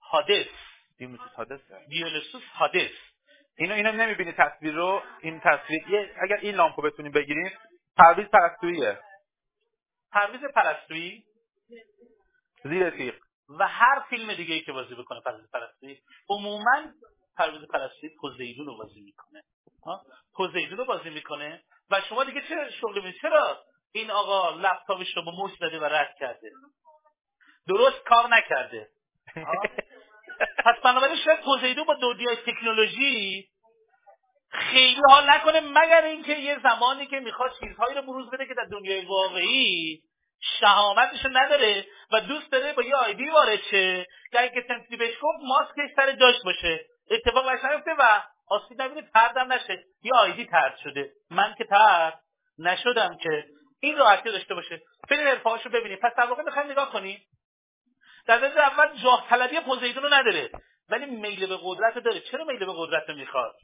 [0.00, 0.46] هادس
[0.98, 2.90] دیونیسوس هادس دیونیسوس هادس
[3.58, 5.82] اینو اینو نمی‌بینی تصویر رو؟ این تصویر
[6.22, 7.52] اگر این لامپو بتونیم بگیریم
[7.96, 8.98] پرویز پرستوییه
[10.12, 11.24] پرویز پرستویی؟
[12.64, 13.14] زیر تیغ.
[13.48, 16.02] و هر فیلم دیگه ای که بازی بکنه پرویز پرستویی.
[16.28, 16.92] عموما
[17.36, 19.42] پرویز پرستویی پوزیدون رو بازی می‌کنه؟
[20.34, 21.62] پوزیدون رو بازی می‌کنه.
[21.90, 26.14] و شما دیگه چه شغلی چرا این آقا لپتاپش رو با مش زده و رد
[26.20, 26.50] کرده؟
[27.68, 28.88] درست کار نکرده؟
[30.64, 33.48] پس بنابراین شاید پوزیدون با دنیای تکنولوژی
[34.50, 38.64] خیلی حال نکنه مگر اینکه یه زمانی که می‌خواد چیزهایی رو بروز بده که در
[38.64, 40.02] دنیای واقعی
[40.60, 44.06] شهامتش رو نداره و دوست داره با یه آیدی وارد شه.
[44.32, 46.86] که اگه کسی بهش گفت ماسکش سر جاش باشه.
[47.10, 49.84] اتفاق براش نیفته و آسیب نبینه تردم نشه.
[50.02, 51.12] یه آیدی ترد شده.
[51.30, 52.20] من که ترد
[52.58, 53.44] نشدم که
[53.80, 54.82] این راحتی داشته باشه.
[55.10, 57.20] برید حرفه‌هاشو ببینید پس در واقع می‌خوایم نگاه کنیم.
[58.26, 60.50] در درجه اول جاه طلبی پوزیدون رو نداره
[60.88, 62.20] ولی میل به قدرت داره.
[62.20, 63.54] چرا میل به قدرت می‌خواد؟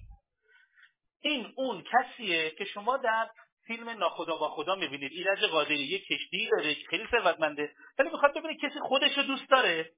[1.20, 3.30] این اون کسیه که شما در
[3.66, 5.12] فیلم ناخدا با خدا می‌بینید.
[5.12, 9.90] ایرج قادری یه کشتی داره خیلی ثروتمنده ولی می‌خواد ببینه کسی خودش رو دوست داره.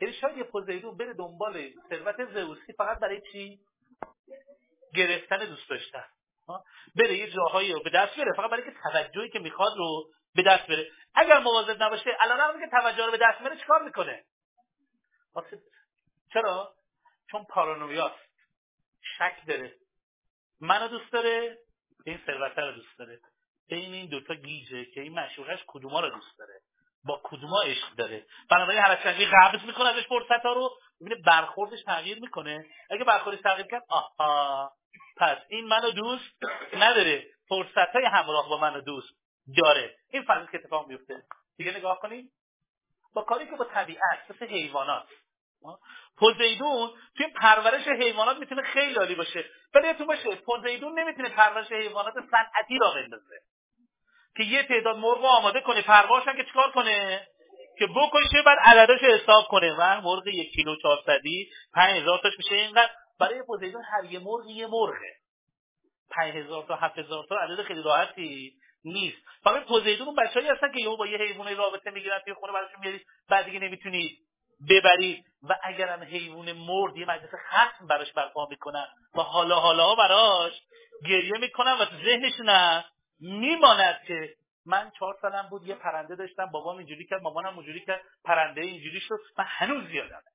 [0.00, 3.58] یعنی شاید یه پوزیدون بره دنبال ثروت زئوسی فقط برای چی؟
[4.94, 6.04] گرفتن دوست داشتن؟
[6.96, 10.42] بره یه جاهایی رو به دست بره فقط برای که توجهی که می‌خواد رو به
[10.42, 10.90] دست بره.
[11.14, 14.24] اگر مواظب نباشه الان که توجه رو به دست بره چیکار می‌کنه؟
[16.32, 16.74] چرا؟
[17.30, 18.28] چون پارانویاست.
[19.18, 19.74] شک داره.
[20.60, 21.58] منو دوست داره
[22.06, 23.20] این ثروت رو دوست داره.
[23.68, 26.60] بین این دوتا گیجه که این مشروعش کدوما رو دوست داره؟
[27.04, 30.70] با کدوما عشق داره؟ بنابراین هر چیزی قبض می‌کنه ازش فرصت ها رو.
[31.00, 32.66] ببینه برخوردش تغییر می‌کنه.
[32.90, 34.72] اگه برخوردش تغییر کرد آها.
[35.16, 36.34] پس این منو دوست
[36.74, 37.26] نداره.
[37.48, 39.23] فرصت های همراه با منو دوست
[39.62, 39.94] داره.
[40.10, 41.22] این فرض که اتفاق میفته.
[41.56, 42.32] دیگه نگاه کنیم
[43.14, 45.06] با کاری که با طبیعت مثل حیوانات.
[46.16, 49.44] پوزیدون توی پرورش حیوانات می‌تونه خیلی عالی باشه.
[49.74, 53.40] ولی یادتون باشه پوزیدون نمی‌تونه پرورش حیوانات صنعتی را بندازه.
[54.36, 57.28] که یه تعداد مرغ آماده کنه پرواشن که چیکار کنه؟
[57.78, 59.74] که بکشه بعد عدداش حساب کنه.
[59.78, 62.54] و مرغ یک کیلو چهارصدی پنج هزار تاش میشه.
[62.54, 62.90] اینقدر
[63.20, 65.16] برای پوزیدون هر یه مرغ یه مرغه.
[66.10, 68.56] پنج هزار تا هفت هزار تا عدد خیلی راحتی.
[68.84, 69.18] نیست.
[69.44, 72.80] فقط پوزیدون اون بچه‌ای هستن که یهو با یه حیوان رابطه می‌گیرن توی خونه براشون
[72.80, 74.18] میاری بعد دیگه نمی‌تونی
[74.70, 75.24] ببری.
[75.48, 80.52] و اگرم حیوان مرد یه مجلس ختم براش برپا می‌کنن و حالا حالا براش
[81.08, 82.82] گریه می‌کنن و تو ذهنشون
[83.20, 84.34] میماند که
[84.66, 89.00] من چهار سالم بود یه پرنده داشتم بابام اینجوری کرد مامانم اونجوری کرد پرنده اینجوری
[89.00, 89.18] شد.
[89.38, 90.33] من هنوز یادمه.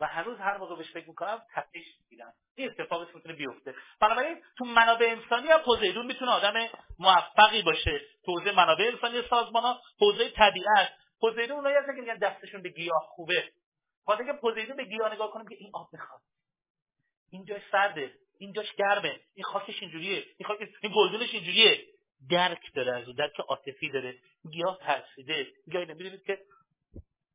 [0.00, 2.32] و هنوز هر موقع بهش فکر می‌کنم تپش می‌گیرم.
[2.56, 3.74] این اتفاقش می‌تونه بیفته.
[4.00, 6.68] بنابراین تو منابع انسانی هم پوزیدون می‌تونه آدم
[6.98, 8.00] موفقی باشه.
[8.24, 10.92] تو حوزه منابع انسانی سازمان ها حوزه طبیعت.
[11.20, 13.52] پوزیدون اونایی هستن که میگن دستشون به گیاه خوبه.
[14.06, 16.20] خاطر که پوزیدون به گیاه نگاه کنم که این آب می‌خواد.
[17.30, 18.14] اینجاش سرده.
[18.38, 19.20] اینجاش گرمه.
[19.34, 20.24] این خاکش اینجوریه.
[20.38, 21.84] این خاکش این گلدونش اینجوریه.
[22.30, 24.14] درک داره از درک عاطفی داره.
[24.50, 25.46] گیاه ترسیده.
[25.70, 26.38] گیاه نمی‌دونید که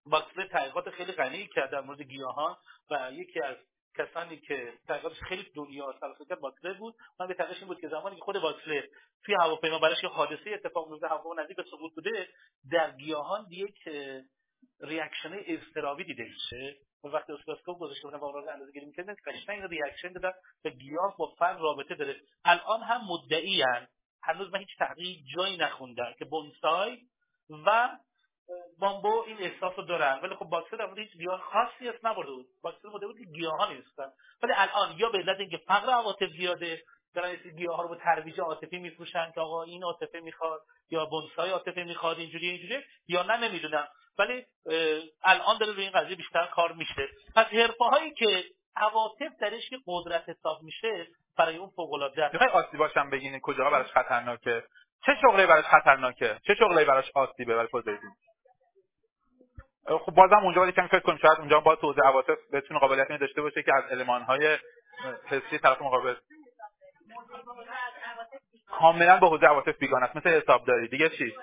[0.05, 2.57] باکستر تحقیقات خیلی غنی کرد در مورد گیاهان
[2.91, 3.57] و یکی از
[3.97, 6.95] کسانی که تحقیقاتش خیلی دنیا سراسر کرد باکستر بود.
[7.19, 8.83] من به این بود که زمانی که خود باکستر
[9.25, 12.27] توی هواپیما براش یه حادثه اتفاق میفته هواپیما نزدیک به سقوط بوده
[12.71, 13.89] در گیاهان یک
[14.81, 16.77] reaction اضطرابی دیده میشه.
[17.03, 20.31] و وقتی اسیلوسکوپ گذاشته بودن و اون اندازه گیری می‌کردن قشنگ reaction دادن
[20.65, 22.15] و گیاه با فرد رابطه داره.
[22.45, 23.63] الان هم مدعی
[24.23, 26.97] هنوز من هیچ تحقیق جایی نخوندم که بونسای
[27.49, 27.97] و
[28.79, 30.19] بامبو این احساس رو دارن.
[30.23, 32.45] ولی خب باکستر در مورد هیچ گیاه خاصی از نبرده بود.
[32.63, 34.11] باکستر مورد بود که گیاها نیستن.
[34.43, 36.81] ولی الان یا به علت اینکه فقر عواطف زیاده
[37.15, 41.05] دارن این گیاه ها رو با ترویج عاطفی میفروشن که آقا این عاطفه می‌خواد یا
[41.05, 43.87] بونسای عاطفه می‌خواد اینجوری اینجوری یا نه نمی‌دونم.
[44.19, 44.45] ولی
[45.23, 47.07] الان داره روی این قضیه بیشتر کار میشه.
[47.35, 48.43] پس حرفه هایی که
[48.75, 51.07] عواطف درش که قدرت حساب میشه
[51.37, 54.63] برای اون فوق العاده می‌خوای آسیباش هم بگین کجاها براش خطرناکه؟
[55.05, 58.11] چه شغلی براش خطرناکه؟ چه شغلی براش آسیبه برای پوزیدون
[59.87, 63.19] خب بازم اونجا باید کمی فکر کنیم شاید اونجا با توضیح عواطف بتونه قابلیت اینو
[63.19, 64.57] داشته باشه که از المانهای
[65.25, 66.15] حسی طرف مقابل.
[68.71, 70.87] کاملا با حوزه عواطف بیگانه است مثل حسابداری.
[70.87, 71.33] دیگه چی؟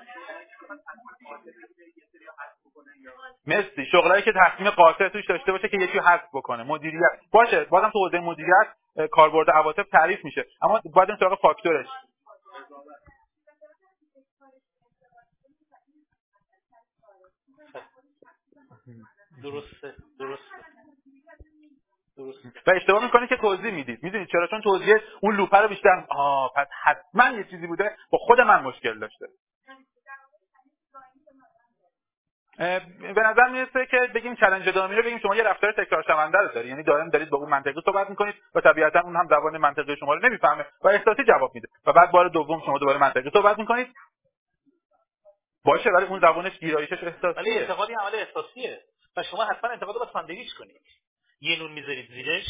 [3.47, 3.87] مرسی.
[3.93, 6.62] شغلایی که تصمیم قاطع توش داشته باشه که یکی حذف بکنه.
[6.62, 7.21] مدیریت.
[7.33, 7.65] باشه.
[7.65, 8.67] بازم تو حوزه مدیریت
[9.11, 10.45] کاربرد عواطف تعریف میشه.
[10.62, 11.87] اما باید این سراغ فاکتورش.
[19.43, 20.57] درسته درسته.
[22.17, 22.53] درسته.
[22.67, 26.53] و اشتباه می‌کنه که توضیح می‌دید می‌دونید چرا؟ چون توضیح اون لوپه رو بیشتر آه
[26.57, 29.27] پس حتما یه چیزی بوده با خود من مشکل داشته.
[33.15, 36.49] به نظر می‌رسه که بگیم چالش دائمی رو بگیم شما یه رفتار تکرار شونده رو
[36.49, 39.97] دارید یعنی دائم دارید با اون منطقی صحبت می‌کنید و طبیعتا اون هم زبان منطقی
[39.97, 41.69] شما رو نمی‌فهمه و احساسی جواب میده.
[41.87, 43.95] و بعد بار دوم شما دوباره منطقی صحبت می‌کنید.
[45.65, 48.81] باشه ولی اون زبانش گیرایشش احساسیه ولی انتقادی عمل احساسیه.
[49.16, 50.82] و شما حتما انتقاد رو ساندویچ کنید
[51.41, 52.45] یه نون می‌ذارید زیرش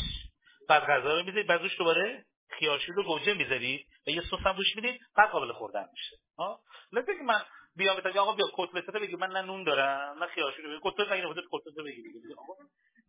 [0.68, 4.56] بعد غذا رو می‌ذارید بعد روش دوباره خیارشور رو گوجه می‌ذارید و یه سس هم
[4.56, 6.16] روش می‌دید بعد قابل خوردن میشه.
[6.38, 6.60] ها؟
[6.92, 7.42] نه که من
[7.76, 9.16] بیام بهت آقا بیا کتلت بگی.
[9.16, 10.80] من نه نون دارم نه خیارشور بگی.
[10.84, 12.02] کتلت نگیره خودت کتلت بگی
[12.38, 12.54] آقا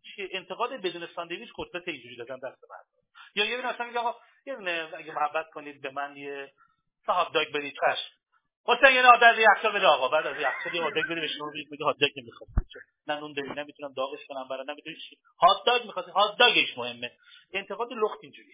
[0.02, 2.76] چیه انتقاد بدون ساندویچ کتلت اینجوری دادن دست من.
[3.34, 6.52] یا یه دونه اصلا میگه آقا یه دونه اگه محبت کنید به من یه
[7.06, 8.21] صاحب داگ بدید چشم.
[8.66, 10.08] حسین یه آدر یخچال بده آقا.
[10.08, 12.10] بعد از یخچال یه آدر بده بهش بگی بگی هات داگ
[13.06, 14.96] نه نون داری نمی‌تونم داغش کنم برای نمی‌تونی
[15.40, 17.12] هات داگ می‌خواد هات داگش مهمه.
[17.52, 18.52] انتقاد لخت اینجوری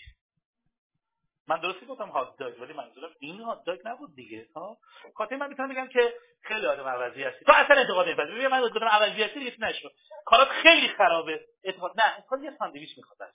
[1.49, 4.47] من درستی گفتم هات داگ ولی منظورم این هات داگ نبود دیگه.
[4.57, 4.79] ها؟
[5.15, 7.45] خاطر من می‌تونم بگم که خیلی آدم عوضی هستی.
[7.45, 8.35] تو اصلا انتقاد نمیپذیری.
[8.35, 9.89] ببین من گفتم عوضی هستی دیگه نشو
[10.25, 11.41] کارات خیلی خرابه.
[11.65, 13.35] اعتقاد نه انتقاد یه ساندویچ می‌خواد از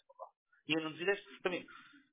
[0.67, 1.17] یه نون زیرش.
[1.45, 1.67] ببین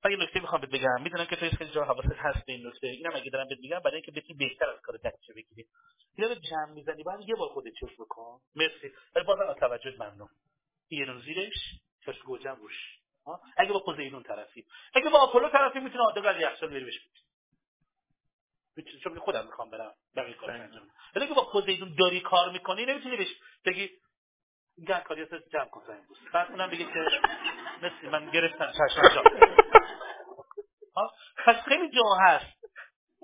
[0.05, 2.67] من یه نکته می‌خوام بهت بگم می‌دونم که تو خیلی جا حواست هست به این
[2.67, 5.67] نکته اینم اگه دارم بهت میگم برای اینکه بتونی بهتر از کار نتیجه بگیری.
[6.19, 8.41] یاد جمع می‌زنی بعد یه بار خودت چش بکن.
[8.55, 8.93] مرسی.
[9.15, 10.29] ولی بازم توجه ممنون.
[10.91, 11.55] یه نون زیرش
[12.07, 12.99] چشم گوجم روش.
[13.57, 14.65] اگه با پوزیدون طرفی.
[14.95, 17.01] اگه با آپولو طرفی می‌تونه عادل از یخچال بری بشه
[19.03, 19.95] چون خودم می‌خوام برم.
[20.17, 23.29] بقیه کار انجام ولی اگه با پوزیدون داری کار می‌کنی نمی‌تونی بهش
[23.65, 23.91] بگی
[24.89, 27.21] گن کاری جمع کن زنگ بعد اونم بگه که
[27.83, 29.23] مثل من گرفتم چشم
[31.47, 32.61] پس خیلی جا هست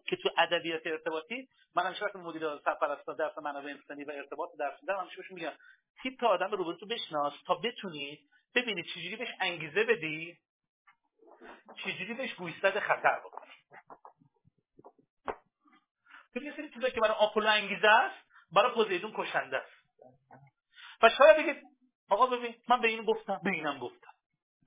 [0.06, 4.82] که تو ادبیات ارتباطی من همیشه وقتی مدیر سرپرست درس منابع انسانی و ارتباط درس
[4.82, 5.52] میدم همیشه بهش میگم
[6.02, 8.18] تیپ آدم رو تو بشناس تا بتونی
[8.54, 10.38] ببینی چجوری بهش انگیزه بدی
[11.84, 13.52] چجوری بهش گویستد خطر بکنی.
[16.42, 19.72] یه سری چیزایی که برای آپولو انگیزه است برای پوزیدون کشنده است.
[21.02, 21.62] و شاید بگید
[22.10, 24.05] آقا ببین من به اینو گفتم به اینم گفتم.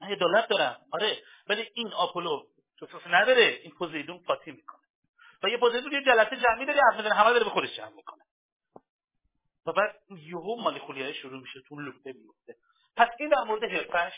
[0.01, 0.79] من عدالت دارم.
[0.91, 1.17] آره
[1.49, 2.45] ولی این آپولو
[2.79, 3.59] چوسوس نداره.
[3.63, 4.81] این پوزیدون قاطی می‌کنه.
[5.43, 8.23] و یه پوزیدون یه جلسه جمعی داره حرف همه داره به خودش جمع می‌کنه.
[9.65, 12.55] و بعد یهو مالی شروع میشه تو لوپه میفته.
[12.97, 14.13] پس این در مورد حرفش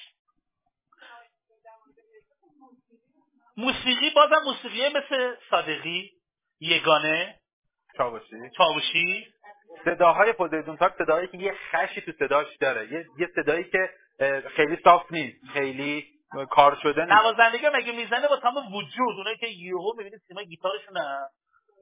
[3.57, 6.11] موسیقی بازم موسیقی مثل صادقی
[6.59, 7.39] یگانه
[7.97, 8.49] چاوشی.
[8.57, 9.33] چاوشی.
[9.85, 12.91] صداهای پوزیدون تاک صدایی که یه خشی تو صداش داره.
[12.91, 13.89] یه, یه صدایی که
[14.55, 15.45] خیلی صاف نیست.
[15.53, 16.07] خیلی
[16.49, 17.17] کار شده نیست.
[17.17, 20.93] نوازندگی مگه می‌زنه با تمام وجود؟ اونایی که یهو می‌بینید سیمای گیتارشون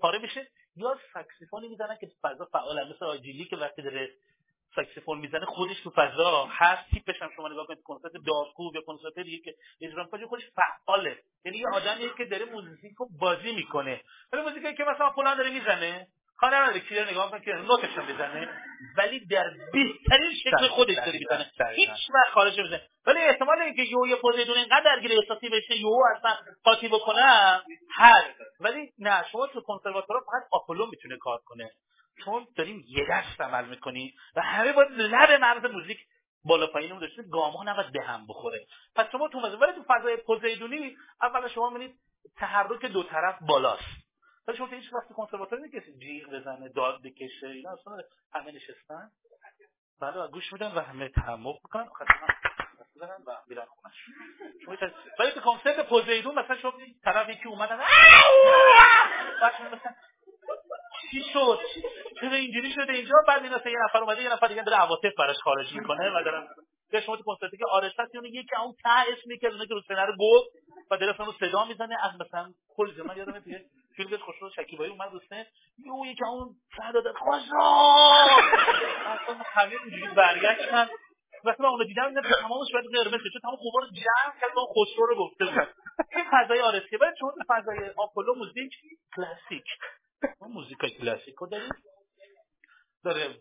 [0.02, 0.48] پاره میشه.
[0.76, 4.10] یا ساکسیفونی می‌زنن که فضا فعال مثل آجیلی که وقتی داره
[4.76, 9.20] ساکسیفون می‌زنه خودش تو فضا هست تیپش هم شما نگاه کنید کنسرت دارکوب یا کنسرت
[9.20, 11.18] دیگه که اجرا می‌کنه خودش فعاله.
[11.46, 14.02] یعنی یه آدمیه که داره موزیک رو بازی می‌کنه.
[14.34, 16.08] ولی موزیکی که مثلا فلان داره می‌زنه
[16.40, 18.50] کار نداره کی نگاه کنه که نوتش بزنه
[18.98, 21.52] ولی در بهترین شکل خودش داره می‌زنه.
[21.76, 25.90] هیچ وقت خارج نمی‌زنه ولی احتمال اینکه یو یه پوزیدون اینقدر درگیر احساسی بشه یو
[26.18, 27.62] اصلا قاطی بکنه
[27.96, 31.72] هست ولی نه شما تو کنسرواتورا فقط آپولو می‌تونه کار کنه.
[32.26, 35.98] چون داریم یه دست عمل می‌کنی و همه باید لب مرز موزیک
[36.44, 38.66] بالا پایین اون داشته گام ها نباید به هم بخوره.
[38.96, 41.96] پس شما تو ولی تو فضای پوزیدونی اول شما می‌بینید
[42.38, 44.09] تحرک دو طرف بالاست.
[44.50, 47.98] ولی شما هیچ وقت کنسرواتور کسی جیغ بزنه داد بکشه اینا اصلا
[48.34, 49.12] همه نشستن؟
[50.02, 51.88] بله گوش میدن و همه تحمل می‌کنن.
[53.28, 53.96] و میرن خونش
[55.20, 56.74] ولی تو کنسرت پوزیدون مثلا شما
[57.04, 57.80] طرف یکی اومدن
[61.12, 61.60] چی شد؟
[62.22, 65.38] چرا اینجوری شده؟ اینجا بعد این یه نفر اومده یه نفر دیگه داره عواطف براش
[65.44, 66.48] خارج می‌کنه و دارم
[66.94, 69.74] یا شما تو کنسرتی که آرش هست اون یکی اون ته اسمی که اون که
[69.74, 70.50] رو سنر گفت
[70.92, 73.44] و داره اصلا صدا می‌زنه از مثلا کل زمان یادم
[74.00, 75.48] فیلم خوشو شکیبایی اومد دوسته
[75.78, 77.70] یه یکی اون ته داده خوشا
[79.06, 80.90] اصلا همه اینجوری برگشتن.
[81.44, 84.68] وقتی من اونو دیدم اینا تمامش باید قرمز چون تمام خوبا رو جمع کرد اون
[84.76, 85.68] خسرو رو گفته بود.
[86.16, 88.74] این فضای آرسیه ولی چون فضای آپولو موزیک
[89.16, 89.66] کلاسیک.
[90.42, 91.70] ما موزیک کلاسیک رو داریم.
[93.04, 93.36] داره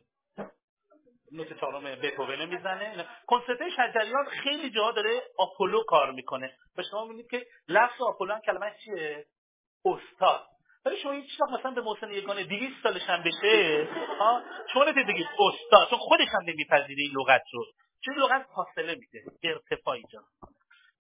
[1.33, 3.09] نوت چهارم بتوون می‌زنه.
[3.27, 6.57] کنسرت شجریان خیلی جاها داره آپولو کار می‌کنه.
[6.79, 9.27] و شما می‌بینید که لفظ آپولو هم کلمه چیه؟
[9.85, 10.47] استاد.
[10.85, 13.89] ولی شما هیچ وقت مثلا به محسن یگانه 200 سالش هم بشه
[14.19, 14.43] ها
[14.73, 17.65] شما بگید استاد چون خودش هم نمیپذیره این لغت رو.
[18.05, 20.25] چون لغت فاصله میده ارتفاع ایجاد.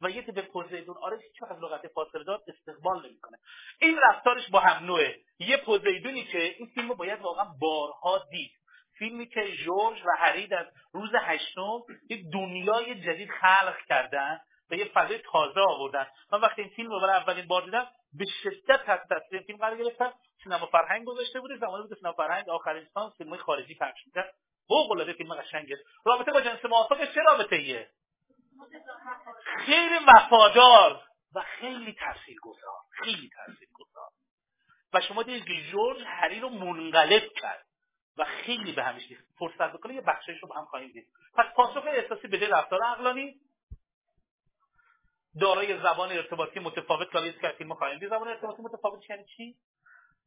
[0.00, 3.38] و یکی به پوزیدون آره هیچ از لغت فاصله دار استقبال نمی‌کنه.
[3.80, 5.16] این رفتارش با هم نوعه.
[5.38, 8.50] یه پوزیدونی که این فیلم باید واقعا بارها دید.
[8.98, 11.80] فیلمی که جورج و هری در روز هشتم
[12.10, 14.40] یک دنیای جدید خلق کردن
[14.70, 16.06] و یه فضای تازه آوردن.
[16.32, 17.86] من وقتی این فیلم رو برای اولین بار دیدم
[18.18, 20.12] به شدت تحت تاثیر فیلم قرار گرفتم
[20.44, 21.56] سینما فرهنگ گذاشته بوده.
[21.56, 24.34] زمانی بود سینما فرهنگ آخرین سانس فیلم خارجی پخش می‌کرد.
[24.68, 25.76] فوق العاده فیلم قشنگه.
[26.04, 27.90] رابطه با جنس موافق چه رابطه ایه
[29.66, 31.02] خیلی وفادار
[31.34, 32.80] و خیلی تاثیرگذار.
[32.90, 34.10] خیلی تاثیرگذار.
[34.92, 37.64] و شما دیدید که جورج هری رو منقلب کرد.
[38.18, 41.06] و خیلی به همیش فرصت بکنه یه بخشش رو با هم خواهیم دید.
[41.34, 43.34] پس پاسخ احساسی به رفتار عقلانی
[45.40, 47.98] دارای زبان ارتباطی متفاوت که که فیلم خواهیم.
[47.98, 49.56] دید زبان ارتباطی متفاوت یعنی چی؟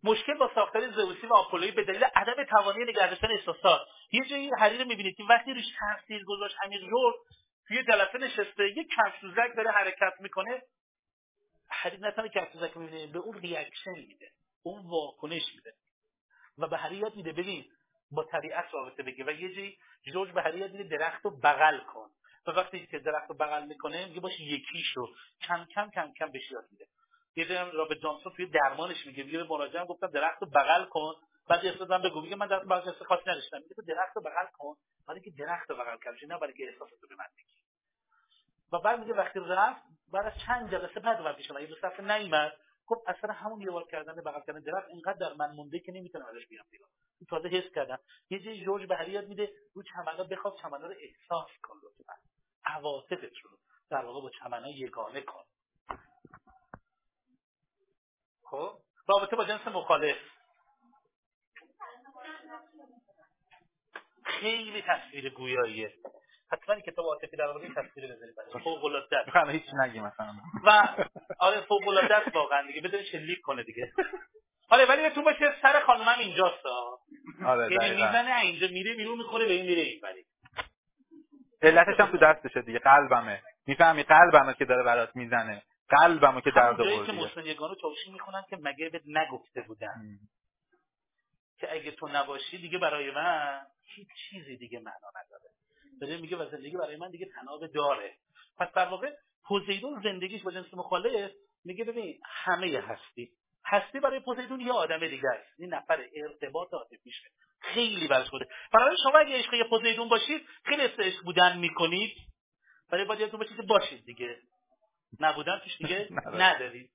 [0.03, 3.81] مشکل با ساختار زئوسی و آپولوی به دلیل عدم توانی نگه داشتن احساسات.
[4.11, 7.13] یه جایی هری رو می‌بینید که وقتی روش تاثیر گذاشت همین جور
[7.67, 10.61] توی جلسه نشسته یه کفشدوزک داره حرکت می‌کنه.
[11.69, 14.31] هری نه تنها کفشدوزک می‌بینه به اون reaction میده
[14.63, 15.73] اون واکنش میده.
[16.57, 17.65] و به هری یاد میده ببین
[18.11, 19.77] با طبیعت رابطه بگیر و یه جایی
[20.13, 22.09] جورج به هری یاد میده درخت بغل کن.
[22.47, 25.09] و وقتی که درخت رو بغل می‌کنه میگه باش یکی شو.
[25.41, 26.87] کم کم کم کم بهش یاد میده.
[27.35, 29.23] یه جایی رابرت جانسون توی درمانش میگه.
[29.23, 31.13] میگه به مراجعم گفتم درخت رو بغل کن.
[31.49, 32.21] بعد احساسم بگو.
[32.21, 33.57] میگه من در بغل احساس خاصی نداشتم.
[33.57, 34.75] میگه تو درخت رو بغل کن.
[35.07, 37.55] برای که درخت رو بغل کنی نه برای که احساسات رو به من بگی.
[38.73, 39.81] و بعد میگه وقتی رفت
[40.13, 42.53] بعد از چند جلسه بعد وقتی شما یه دو صفحه نیومد.
[42.85, 46.25] خب اصلا همون یه بار کردن بغل کردن درخت اینقدر در من مونده که نمی‌تونم
[46.25, 46.87] ازش بیام بیرون.
[47.29, 47.99] تازه حس کردم.
[48.29, 48.91] یه جای جورج
[49.27, 49.51] میده.
[49.73, 52.13] رو چمنا بخواد چمنا رو احساس کن لطفا.
[52.65, 53.49] عواطفت رو
[53.89, 55.43] در واقع با چمنا یگانه کن.
[58.43, 58.77] خب؟
[59.07, 60.17] رابطه با جنس مخالف.
[64.23, 65.93] خیلی تصویر گویاییه.
[66.51, 70.33] حتما کتاب عاطفی در مورد تصویر بذارید فوق العاده هیچ نگی مثلا
[70.65, 70.95] و
[71.39, 72.81] آره فوق العاده واقعا دیگه.
[72.81, 73.93] بدون شلیک کنه دیگه.
[74.69, 76.65] آره ولی تو باشه سر خانومم اینجاست.
[77.45, 80.25] آره یعنی می‌زنه اینجا میره بیرون می‌خوره به این میره این ولی
[81.61, 83.41] علتش هم تو دستشه دیگه قلبمه.
[83.67, 85.63] می‌فهمی؟ قلبمه که داره برات می‌زنه.
[85.89, 87.05] قلبمو که درد آورده.
[87.05, 90.19] که محسن یگانو توشی می‌خونن که مگه بهت نگفته بودن.
[91.59, 95.49] که اگه تو نباشی دیگه برای من هیچ چیزی دیگه معنا نداره.
[96.01, 98.13] داره میگه و زندگی برای من دیگه تناب داره.
[98.57, 99.11] پس در واقع
[99.43, 101.31] پوزیدون زندگیش با جنس مخالف
[101.65, 103.31] میگه ببین همه هستی.
[103.65, 105.59] هستی برای پوزیدون یه آدم دیگه است.
[105.59, 107.29] این نفر ارتباط عاطفیشه.
[107.61, 112.17] خیلی براش خوده برای شما اگه عشق پوزیدون باشید خیلی عشق بودن می‌کنید
[112.91, 114.37] ولی باید یادتون باشید که باشید دیگه.
[115.19, 116.07] نبودن توش دیگه
[116.43, 116.89] ندارید.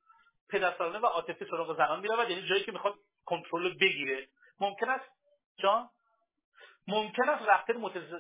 [0.49, 2.95] پدرسالانه و عاطفی سراغ زنان میره و یعنی جایی که می‌خواد
[3.25, 4.29] کنترل بگیره.
[4.61, 5.11] ممکن است
[5.59, 5.89] جان؟
[6.89, 7.77] ممکن است رفتار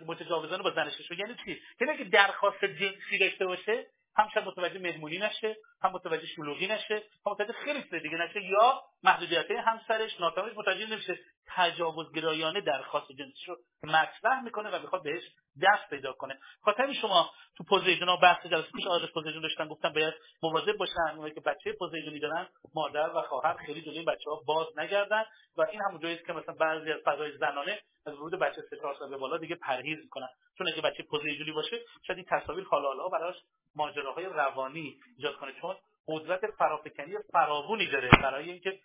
[0.06, 3.86] متجاوزانه با زنش یعنی چی؟ یعنی که درخواست جنسی داشته باشه
[4.16, 8.42] هم شاید متوجه مهمونی نشه هم متوجه شلوغی نشه هم متوجه خیلی چیز دیگه نشه
[8.42, 11.18] یا محدودیت همسرش ناتوانش متوجه نمیشه.
[11.48, 15.22] تجاوزگرایانه درخواست جنسیش رو مطرح می‌کنه و می‌خواد بهش
[15.62, 16.38] دست پیدا کنه.
[16.62, 21.34] خاطر شما تو پوزیدون بحث جلسه پیش آدرس پوزیدون داشتن گفتم باید مواظب باشن اونایی
[21.34, 25.24] که بچه پوزیدونی دارن مادر و خواهر خیلی جلوی بچه ها باز نگردن
[25.56, 28.76] و این همون جایی که مثلا بعضی از فضای زنانه از ورود بچه سه
[29.10, 30.28] به بالا دیگه پرهیز می‌کنن.
[30.58, 31.76] چون اگه بچه پوزیدونی باشه
[32.06, 33.36] شاید این تصاویر حالا براش
[33.76, 35.52] ماجراهای روانی ایجاد کنه.
[35.60, 35.76] چون
[36.08, 38.80] قدرت فرافکنی فراوونی داره برای اینکه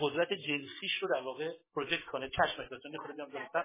[0.00, 2.28] قدرت جنسیش رو در واقع پروژکت کنه.
[2.28, 3.64] چشم احساسون خود بیام درستن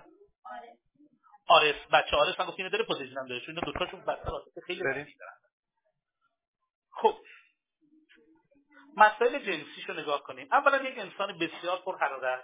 [1.47, 1.75] آرس.
[1.93, 3.41] بچه آرس هم گفت اینو داره پوزیشن هم داره.
[3.41, 5.07] چون اینا دوتاشون بچه عاطفه خیلی دارن.
[6.91, 7.17] خب.
[8.97, 10.47] مسائل جنسیش رو نگاه کنیم.
[10.51, 12.43] اولا یک انسان بسیار پر حرارت.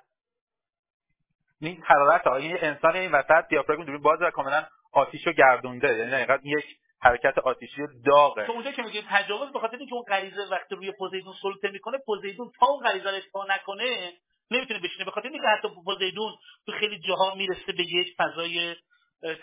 [1.62, 2.36] این حرارت ها.
[2.36, 5.98] این انسان این وسط دیافراگم دوربین باز و کاملا آتیش رو گردونده.
[5.98, 6.66] یعنی حقیقت یک
[7.04, 8.46] حرکت آتیشی داغه.
[8.46, 11.98] تو اونجا که میگه تجاوز به خاطر اینکه اون غریزه وقتی روی پوزیدون سلطه می‌کنه
[12.06, 14.14] پوزیدون تا اون غریزه رو اتفاق نکنه
[14.52, 15.06] نمی‌تونه بشینه.
[15.06, 16.34] به خاطر اینکه حتی پوزیدون
[16.66, 18.76] تو خیلی جاها می‌رسه به یک فضای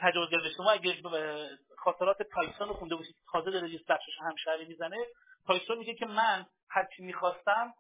[0.01, 0.71] تجاوزگر شما.
[0.71, 0.95] اگه
[1.79, 4.97] خاطرات تایسون رو خونده باشید تازه داره یه سرشش همشهری می‌زنه.
[5.47, 7.75] تایسون میگه که من هر چی می‌خواستم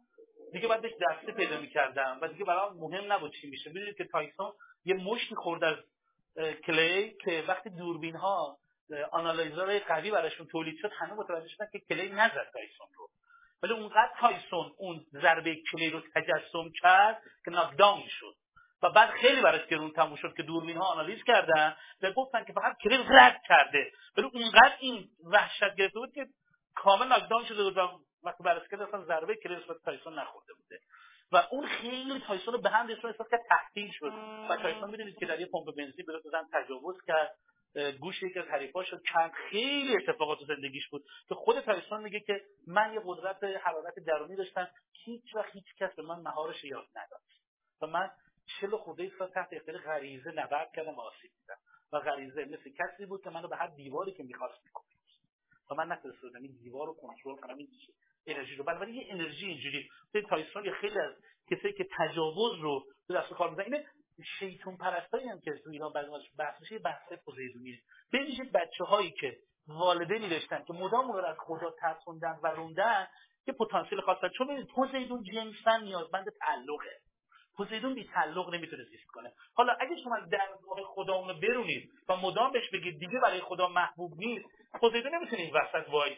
[0.52, 4.04] دیگه بعد بهش دست پیدا می‌کردم و دیگه برام مهم نبود چی میشه می‌دونید که
[4.04, 4.52] تایسون
[4.84, 5.76] یه مشتی خورد از
[6.66, 8.58] کلی که وقتی دوربین ها
[9.10, 13.08] analyzer قوی براشون تولید شد همه متوجه شدن که کلی نزد تایسون رو.
[13.62, 18.34] ولی اونقدر تایسون اون ضربه کلی رو تجسم کرد که ناکداون شد.
[18.82, 22.52] و بعد خیلی براش گرون تموم شد که دوربین ها آنالیز کردن و گفتن که
[22.52, 23.92] فقط کلی رد کرده.
[24.16, 26.26] ولی اونقدر این وحشت گرفته بود که
[26.74, 27.88] کامل ناکداون شده بود و
[28.22, 30.80] وقتی بررسی کرد اصلا ضربه کلی نسبت تایسون نخورده بوده.
[31.32, 34.12] و اون خیلی تایسون رو به هم ریخت احساس کرد تحقیر شد.
[34.50, 37.34] و تایسون می‌دونید که در یه پمپ بنزین به زن تجاوز کرد.
[38.00, 42.92] گوش یکی از حریفاش کند خیلی اتفاقات زندگیش بود که خود تایسون میگه که من
[42.92, 44.68] یه قدرت حرارت درونی داشتم
[45.04, 47.20] هیچ وقت هیچ کس به من مهارش یاد نداد.
[47.82, 48.10] و من
[48.60, 51.58] چل خورده سال تحت اختیار غریزه نبرد کردم و آسیب دیدم.
[51.92, 54.86] و غریزه مثل کسی بود که منو به هر دیواری که می‌خواست می‌کنه
[55.70, 57.68] و من نتونستم این دیوار رو کنترل کنم این
[58.26, 58.64] انرژی رو.
[58.64, 59.90] بنابراین یه انرژی اینجوری.
[60.28, 61.12] تایسون خیلی از
[61.50, 63.86] کسایی که تجاوز رو به دست کار می‌زنن اینه
[64.38, 67.78] شیطون پرستایی هم که تو ایران بعضی بحث میشه بحث پوزیدونیه.
[68.12, 69.36] ببینید بچه هایی که
[69.68, 73.06] والدینی داشتن که مدام رو از خدا ترسوندن و روندن
[73.44, 77.00] که پتانسیل خاصن چون ببینید پوزیدون جنسا نیازمند تعلقه.
[77.56, 79.32] پوزیدون بی تعلق نمی‌تونه زیست کنه.
[79.54, 84.12] حالا اگه شما درگاه خدا اونو برونید و مدام بهش بگید دیگه برای خدا محبوب
[84.16, 84.44] نیست
[84.80, 86.16] پوزیدون نمی‌تونه این وسط وای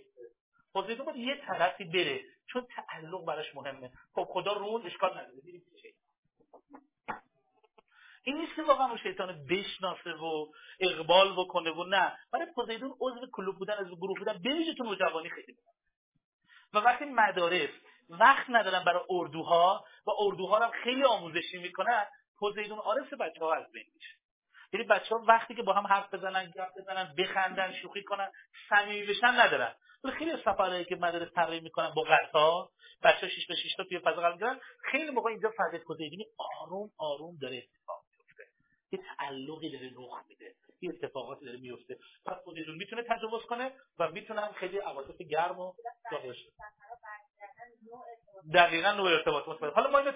[0.72, 2.20] پوزیدون باید یه طرفی بره
[2.52, 3.90] چون تعلق براش مهمه.
[4.14, 5.42] خب خدا رون اشکال نداره.
[8.22, 10.46] این نیست که واقعا شیطان بشناسه و
[10.80, 12.18] اقبال بکنه و نه.
[12.32, 15.72] برای پوزیدون عضو کلوب بودن از گروه بودن بویژه تو نوجوانی خیلی بودن
[16.74, 17.70] و وقتی مدارس
[18.10, 22.06] وقت ندارن برای اردوها و اردوها رو خیلی آموزشی می‌کنن
[22.38, 24.16] پوزیدون آرس بچه ها از بین میشه.
[24.72, 28.30] یعنی بچه ها وقتی که با هم حرف بزنن گپ بزنن بخندن شوخی کنن
[28.68, 29.74] صمیمی بشن ندارن.
[30.04, 32.68] ولی خیلی سفرهایی که مدارس طراحی می‌کنن با قطار
[33.02, 34.60] بچه 6 به 6 تا توی فضا قرار
[34.90, 37.99] خیلی موقع اینجا فضای پوزیدونی آروم آروم داره اتفاق
[38.92, 40.54] یه تعلقی داره رخ میده.
[40.80, 41.98] یه اتفاقاتی داره میفته.
[42.26, 45.72] پس پوزیدون می‌تونه تجاوز کنه و می‌تونه خیلی عواطف گرم و
[46.12, 46.50] داشته
[48.54, 50.12] دقیقا نوع ارتباط مثبت حالا ما اینو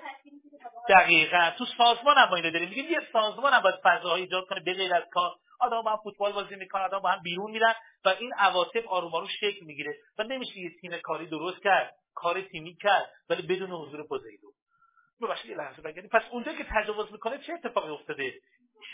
[0.88, 2.68] دقیقا تو سازمان هم اینو داریم.
[2.68, 5.30] میگیم یه سازمان هم باید فضاهای ایجاد کنه به از کار.
[5.60, 7.74] آدم با هم فوتبال بازی می‌کنن آدم با هم بیرون میرن
[8.05, 12.42] و این عواطف آروم آروم شکل می‌گیره و نمیشه یه تیم کاری درست کرد کار
[12.42, 14.52] تیمی کرد ولی بدون حضور پوزیدون
[15.22, 15.82] ببخشید یه لحظه
[16.12, 18.32] پس اونجا که تجاوز می‌کنه چه اتفاقی افتاده؟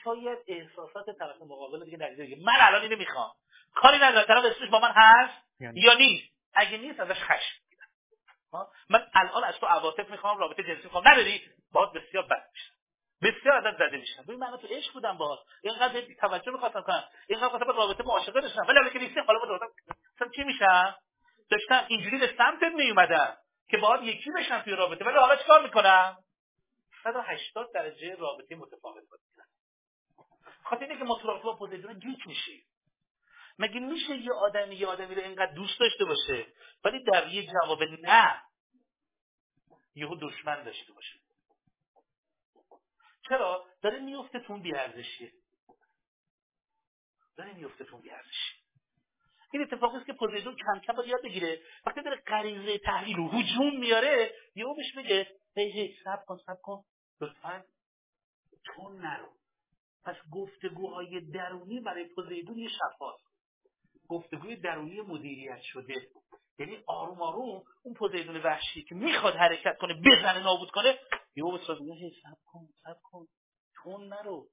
[0.05, 3.31] شاید احساسات طرف مقابل دیگه نتیجه من الان اینو می‌خوام.
[3.75, 5.81] کاری نداره طرف اسمش با من هست یعنی.
[5.81, 7.61] یا نیست؟ اگه نیست ازش خشم
[8.91, 11.09] من الان از تو عواطف می‌خوام رابطه جنسی می‌خوام.
[11.09, 11.43] نداری؟
[11.73, 12.71] باز بسیار بد میشه.
[13.23, 15.39] بسیار ازت زده میشن ببین من تو عشق بودم باز.
[15.62, 17.05] اینقدر توجه می‌خواستم کنم.
[17.29, 18.62] اینقدر خواستم رابطه معاشقه داشتم.
[18.69, 19.69] ولی الان که نیستی حالا با
[20.15, 20.97] مثلا چی میشم؟
[21.51, 23.37] داشتم اینجوری به سمتت میومدم
[23.69, 25.05] که باید یکی بشن توی رابطه.
[25.05, 26.17] ولی حالا چیکار می‌کنم؟
[27.05, 29.21] 180 درجه رابطه متفاوت بود.
[30.71, 32.65] خاطر اینکه ما تو با پوزیدون گیج میشیم.
[33.59, 36.47] مگه میشه یه آدمی یه آدمی رو اینقدر دوست داشته باشه
[36.85, 38.43] ولی در یه جواب نه
[39.95, 41.21] یهو دشمن داشته باشه؟
[43.29, 45.33] چرا؟ داره میفته تو اون بیارزشیه.
[47.37, 48.61] داره میفته تو اون بیارزشی
[49.53, 51.63] این اتفاقی است که پوزیدون کم کم باید یاد بگیره.
[51.87, 56.61] وقتی داره غریزه تحلیل و هجوم میاره یهو بهش میگه هی هی سب کن سب
[56.63, 56.85] کن
[57.21, 57.65] لطفا
[58.65, 59.40] تو نرو.
[60.05, 63.24] پس گفتگوهای درونی برای پوزیدون یه شفاست
[64.09, 66.10] گفتگوی درونی مدیریت شده
[66.59, 70.98] یعنی آروم آروم اون پوزیدون وحشی که می‌خواد حرکت کنه بزنه نابود کنه
[71.36, 73.28] یهو به میگه سب کن سب کن
[73.74, 74.48] تون نرو.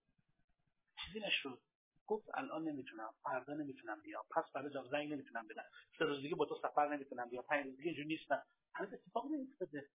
[1.05, 1.59] چیزی نشد.
[2.07, 4.23] گفت الان نمی‌تونم فردا نمی‌تونم بیام.
[4.35, 5.65] پس فردا جام زنگ نمی‌تونم بدم.
[5.99, 7.43] سه روز دیگه با تو سفر نمی‌تونم بیام.
[7.43, 8.43] پنج روز دیگه اینجوری نیستم.
[8.75, 9.89] هنوز اتفاق نمیافتاده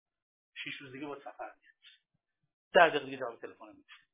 [0.54, 1.74] شش روز دیگه با سفر میاد
[2.72, 4.07] در دقیقه دیگه جواب تلفن میده.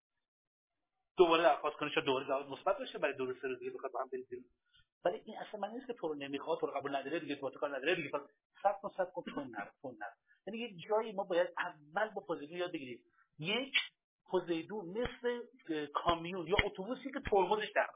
[1.17, 4.01] دوباره درخواست کنه شاید دوباره جواب مثبت بشه برای دو سه روز دیگه بخواد با
[4.01, 4.45] هم برید
[5.05, 7.51] ولی این اصلا من نیست که تو رو نمی‌خواد تو رو قبول نداره دیگه تو
[7.51, 8.11] کار نداره دیگه.
[8.63, 10.11] صد کن صد کن تو نر تو نر.
[10.47, 12.99] یعنی یه جایی ما باید اول با پوزیدون یاد بگیریم.
[13.39, 13.75] یک
[14.31, 15.41] پوزیدون مثل
[15.95, 17.87] کامیون یا اتوبوسی که ترمزش در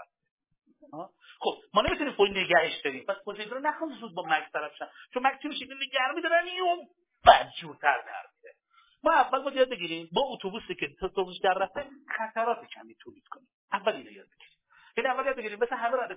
[1.40, 4.88] خب ما نمی‌تونیم پول نگهش داریم پس پوزیدون رو نخوام زود با مکس طرف شن.
[5.14, 6.88] چون مکس چی میشه؟ نگه میدارن این
[7.26, 8.54] بدجورتر در میره.
[9.02, 13.48] ما اول باید یاد بگیریم با اتوبوسی که ترمزش در رفته خطرات کمی تولید کنیم.
[13.72, 14.58] اول اینو یاد بگیریم.
[14.96, 16.12] یعنی اول یاد بگیریم مثل همه رد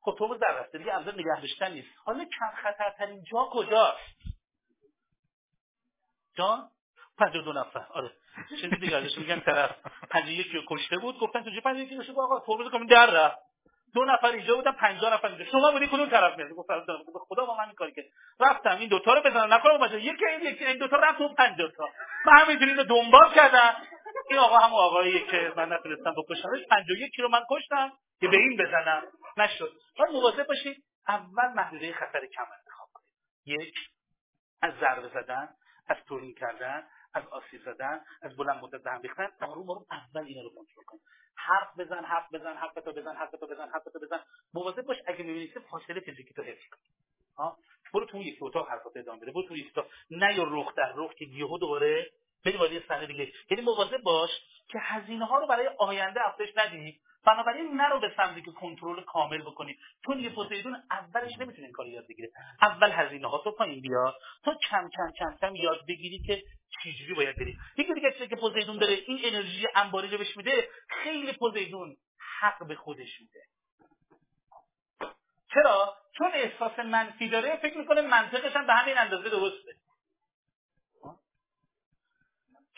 [0.00, 1.88] خب تو در رفته دیگه ابزار نگه داشتن نیست.
[2.04, 4.16] حالا کم خطرترین جا کجاست؟
[6.34, 6.70] جان؟
[7.44, 7.86] دو نفر.
[7.90, 8.10] آره.
[8.60, 9.76] چیزی دیگه ازش میگن طرف.
[10.10, 13.49] 51 رو کشته بود گفتن تو چه 51 کشته؟ آقا ترمز کمی در رفت.
[13.94, 15.44] دو نفر اینجا بودن 50 نفر اینجا.
[15.44, 18.04] شما بودی کدوم طرف میاد گفت به خدا با من کاری که
[18.40, 19.54] رفتم این دوتا رو بزنم.
[19.54, 20.00] نکنم باشه.
[20.00, 21.88] یکی این یکی این دوتا رفت اون 50 تا.
[22.26, 23.74] من همینجوری رو دنبال کردم.
[24.30, 28.56] این آقا هم آقایی که من نتونستم بکشمش 51 رو من کشتم که به این
[28.56, 29.02] بزنم.
[29.36, 29.72] نشد.
[29.98, 33.60] باید مواظب باشید اول محدوده خطر کم انتخاب کنید.
[33.60, 33.74] یک
[34.62, 35.48] از ضربه زدن
[35.88, 36.82] از تورین کردن.
[37.14, 40.84] از آسیب زدن از بلند مدت به هم ریختن آروم آروم اول اینا رو کنترل
[40.86, 40.98] کن.
[41.36, 44.20] حرف بزن حرف بزن حرف تو بزن حرف تو بزن حرف تو بزن.
[44.54, 46.78] مواظب باش اگه می‌بینی فاصله فیزیکی تو حفظ کن.
[47.36, 47.58] ها؟
[47.94, 49.32] برو تو یک اتاق حرفات ادامه بده.
[49.32, 49.72] برو تو یک
[50.10, 52.10] نه یا رخ در رخ که یهو دوباره
[52.44, 53.32] بری وارد صحنه دیگه.
[53.50, 54.30] یعنی مواظب باش
[54.68, 59.42] که هزینه ها رو برای آینده افزایش ندی بنابراین نرو به سمتی که کنترل کامل
[59.42, 59.78] بکنی.
[60.06, 62.30] چون یه پوزیدون اولش نمی‌تونه این کار یاد بگیره
[62.62, 64.14] اول هزینه ها تو پایین بیا
[64.44, 66.42] تو کم کم کم کم یاد بگیری که
[66.82, 67.56] چجوری باید بری.
[67.76, 71.96] یکی دیگه چیزی که پوزیدون داره این انرژی انباری رو بهش میده خیلی پوزیدون
[72.40, 73.40] حق به خودش میده.
[75.54, 79.72] چرا؟ چون احساس منفی داره فکر می‌کنه منطقش هم به همین اندازه درسته.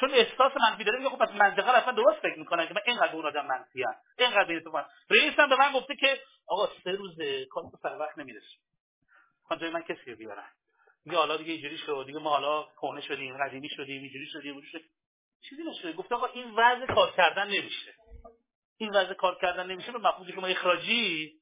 [0.03, 3.13] چون احساس منفی داره میگه خب پس منطقه اصلا درست فکر می‌کنن که من اینقدر
[3.13, 3.95] اون آدم منفی ام.
[4.19, 4.71] اینقدر بین تو
[5.11, 7.17] رئیس هم به من گفته که آقا سه روز
[7.51, 8.57] کار سر وقت نمی‌رسه
[9.49, 10.49] خب جای من کسی رو بیارن.
[11.05, 12.05] میگه حالا دیگه اینجوری شد.
[12.07, 14.91] دیگه ما حالا کهنه شدیم قدیمی شدیم اینجوری شدیم اونجوری شدیم.
[15.49, 15.93] چیزی نشده.
[15.93, 17.95] گفته آقا این وضع کار کردن نمیشه.
[18.79, 21.33] این وضع کار کردن نمیشه به مفهوم ما اخراجی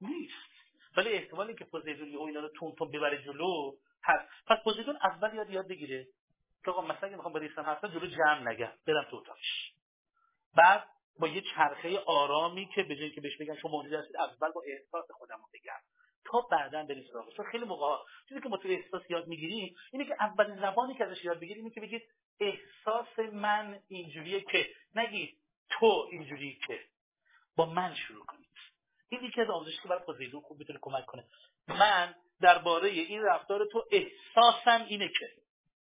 [0.00, 0.48] نیست.
[0.96, 4.28] ولی احتمالی که پوزیدون یه اینا رو تون تون ببره جلو هست.
[4.46, 6.06] پس پوزیدون اول یاد یاد بگیره.
[6.64, 9.72] که آقا مثلا می‌خوام با حرف جلو جمع نگم برم تو اتاقش.
[10.56, 14.62] بعد با یه چرخه آرامی که به که بهش بگن شما موجود هستید اول با
[14.66, 15.80] احساس خودم رو بگم.
[16.24, 17.36] تا بعدا بریم سراغش.
[17.36, 17.96] چون خیلی موقع
[18.28, 21.64] چیزی که ما تو احساس یاد می‌گیریم اینه که اولین زبانی که ازش یاد بگیریم
[21.64, 22.02] اینه که بگید
[22.40, 24.68] احساس من اینجوریه که.
[24.94, 25.38] نگید
[25.70, 26.80] تو اینجوری که.
[27.56, 28.48] با من شروع کنید.
[29.08, 31.24] این یکی از آموزشی که برای پوزیدون خوب می‌تونه کمک کنه.
[31.68, 35.32] من درباره این رفتار تو احساسم اینه که.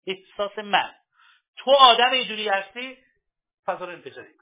[0.07, 0.91] احساس من.
[1.57, 2.97] تو آدم اینجوری هستی
[3.65, 4.34] فضا رو انفجاری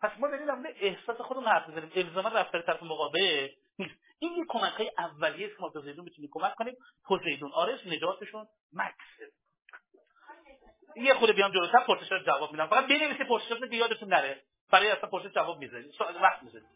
[0.00, 3.48] پس ما داریم در احساس خودمون حرف بزنیم الزاما رفتار طرف مقابل
[3.78, 3.94] نیست.
[4.18, 6.76] این یه کمک های اولیه که ما پوزیدون می‌تونیم کمک کنیم.
[7.04, 9.32] پوزیدون آرش نجاتشون مکس.
[10.96, 12.66] یه خود بیام جلوتر پرسش جواب میدم.
[12.66, 14.42] فقط بنویسید پرسش یادتون نره.
[14.70, 15.94] برای اصلا پرسش جواب می‌ذارید.
[16.00, 16.68] وقت می‌ذارید.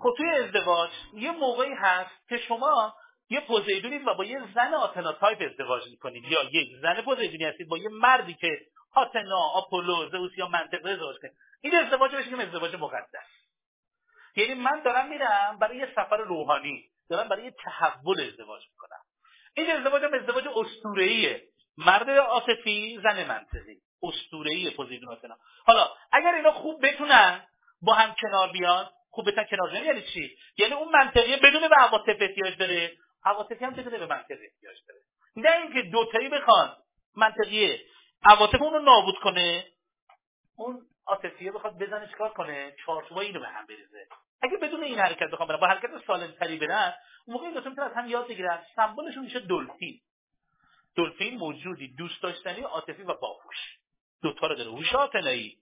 [0.00, 2.94] خب توی ازدواج یه موقعی هست که شما
[3.30, 7.68] یه پوزیدونید و با یه زن آتنا تایپ ازدواج می‌کنید یا یک زن پوزیدونی هستید
[7.68, 8.60] با یه مردی که
[8.94, 13.28] آتنا آپولو زئوس یا منطقه ازدواج کنید این ازدواج بهش میگم ازدواج مقدس.
[14.36, 19.00] یعنی من دارم میرم برای یه سفر روحانی دارم برای یه تحول ازدواج می‌کنم.
[19.54, 21.48] این ازدواج هم ازدواج اسطوره‌ایه.
[21.76, 23.80] مرد عاطفی زن منطقی.
[24.02, 25.36] اسطوره‌ای پوزیدون آتنا.
[25.66, 27.46] حالا اگر اینا خوب بتونن
[27.82, 32.16] با هم کنار بیان خوب بتن کنار یعنی چی؟ یعنی اون منطقی بدون به عواطف
[32.20, 32.96] احتیاج داره.
[33.24, 35.00] عواطفی هم بدون به منطقی احتیاج داره.
[35.36, 36.76] نه اینکه دوتایی بخوان.
[37.16, 37.80] منطقیه.
[38.24, 39.66] عواطف اون رو نابود کنه.
[40.56, 44.06] اون عاطفیه بخواد بزنه چیکار کنه؟ چارچوبای اینو به هم بریزه.
[44.42, 46.94] اگه بدون این حرکت بخوام برن با حرکت سالم تری برن
[47.26, 48.64] اون موقع دو تا از هم یاد بگیرن.
[48.76, 50.00] سمبلشون میشه دلفین.
[50.96, 53.78] دلفین موجودی دوست داشتنی عاطفی و باهوش.
[54.22, 54.70] دوتا رو داره.
[54.70, 55.58] هوش آتنایی.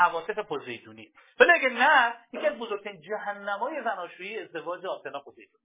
[0.00, 1.12] عواطف پوزیدونی.
[1.40, 5.64] ولی اگه نه یکی از بزرگترین جهنمای زناشویی ازدواج آتنا پوزیدونی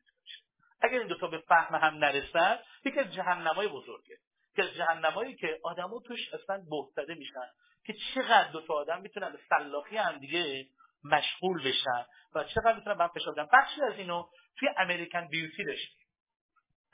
[0.81, 4.17] اگر این دوتا به فهم هم نرسن یکی از جهنمای بزرگه.
[4.55, 7.49] که از جهنمایی که آدما توش اصلا بهتده میشن
[7.85, 10.67] که چقدر دو تا آدم می‌تونن به سلاخی هم دیگه
[11.03, 12.05] مشغول بشن
[12.35, 13.47] و چقدر می‌تونن به فشار بدن.
[13.53, 14.27] بخشی از اینو
[14.59, 16.05] توی American Beauty داشتیم.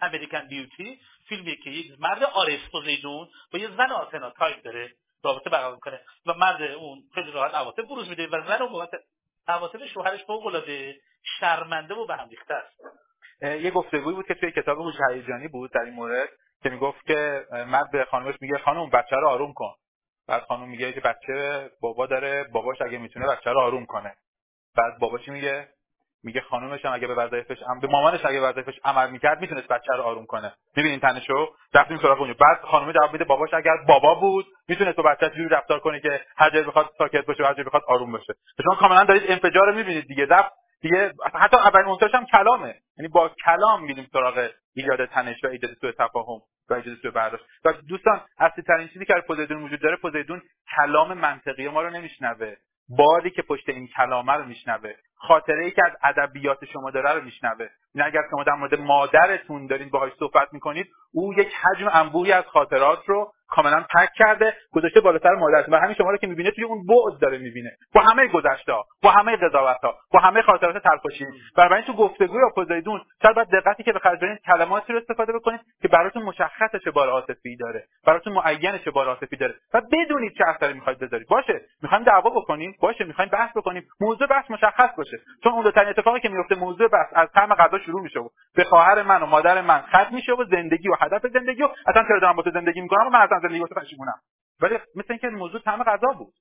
[0.01, 4.95] American Beauty فیلمیه که یک مرد آرس پوزیدون با یه زن آتنا تایپ داره.
[5.23, 8.87] رابطه برقرار کنه و مرد اون خیلی راحت عواطف بروز میده و زن اون
[9.47, 10.95] عواطف شوهرش فوق العاده
[11.39, 12.79] شرمنده و به هم ریخته است.
[13.41, 16.29] یه گفتگویی بود که توی کتاب هوش هیجانی بود در این مورد
[16.63, 19.73] که می‌گفت که مرد به خانمش میگه خانم بچه رو آروم کن.
[20.27, 24.15] بعد خانم میگه که بچه بابا داره باباش اگه می‌تونه بچه رو آروم کنه.
[24.75, 25.69] بعد بابا چی میگه؟
[26.23, 29.93] میگه خانومش هم اگه به وظایفش به مامانش اگه به وظایفش عمل می‌کرد می‌تونست بچه
[29.93, 30.53] رو آروم کنه.
[30.75, 32.35] می‌بینین تنشو؟ رفتیم سراغ اونجا.
[32.39, 36.21] بعد خانم جواب میده باباش اگر بابا بود می‌تونه تو بچه جوری رفتار کنه که
[36.37, 38.33] هر جایی بخواد ساکت باشه هر جایی بخواد آروم باشه.
[38.63, 40.25] شما کاملا دارید انفجار رو می‌بینید دیگه.
[40.25, 42.75] رفت دیگه حتی اولین عنصرش هم کلامه.
[42.97, 47.43] یعنی با کلام میریم سراغ ایجاد تنش و ایجاد سوء تفاهم و ایجاد سوء برداشت.
[47.65, 50.41] و دوستان اصلی ترین چیزی که پوزیدون وجود داره پوزیدون
[50.75, 52.55] کلام منطقی ما رو نمیشنوه.
[52.97, 57.21] بادی که پشت این کلامه رو میشنوه خاطره ای که از ادبیات شما داره رو
[57.21, 57.67] میشنوه.
[57.95, 62.45] این اگر شما در مورد مادرتون دارین باهاش صحبت می‌کنید او یک حجم انبوهی از
[62.45, 66.63] خاطرات رو کاملا پک کرده گذاشته بالاتر مادرتون و همین شما رو که می‌بینه توی
[66.63, 67.71] اون بعد داره می‌بینه.
[67.93, 68.73] با همه گذشته
[69.03, 71.25] با همه قضاوت ها با همه خاطرات تلخوشی
[71.57, 75.87] بنابراین تو گفتگوی پوزیدون شاید باید دقتی که به خرج کلماتی رو استفاده بکنید که
[75.87, 79.53] براتون مشخص چه بار عاطفی داره براتون معین چه بار عاطفی داره.
[79.73, 81.27] و بدونید چه اثری می‌خواید بذارید.
[81.27, 82.75] باشه می‌خوایم دعوا بکنیم.
[82.81, 83.83] باشه می‌خوایم بحث بکنیم.
[84.01, 85.17] موضوع بحث مشخص باشه.
[85.43, 88.63] چون اون دوترین اتفاقی که میفته موضوع بحث از طعم غذا شروع میشه و به
[88.63, 92.19] خواهر من و مادر من خط میشه و زندگی و هدف زندگی و اصلا چرا
[92.19, 94.21] دارم با تو زندگی می‌کنم؟ و من اصلا زندگی تو پشیمونم
[94.61, 96.33] ولی مثل اینکه موضوع طعم غذا بود؟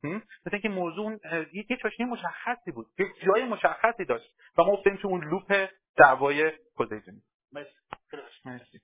[0.47, 1.19] مثل اینکه موضوع
[1.53, 2.87] یه چاشنی مشخصی بود.
[2.99, 7.23] یه جای مشخصی داشت و ما افتادیم تو اون لوپ دعوای پوزیدونی
[7.53, 7.71] مرسی.
[8.45, 8.81] مرسی.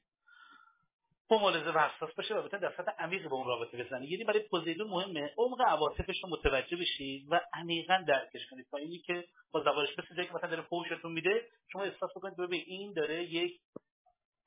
[1.29, 2.35] با ملاحظه و حساس باشه.
[2.35, 4.11] و بتونه در سطح عمیقی به اون رابطه بزنه.
[4.13, 5.35] یعنی برای پوزیدون مهمه.
[5.39, 8.67] عمق عواطفش رو متوجه بشید و عمیقا درکش کنید.
[8.71, 12.37] تا اینی که با زبانش مثل جایی که مثلا داره فوشتون میده شما احساس بکنید
[12.37, 13.61] ببین این داره یک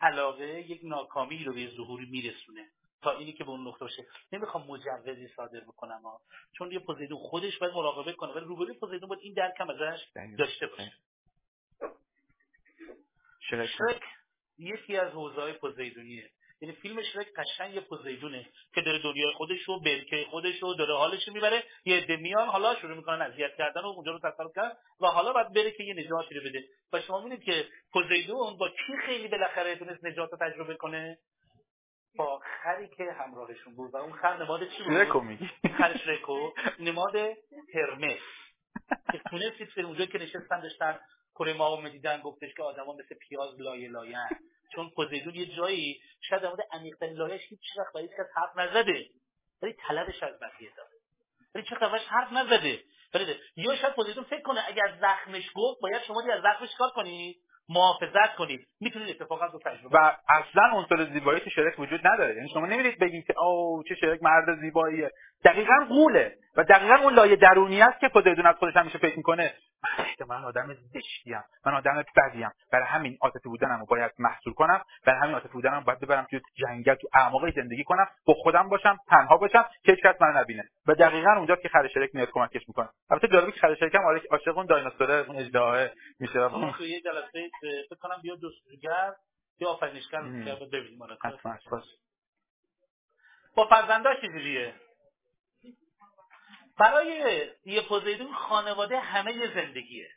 [0.01, 2.65] علاقه یک ناکامی رو به ظهوری میرسونه.
[3.01, 4.05] تا اینی که به اون نقطه باشه.
[4.31, 6.21] نمی‌خوام مجوزی صادر بکنم ها.
[6.57, 10.35] چون یه پوزیدون خودش باید مراقبه کنه ولی روبروی پوزیدون باید این درکم ازش دقیقاً.
[10.37, 10.93] داشته باشه.
[13.49, 14.01] شرک شرک
[14.57, 16.29] یکی از حوزه های پوزیدونیه
[16.61, 20.95] یعنی فیلم شرک قشنگ یه پوزیدونه که داره دنیای خودش رو برکه خودش رو داره
[20.95, 21.63] حالش رو می‌بره.
[21.85, 25.33] یه عده میان حالا شروع می‌کنن اذیت کردن و اونجا رو تصرف کردن و حالا
[25.33, 26.63] باید بره که یه نجاتی رو بده.
[26.93, 31.17] و شما می‌بینید که پوزیدون با کی خیلی بالاخره تونست نجات رو تجربه کنه؟
[32.17, 33.93] با خری که همراهشون بود.
[33.93, 35.49] و اون خر نماد چی بود؟ شرکو میگی.
[35.77, 36.51] خر شرکو.
[36.79, 37.15] نماد
[37.73, 38.19] هرمس.
[39.11, 40.99] که تونستید که اونجا که نشستن داشتن
[41.35, 44.27] کره ماهو می‌دیدن گفتش که آدما مثل پیاز لایه لایه
[44.75, 49.05] چون پوزیدون یه جایی شاید در مورد عمیق‌ترین لایه‌اش هیچ وقت هیچ کس حرف نزده.
[49.61, 50.89] ولی طلبش از بقیه داره.
[51.55, 52.83] ولی چه خبرش حرف نزده؟
[53.13, 53.35] ولی.
[53.55, 57.37] یا شاید پوزیدون فکر کنه اگر زخمش گفت باید شما دیگه از زخمش کار کنید
[57.69, 58.67] محافظت کنید.
[58.81, 62.35] می‌تونید اتفاقا رو تجربه و اصلا عنصر زیبایی تو شرک وجود نداره.
[62.35, 65.11] یعنی شما نمیرید بگید که او چه شرک مرد زیباییه.
[65.45, 66.35] دقیقا قوله.
[66.55, 69.53] و دقیقا اون لایه درونی است که پوزیدون از خودش همیشه فکر می‌کنه
[69.83, 74.83] من احتمالاً آدم زشتیم من آدم بدیم برای همین عاطفی بودنم رو باید محصول کنم
[75.05, 78.97] برای همین عاطفی بودنم باید ببرم توی جنگل تو اعماق زندگی کنم با خودم باشم
[79.07, 80.63] تنها باشم که هیچ کس منو نبینه.
[80.87, 82.89] و دقیقا اونجا که خر شرک میاد کمکش می‌کنه.
[83.09, 85.87] البته جالبه که خر شرک هم آره- عاشق اون دایناسوره اون اژدها
[86.19, 86.49] میشه.
[86.77, 87.49] تو یه جلسه
[87.89, 89.13] فکر کنم بیا جستجوگر
[89.59, 91.01] یا آفرینشگر ببینیم.
[91.01, 91.17] آره.
[93.55, 94.73] با فرزنداش چجوریه
[96.79, 100.09] برای یه پوزیدون خانواده همه یه زندگیه؟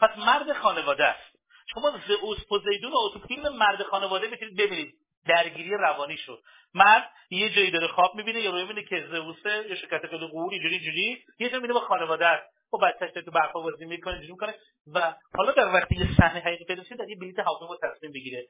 [0.00, 1.36] پس مرد خانواده است.
[1.74, 4.94] شما زئوس پوزیدون رو تو فیلم مرد خانواده می‌تونید ببینید.
[5.28, 6.42] درگیری روانی شد
[6.74, 10.80] مرد یه جایی داره خواب می‌بینه یا می‌بینه که زئوسه یا شرکت خیلی قوری جوری
[10.80, 12.52] جوری یه جا می‌بینه با خانواده است.
[12.70, 14.54] با بچه‌ش داره تو برفا بازی می‌کنه جوری می‌کنه
[14.94, 18.46] و حالا در وقتی یه صحنه حقیقی پیدا شه در یه بلیت هواپیما تصمیم بگیره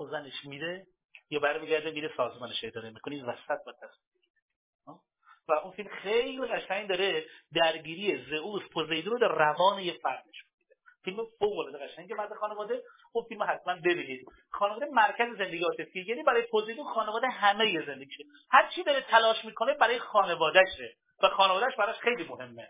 [0.00, 0.86] و زنش میره
[1.30, 3.14] یا برمیگرده میره سازمانش اداره می‌کنه.
[3.14, 4.13] این وسط با تصمیم؟
[5.48, 10.74] و اون فیلم خیلی قشنگ داره درگیری زئوس پوزیدون در روان یه فرد نشون میده.
[11.04, 14.26] فیلم فوق العاده قشنگه مرد خانواده اون فیلم حتما ببینید.
[14.50, 19.74] خانواده مرکز زندگی عاطفی یعنی برای پوزیدون خانواده همه زندگیشه هر چی داره تلاش می‌کنه
[19.74, 22.68] برای خانوادهشه و خانوادهش براش خیلی مهمه.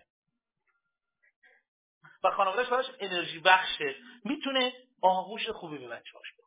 [2.24, 3.94] و خانوادهش براش انرژی بخشه.
[4.24, 4.72] می‌تونه
[5.02, 6.44] آغوش خوبی به بچه‌هاش بده.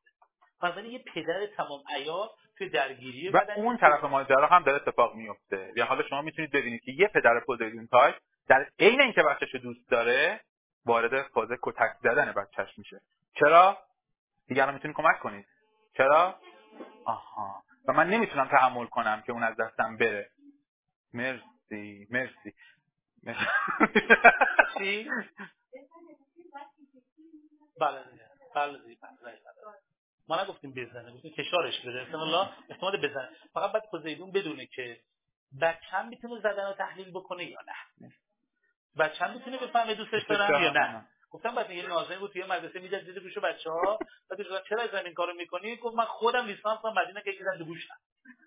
[0.69, 5.73] مثلا یه پدر تمام عیار توی درگیری و اون طرف ماجرا هم داره اتفاق میفته
[5.75, 8.15] یا حالا شما می‌تونید ببینید که یه پدر پوزیدون تایپ
[8.47, 10.41] در عین اینکه بچهش رو دوست داره
[10.85, 13.01] وارد فاز کتک زدن بچهش میشه
[13.39, 13.77] چرا
[14.47, 15.47] دیگران می‌تونید کمک کنید
[15.97, 16.35] چرا
[17.05, 20.29] آها و من نمی‌تونم تحمل کنم که اون از دستم بره
[21.13, 22.53] مرسی مرسی
[23.23, 23.45] مرسی.
[24.77, 25.09] چی؟
[27.81, 28.03] بله.
[28.55, 28.77] بله.
[28.77, 28.77] بله
[29.23, 29.86] بله.
[30.29, 32.01] ما نگفتیم بزنه گفتیم فشارش بده.
[32.01, 34.99] احتمال الله احتمال بزنه فقط باید پوزیدون بدونه که
[35.61, 38.11] بچه‌م می‌تونه زدن رو تحلیل بکنه یا نه.
[38.99, 41.05] بچه‌م می‌تونه بفهمه دوستش دارم یا نه.
[41.31, 43.99] گفتم بعد یه ناظرین بود توی مدرسه می‌داد زیر گوش بچه‌ها.
[44.29, 47.95] بعد گفتم چرا زمین کارو می‌کنی؟ گفت من خودم لیسانس هم مدینه که زدن گوشم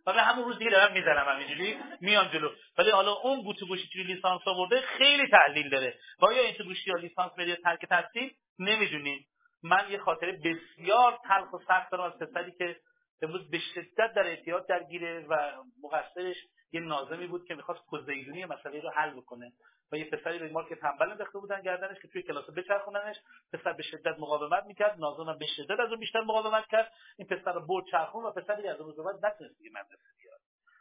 [0.05, 2.51] به همون روز دیگه دارم می‌زنم همینجوری میام جلو.
[2.79, 5.99] ولی حالا اون گوتو گوشی توی لیسانس آورده خیلی تحلیل داره.
[6.21, 9.27] و آیا این تو گوشی یا لیسانس بده یا ترک تحصیل نمی‌دونیم
[9.63, 12.77] من یه خاطره بسیار تلخ و سخت دارم از پسری که
[13.23, 16.37] امروز به شدت در اعتیاد درگیره و مقصرش
[16.73, 19.53] یه ناظمی بود که می‌خواست پوزیدونی مسئله رو حل بکنه.
[19.93, 23.17] و یه پسری به ما که تنبل انداخته بودن گردنش که توی کلاس بچرخوننش
[23.53, 26.93] پسر به شدت مقاومت می‌کرد ناظم هم به شدت از اون بیشتر مقاومت کرد.
[27.19, 30.41] این پسر رو برد چرخون و پسری از روز بعد نتونست دیگه مدرسه بیاد.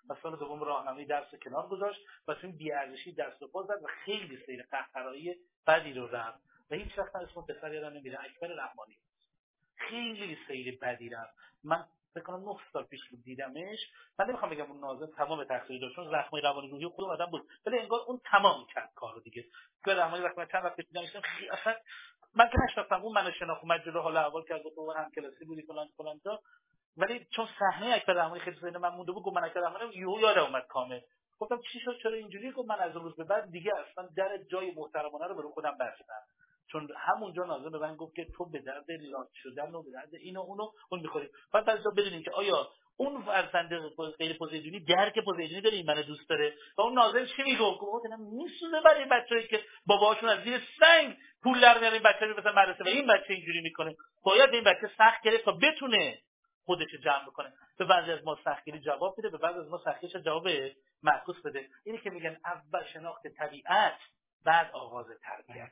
[0.10, 2.00] و سال دوم راهنمایی درس کنار گذاشت.
[2.28, 5.36] و این بیارزشی دست و پا زد و خیلی سیر قهقرایی
[5.68, 6.49] بدی رو رفت.
[6.72, 8.20] و هیچ وقت اسم پسر یادم نمیره.
[8.24, 8.98] اکبر رحمانی.
[9.78, 11.34] خیلی سیر بدی رفت
[11.64, 13.80] من فکر کنم 9 سال پیش بود دیدمش.
[14.20, 17.48] من نمی‌خوام بگم اون ناظم تمام تقصیر داشت چون زخم روانی روحی خود آدم بود.
[17.66, 19.46] ولی انگار اون تمام کرد کارو دیگه.
[19.86, 21.76] که رحمانی وقتی من چند وقت دیدمش خیلی اصلا
[22.36, 25.46] من که نشناختم اون منو شناخت اومد جلو حال احوال کرد گفت اون هم کلاسی
[25.46, 26.42] بودی فلان فلان تا.
[26.98, 30.20] ولی چون صحنه اکبر رحمانی خیلی ذهن من مونده بود گفت من اکبر رحمانی یهو
[30.20, 31.00] یادم اومد کامل.
[31.40, 34.72] گفتم چی شد چرا اینجوری؟ گفت من از روز به بعد دیگه اصلا در جای
[34.72, 36.24] محترمانه رو برای خودم بستم.
[36.72, 40.16] چون همونجا ناظم به من گفت که تو به درد لاک شدن و به درد
[40.16, 41.30] اینو اونو اون می‌خوری.
[41.54, 42.68] بعد بعضی بدونیم که آیا
[42.98, 43.70] اون فرزند
[44.18, 48.06] غیر پوزیدونی درک پوزیدونی داره این منو دوست داره و اون ناظر چی میگه گفت
[48.06, 52.52] دلم میسوزه برای بچه‌ای که باباشون از زیر سنگ پول در میاره این بچه رو
[52.52, 53.96] مدرسه و این بچه اینجوری می‌کنه.
[54.24, 56.20] باید این بچه سخت گرفت تا بتونه
[56.66, 57.54] خودش جمع بکنه.
[57.78, 60.48] به بعضی از ما سختگیری جواب بده به بعضی از ما سختگیریش جواب
[61.04, 61.70] معکوس بده.
[61.86, 64.00] اینی که میگن اول شناخت طبیعت
[64.46, 65.72] بعد آغاز تربیت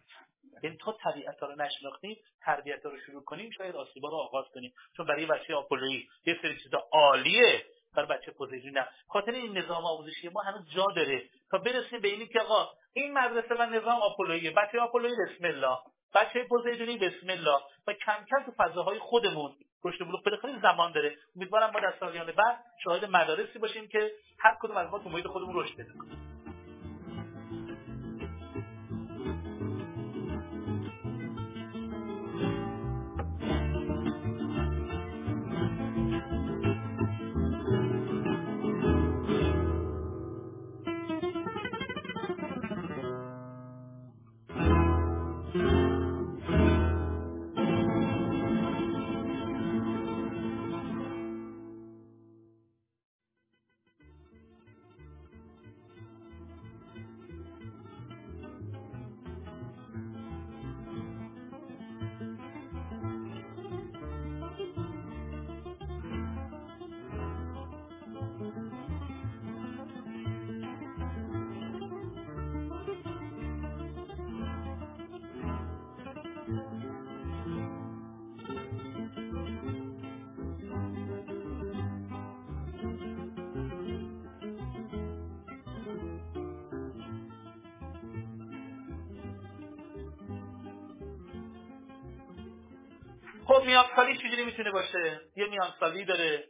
[0.64, 4.74] یعنی تو طبیعت رو نشناختیم تربیت رو شروع کنیم شاید آسیبا رو آغاز کنیم.
[4.98, 7.64] چون برای بچه آپولویی یه سری چیزا عالیه
[7.96, 8.88] برای بچه پوزیدونی نه.
[9.08, 13.14] خاطر این نظام آموزشی ما هنوز جا داره تا برسیم به اینی که آقا این
[13.14, 15.78] مدرسه و نظام آپولویی بچه آپولویی بسم الله
[16.16, 19.56] بچه پوزیدونی بسم الله و کم کم تو فضاهای خودمون
[19.86, 21.16] رشد بلوغ بده خیلی زمان داره.
[21.36, 25.28] امیدوارم ما در سالیان بعد شاهد مدارسی باشیم که هر کدوم از ما تو محیط
[25.28, 26.37] خودمون رشد بده
[94.18, 95.22] چجوری می‌تونه باشه.
[95.36, 96.50] یه میانسالی داره.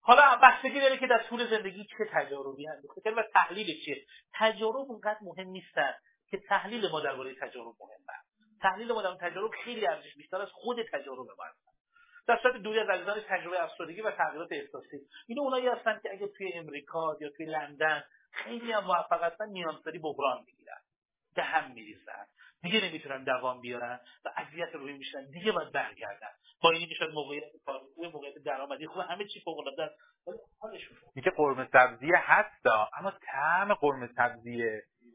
[0.00, 3.10] حالا بستگی داره که در طول زندگی چه تجاربی انداخته.
[3.10, 5.94] و تحلیل چیه؟ تجارب اونقدر مهم نیستن
[6.30, 8.18] که تحلیل ما درباره تجارب مهمه
[8.62, 11.44] تحلیل ما در تجارب خیلی ارزش بیشتر از خود تجارب ما
[12.26, 15.00] در صورت دوری از عزیزان تجربه افسردگی و تغییرات احساسی.
[15.26, 19.98] این اونایی هستن که اگه توی امریکا یا توی لندن خیلی هم موفق هستن میانسالی
[19.98, 20.80] بحران می‌گیرن
[21.34, 22.26] به هم میریزن.
[22.62, 25.30] دیگه نمی‌تونن دوام بیارن و اذیت روی میشن.
[25.30, 26.30] دیگه باید برگردن.
[26.62, 29.94] با که شاید موقعیت کاری موقعیت درآمدی خوب همه چی فوق العاده است.
[30.26, 32.66] ولی حالشون میگه قرمه سبزی هست
[32.98, 34.64] اما طعم قرمه سبزی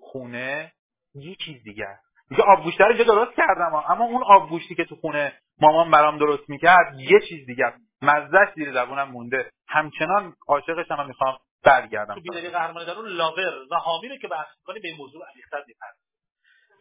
[0.02, 0.74] خونه
[1.16, 2.04] یه چیز دیگه است.
[2.30, 7.00] میگه آبگوشت رو درست کردم اما اون آبگوشتی که تو خونه مامان برام درست می‌کرد
[7.00, 7.78] یه چیز دیگه است.
[8.02, 9.52] مزهش زیر زبونم مونده.
[9.68, 12.16] همچنان عاشقش هم می‌خوام برگردم.
[12.16, 15.26] تو بیداری قهرمانی در اون لاور و حامی رو که بحث کنی به این موضوع
[15.34, 15.62] عمیق‌تر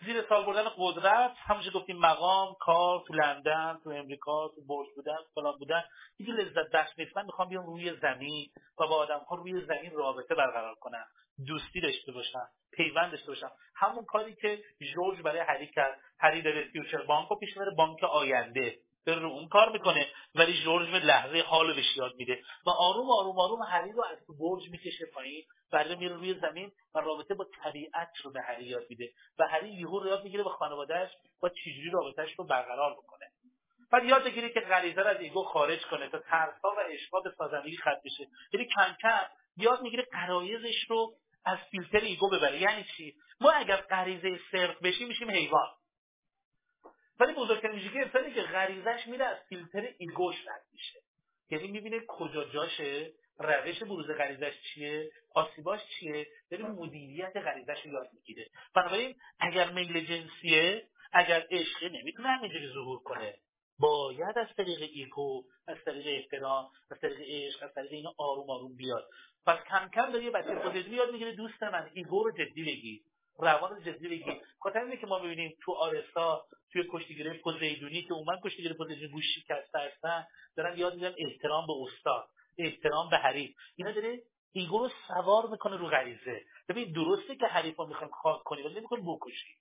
[0.05, 5.16] زیر سال بردن قدرت همونجا گفتیم مقام کار تو لندن تو امریکا تو برج بودن
[5.35, 5.85] فلان بودن.
[6.16, 7.16] دیگه لذت بخش نیست.
[7.16, 8.51] من می‌خوام بیام روی زمین
[8.81, 11.06] و با آدم ها روی زمین رابطه برقرار کنم.
[11.47, 13.51] دوستی داشته باشم پیوند داشته باشم.
[13.77, 14.62] همون کاری که
[14.94, 16.01] جورج برای هری کرد.
[16.20, 18.78] هری داره فیوچر بانک و پیش بانک آینده.
[19.07, 22.43] داره رو اون کار می‌کنه ولی جورج به لحظه حال بهش میده.
[22.66, 26.99] و آروم آروم آروم هری رو از برج می‌کشه پایین بعد میره روی زمین و
[26.99, 29.11] رابطه با طبیعت رو به هری یاد میده.
[29.39, 31.11] و هری یهو یاد می‌گیره با خانوادهش
[31.41, 33.27] با چجوری رابطهش رو برقرار بکنه.
[33.93, 37.33] بعد یاد بگیره که غریزه رو از ego خارج کنه تا ترسا و عشقا به
[37.39, 38.28] سازندگی ختم بشه.
[38.53, 39.27] یعنی کم کم
[39.57, 41.15] یاد می‌گیره غرایزش رو
[41.45, 42.61] از فیلتر ego ببره.
[42.61, 45.69] یعنی چی؟ ما اگر غریزه صرف بشیم میشیم حیوان.
[47.20, 51.01] ولی بزرگترین ویژگی انسانی که غریزش میره از فیلتر ego ش رد میشه
[51.51, 58.10] یعنی می‌بینه کجا جاشه روش بروز غریزش چیه آسیباش چیه داره مدیریت غریزش رو یاد
[58.12, 58.47] می‌گیره.
[58.74, 63.34] بنابراین اگر میل جنسیه اگر عشق نمی‌تونه همینجوری ظهور کنه.
[63.78, 68.76] باید از طریق ego از طریق احترام از طریق عشق از طریق اینا آروم آروم
[68.76, 69.09] بیاد.
[69.47, 71.32] پس کم کم داره یه بچه خودش یاد می‌گیره.
[71.32, 73.03] دوست من ego رو جدی بگیر.
[73.39, 78.39] روان جدی بگی خاطر اینه که ما ببینیم تو آرستا توی کشتیگیری پوزیدونی که اومد
[78.45, 80.27] کشتیگیری پوزیدونی گوش شکسته هستن
[80.57, 83.57] دارن یاد می‌گیرن احترام به استاد احترام به حریف.
[83.77, 84.23] اینا داره
[84.53, 86.43] ایگو رو سوار می‌کنه رو غریزه.
[86.69, 89.55] ببین درسته که حریف رو می‌خوان خاک کنی ولی نمی‌خوان بکشی.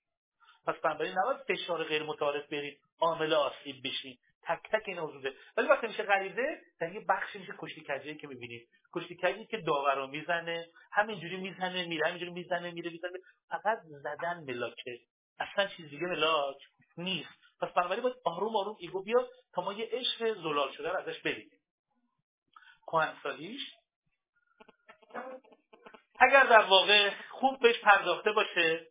[0.66, 4.18] پس بنابراین نباید فشار غیر متعارف برید عامل آسیب بشین.
[4.48, 8.26] تک تک این حضوره ولی وقتی میشه غریزه در یه بخشی میشه کشتی کجی که
[8.26, 13.18] می‌بینید کشتی کجی که داور می‌زنه همینجوری می‌زنه میره همینجوری می‌زنه میره می‌زنه.
[13.48, 15.00] فقط زدن ملاکه
[15.40, 16.56] اصلا چیز دیگه ملاک
[16.96, 17.30] نیست.
[17.60, 21.20] پس بنابراین باید آروم آروم ایگو بیاد تا ما یه عشق زلال شده رو ازش
[21.20, 21.58] ببینیم.
[22.86, 23.60] کهنسالیش
[26.18, 28.86] اگر در واقع خوب بهش پرداخته باشه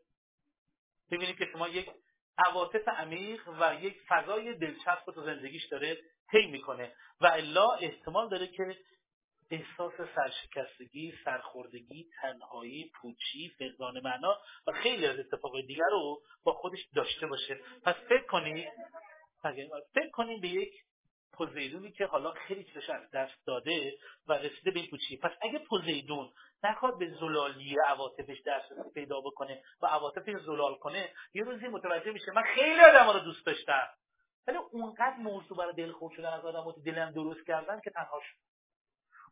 [1.11, 1.89] ببینید که شما یک
[2.37, 5.97] عواطف عمیق و یک فضای دلچسب تو زندگیش داره
[6.31, 8.77] طی می‌کنه و الا احتمال داره که
[9.51, 14.37] احساس سرشکستگی، سرخوردگی، تنهایی، پوچی، فقدان معنا
[14.67, 17.59] و خیلی از اتفاقای دیگر رو با خودش داشته باشه.
[17.83, 18.67] پس فکر کنید
[19.93, 20.73] فکر کنید به یک
[21.33, 23.97] پوزیدونی که حالا خیلی چیزش از دست داده
[24.27, 25.17] و رسیده به این پوچی.
[25.17, 26.31] پس اگه پوزیدون
[26.65, 32.31] نخواد به زلالی عواطفش دسترسی پیدا بکنه و عواطفش زلال کنه یه روزی متوجه میشه
[32.31, 33.87] من خیلی آدم رو دوست داشتم.
[34.47, 38.37] ولی اونقدر موضوع برای دلخور شدن از آدم دلم درست کردن که تنها شد.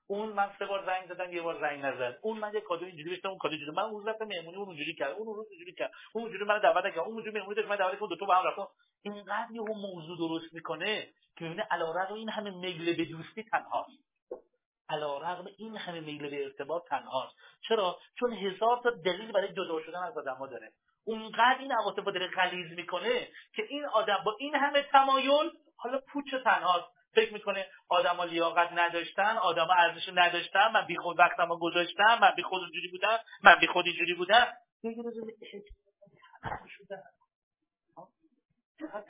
[0.07, 2.19] اون من سه بار زنگ زدم یه بار زنگ نزد.
[2.22, 4.95] اون من یه کادو اینجوری بهش اون کادو اینجوری من اون رفتم مهمونی اون اونجوری
[4.95, 7.76] کرد اون اون اونجوری کرد اون اونجوری من دعوت کرد اون اونجوری مهمونی داشت من
[7.76, 8.68] دعوت دو تا با هم رفتم.
[9.01, 14.12] اینقدر یه موضوع درست می‌کنه که می‌بینه علیرغم این همه میل به دوستی تنهاست.
[14.94, 17.36] علیرغم این همه میل به ارتباط تنهاست.
[17.68, 20.72] چرا؟ چون هزار تا دلیل برای جدا شدن از آدما داره.
[21.06, 26.36] اونقدر این عواطف داره غلیظ می‌کنه که این آدم با این همه تمایل حالا پوچ
[26.44, 26.88] تنهاست.
[27.15, 32.88] فکر می‌کنه آدما لیاقت نداشتن آدما ارزش نداشتن من بیخود وقتمو گذاشتم من بیخود اونجوری
[32.88, 34.48] بودم من بیخود اینجوری بودم.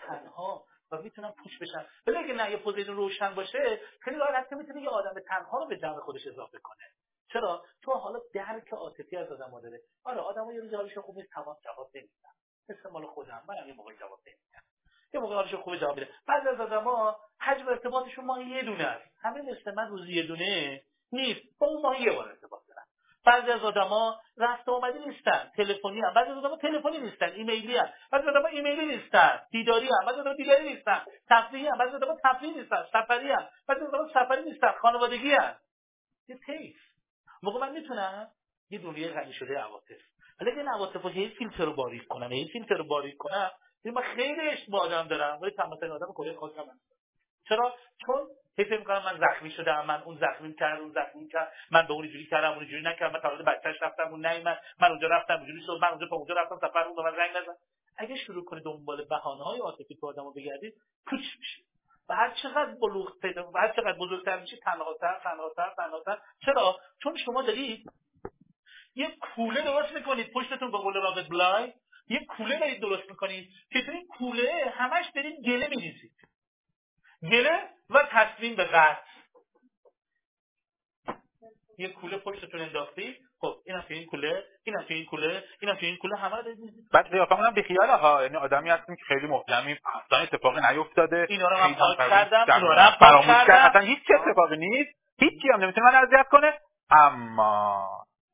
[0.08, 0.66] تنها.
[0.94, 4.90] و می‌تونم پوش بشم ولی اگه نه یه پوزیشن روشن باشه خیلی راحت می‌تونه یه
[4.90, 6.84] آدم تنها رو به جمع خودش اضافه کنه.
[7.34, 9.82] چرا؟ تو حالا درک عاطفی از آدم داره.
[10.04, 12.30] آره آدم یه روز حالش خوب نیست تمام جواب نمیدن.
[12.70, 14.64] مثل مال خودم من یه موقع جواب نمیدم.
[15.14, 16.12] یه موقع حالش خوب جواب میده.
[16.28, 19.06] بعضی از آدما حجم ارتباطشون ما یه دونه است.
[19.22, 21.42] همه مثل من روزی یه دونه نیست.
[21.60, 22.63] با اون ما یه بار ارتباط.
[23.26, 25.52] بعضی از آدما رفت آمدی نیستن.
[25.56, 26.14] تلفنی هم.
[26.14, 27.32] بعضی از آدما تلفنی نیستن.
[27.32, 27.90] ایمیلی هم.
[28.12, 29.40] بعضی از آدما ایمیلی نیستن.
[29.52, 30.06] دیداری هم.
[30.06, 31.06] بعضی از آدما دیداری نیستن.
[31.30, 31.78] تفریحی هم.
[31.78, 32.86] بعضی از آدما تفریحی نیستن.
[32.94, 33.48] سفری هم.
[33.68, 34.72] بعضی از آدما سفری نیستن.
[34.72, 35.56] خانوادگی هم.
[36.28, 36.76] یه تیف
[37.44, 38.28] موقع من می‌تونم
[38.70, 40.02] یه دنیای غنی شده عواطف.
[40.42, 43.52] ولی این عواطف رو هی فیلتر رو باریک کنم هی فیلتر رو باریک کنم
[43.86, 45.40] من خیلی عشق با آدم دارم.
[45.42, 46.80] ولی تمام آدم کلی خواستم
[47.50, 47.76] چرا؟
[48.06, 48.28] چون
[48.58, 51.94] هی فکر می‌کنم من زخمی شدم من اون زخمی کرد اون زخمی کرد من به
[51.94, 55.34] اون اینجوری کردم اون اینجوری نکردم من تولد بچه‌ش رفتم اون نیومد من اونجا رفتم
[55.34, 57.58] اونجوری شد من اونجا اونجا رفتم سفر اون من رنگ نزد.
[57.98, 60.74] اگه شروع کنید دنبال بهانه های عاطفی تو آدمو بگردید
[61.06, 61.62] کوچ میشه
[62.10, 66.18] و هر چقدر بلوغ پیدا و هر چقدر بزرگتر میشه تنهاتر تنهاتر تنهاتر.
[66.46, 67.92] چرا؟ چون شما دارید
[68.96, 71.74] یه کوله درست می‌کنید پشتتون به قول رابرت بلای
[72.08, 76.14] یه کوله دارید درست می‌کنید که تو این کوله همش دارید گله میریزید.
[77.32, 79.02] گله و تصمیم به قطع
[81.78, 83.18] یه کوله پشتتون انداختی.
[83.40, 86.44] خب اینم تو این کوله اینم تو این کوله اینم تو این کوله همه رو
[86.94, 91.28] بعد قیافمون هم بیخیال ها یعنی آدمی هستیم که خیلی محکمی اصلا اتفاقی نیفتاده.
[91.30, 93.70] اینا رو من پاک کردم اینا رو من فراموش کردم.
[93.70, 94.92] اصلا هیچ اتفاقی نیست.
[95.20, 96.60] هیچی هم نمی‌تونه من اذیت کنه.
[96.90, 97.90] اما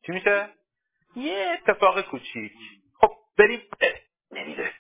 [0.06, 0.50] چی میشه؟
[1.16, 2.52] یه اتفاق کوچیک.
[3.02, 3.62] خب بریم.
[4.32, 4.74] نمیده.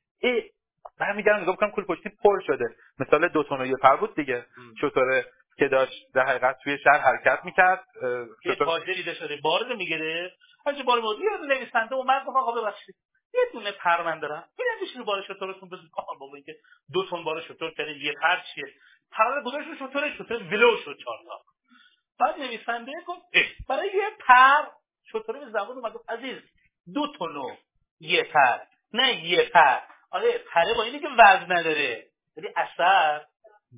[1.00, 2.66] برمیگردم نگاه می‌کنم کل پشتی پر شده.
[3.00, 4.46] مثال دو تون و یه پر بود دیگه.
[4.82, 5.26] چطوره
[5.58, 7.84] که داشت در حقیقت توی شهر حرکت می‌کرد
[8.46, 10.32] یه تاجر دیده شده بار رو می‌گیره
[10.66, 11.18] هرچی بار بود.
[11.20, 12.96] یه نویسنده اومد گفت آقا ببخشید.
[13.34, 14.50] یه دونه پر من دارم.
[14.60, 16.56] میرم بشین بار شطورتون بزن آقا بابا اینکه
[16.94, 18.74] دو تون بار شطور کرده یه پر چیه؟
[19.12, 21.42] پر گذاشت شطور شطور ولو شد چهار تا.
[22.20, 23.22] بعد نویسنده گفت
[23.70, 24.72] برای یه پر
[25.12, 26.38] شطور به زبان اومد عزیز
[26.94, 27.56] دو تونو
[28.00, 28.60] یه پر.
[28.94, 29.80] نه یه پر.
[30.12, 32.06] آره پره با اینی که وزن نداره.
[32.38, 33.22] ولی اثر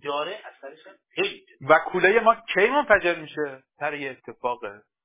[0.03, 0.79] داره اثرش
[1.15, 4.59] خیلی و کوله ما کی منفجر میشه؟ سر یه اتفاق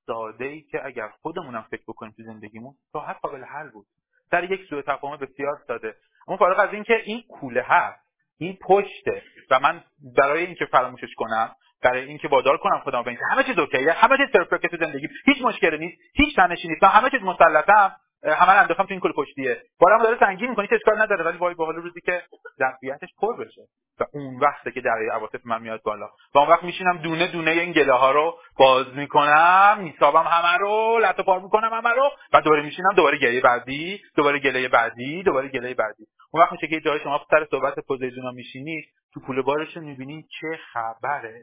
[0.07, 3.87] ساده ای که اگر خودمونم فکر بکنیم تو زندگیمون راحت قابل حل بود.
[4.31, 5.95] سر یک سوء تفاهم بسیار ساده.
[6.29, 8.07] اما فارغ از اینکه این کوله هست
[8.39, 9.23] این پشته.
[9.51, 9.85] و من
[10.17, 14.31] برای اینکه فراموشش کنم برای اینکه وادار کنم خودم به همه چیز اوکیه همه چیز
[14.31, 17.97] پرفکت تو زندگی هیچ مشکلی نیست هیچ تنشی نیست من همه چیز مسلطم.
[18.35, 19.63] همه انداختم تو این کل پشتیه.
[19.81, 21.25] بارم داره سنگین می‌کنی که اشکال نداره.
[21.25, 22.23] ولی وای با روزی که
[22.59, 23.63] ظرفیتش پر بشه.
[24.01, 26.07] و اون وقته که در عواطف من میاد بالا.
[26.35, 30.99] و اون وقت میشینم دونه دونه این گله ها رو باز می‌کنم میسابم همه رو
[31.03, 32.11] لت و پار می‌کنم همه رو.
[32.33, 36.07] و دوباره میشینم دوباره گله بعدی دوباره گله بعدی دوباره گله بعدی.
[36.33, 38.85] اون وقت میشه که پای شما سر صحبت پوزیدون میشینید
[39.15, 41.43] تو کوله بارش می‌بینید چه خبره.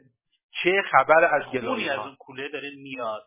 [0.62, 3.22] چه خبر از گلایه از اون کوله داره میاد.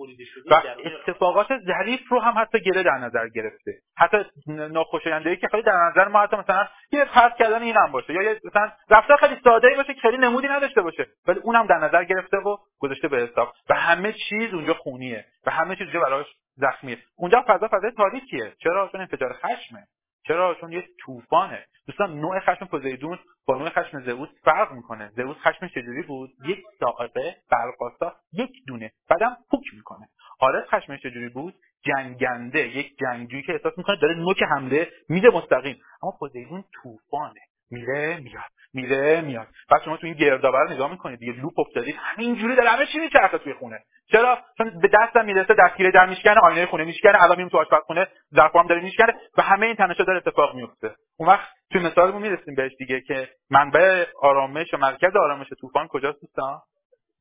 [0.00, 3.72] بریده شده و اتفاقات ظریف رو هم حتی گله در نظر گرفته.
[3.96, 8.12] حتی ناخوشایندهایی که خیلی در نظر ما حتی مثلا یه پرت کردن این هم باشه.
[8.12, 11.06] یا یه مثلا رفتار خیلی ساده ای باشه که خیلی نمودی نداشته باشه.
[11.26, 13.52] ولی اونم در نظر گرفته و گذاشته به حساب.
[13.70, 15.24] و همه چیز اونجا خونیه.
[15.46, 16.26] و همه چیز اونجا براش
[16.56, 16.98] زخمیه.
[17.16, 18.54] اونجا فضا فضای تاریکیه.
[18.58, 19.86] چرا؟ چون انفجار خشمه.
[20.26, 21.66] چرا؟ چون یه طوفانه.
[21.86, 25.10] دوستان نوع خشم پوزیدون با نوع خشم زئوس فرق می‌کنه.
[25.16, 28.92] زئوس خشمش چجوری بود؟ یک ساقه برقاسا یک دونه.
[29.08, 30.08] بعدم پوک می‌کنه.
[30.40, 32.68] آرس خشمش چجوری بود؟ جنگنده.
[32.76, 35.80] یک جنگجویی که احساس می‌کنه داره نوک حمله میده مستقیم.
[36.02, 37.40] اما پوزیدون طوفانه.
[37.70, 38.50] میره میاد.
[38.74, 39.46] میره میاد.
[39.70, 41.18] بعد شما تو این گردآور نگاه می‌کنید.
[41.18, 41.96] دیگه لوپ افتادید.
[41.98, 43.78] همینجوری داره همه چی میچرخه توی خونه.
[44.12, 48.08] چرا؟ چون به دستم می‌رسه دستگیره در میشکنه آینه خونه میشکنه الان میرم تو آشپزخونه
[48.34, 52.54] ظرفام داره میشکنه و همه این تنشا داره اتفاق میفته اون وقت تو مثالمون می‌رسیم
[52.54, 56.60] بهش دیگه که منبع آرامش و مرکز آرامش طوفان کجاست دوستان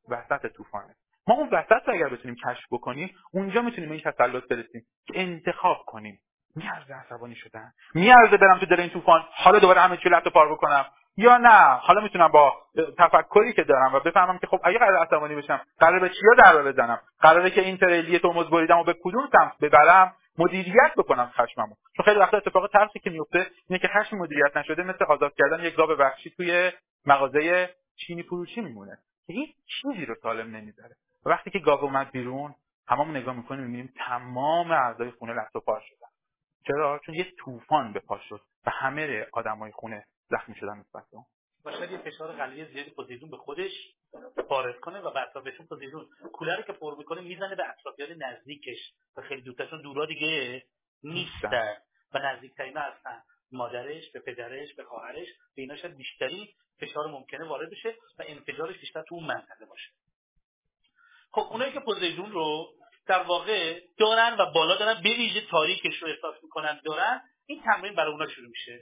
[0.10, 0.96] وسط طوفانه.
[1.28, 5.78] ما اون وسط رو اگر بتونیم کشف بکنیم اونجا می‌تونیم این تسلط برسیم که انتخاب
[5.86, 6.20] کنیم.
[6.64, 7.72] میارزه عصبانی شدن.
[7.94, 10.86] میارزه برم تو دل این طوفان حالا دوباره همه چی لفت پار بکنم.
[11.18, 12.54] یا نه حالا می‌تونم با
[12.98, 16.72] تفکری که دارم و بفهمم که خب اگه قرار عصبانی بشم قرار به چیا ضربه
[16.72, 21.76] بزنم؟ قراره که این تریلی ترمز بریدم و به کدوم سمت ببرم؟ مدیریت بکنم خشممو.
[21.98, 25.64] چون خیلی وقتا اتفاق ترسی که میفته اینه که خشم مدیریت نشده مثل آزاد کردن
[25.64, 26.72] یک گاو وحشی توی
[27.06, 28.98] مغازه چینی فروشی میمونه.
[29.28, 30.96] هیچ چیزی رو سالم نمی‌ذاره.
[31.26, 32.56] وقتی که گاو اومد بیرون
[32.88, 36.09] هممون نگاه می‌کنیم می‌بینیم تمام اعضای خونه لفت و پار شدن.
[36.68, 41.16] چرا؟ چون یه طوفان به پا شد و همه آدمای خونه زخمی شدن نسبت به
[41.18, 41.26] اون.
[41.66, 43.72] و شاید یه فشار قلبی زیادی پوزیدون به خودش
[44.50, 49.22] وارد کنه و به اطرافشون پوزیدون کولر که پر می‌کنه می‌زنه به اطرافیان نزدیکش و
[49.22, 50.64] خیلی دوستشون دورا دیگه
[51.04, 51.78] نیستن.
[52.14, 53.24] و نزدیکترین هستن.
[53.52, 58.78] مادرش به پدرش به خواهرش به اینا شاید بیشتری فشار ممکنه وارد بشه و انفجارش
[58.78, 59.92] بیشتر تو اون منطقه باشه.
[61.32, 62.74] خب اونایی که پوزیدون رو
[63.10, 67.96] در واقع دارن و بالا دارن به ویژه تاریکش رو احساس می‌کنن دارن این تمرین
[67.96, 68.80] برای اونا شروع میشه.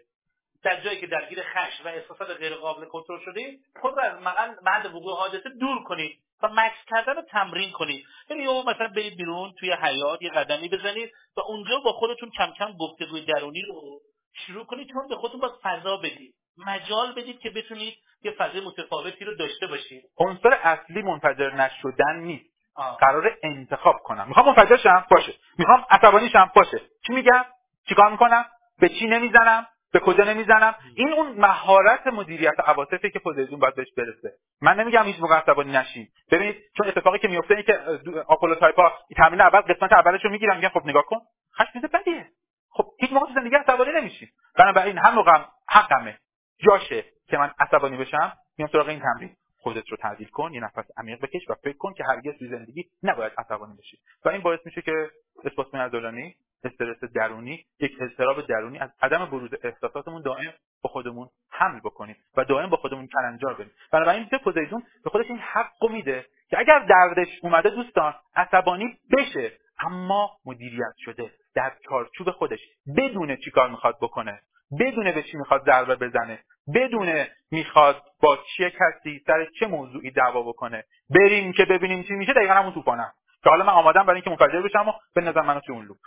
[0.64, 4.86] در جایی که درگیر خشم و احساسات غیر قابل کنترل شده خود رو از بعد
[4.86, 9.54] وقوع حادثه دور کنید و مکس کردن رو تمرین کنید یعنی یه مثلا برید بیرون
[9.60, 14.02] توی حیات یه قدمی بزنید و اونجا با خودتون کم کم گفتگوی درونی رو
[14.34, 16.36] شروع کنید چون به خودتون باید فضا بدید.
[16.58, 20.04] مجال بدید که بتونید یه فضای متفاوتی رو داشته باشید.
[20.18, 22.57] عنصر اصلی منفجر نشدن نیست.
[22.99, 24.28] قرار انتخاب کنم.
[24.28, 25.34] می‌خوام منفجر شم؟ باشه.
[25.58, 26.82] می‌خوام عصبانی شم؟ باشه.
[27.08, 27.45] چی میگم؟
[27.90, 28.45] چیکار می‌کنم؟
[28.80, 33.88] به چی نمی‌زنم؟ به کجا نمی‌زنم؟ این اون مهارت مدیریت عواطفی که پوزیدون باید بهش
[33.98, 34.34] برسه.
[34.62, 36.08] من نمیگم هیچ موقع عصبانی نشین.
[36.32, 37.80] ببینید چون اتفاقی که میفته اینه که
[38.28, 41.20] آپولو تایپا تمرین اول قسمت اولش رو می‌گیرن میگن خب نگاه کن.
[41.60, 42.28] خشم بدیه.
[42.70, 45.32] خب هیچ موقع تو زندگی عصبانی نمیشی بنابراین هم موقع
[45.70, 46.18] حقمه.
[46.60, 49.36] جاشه که من عصبانی بشم میام سراغ این تمرین.
[49.68, 52.85] خودت رو تعدیل کن یه نفس عمیق بکش و فکر کن که هرگز توی زندگی
[53.03, 53.98] نباید عصبانی بشی.
[54.26, 55.10] و این باعث میشه که
[55.45, 61.80] اثبات نزولانی استرس درونی یک اضطراب درونی از عدم بروز احساساتمون دائم با خودمون حمل
[61.80, 63.72] بکنیم و دائم با خودمون کلنجار بریم.
[63.91, 69.52] بنابراین به پوزیدون به خودش این حق میده که اگر دردش اومده دوستان عصبانی بشه
[69.80, 72.60] اما مدیریت شده در چارچوب خودش.
[72.98, 74.41] بدونه چیکار می‌خواد بکنه
[74.80, 76.39] بدونه به چی می‌خواد ضربه بزنه
[76.76, 80.84] بدونه می‌خواد با چه کسی سر چه موضوعی دعوا بکنه.
[81.10, 82.34] بریم که ببینیم چی میشه.
[82.34, 83.14] دقیقا همون طوفانم.
[83.44, 85.98] که حالا من آمادم برای اینکه منفجر بشم و به نظر منو تو اون loop.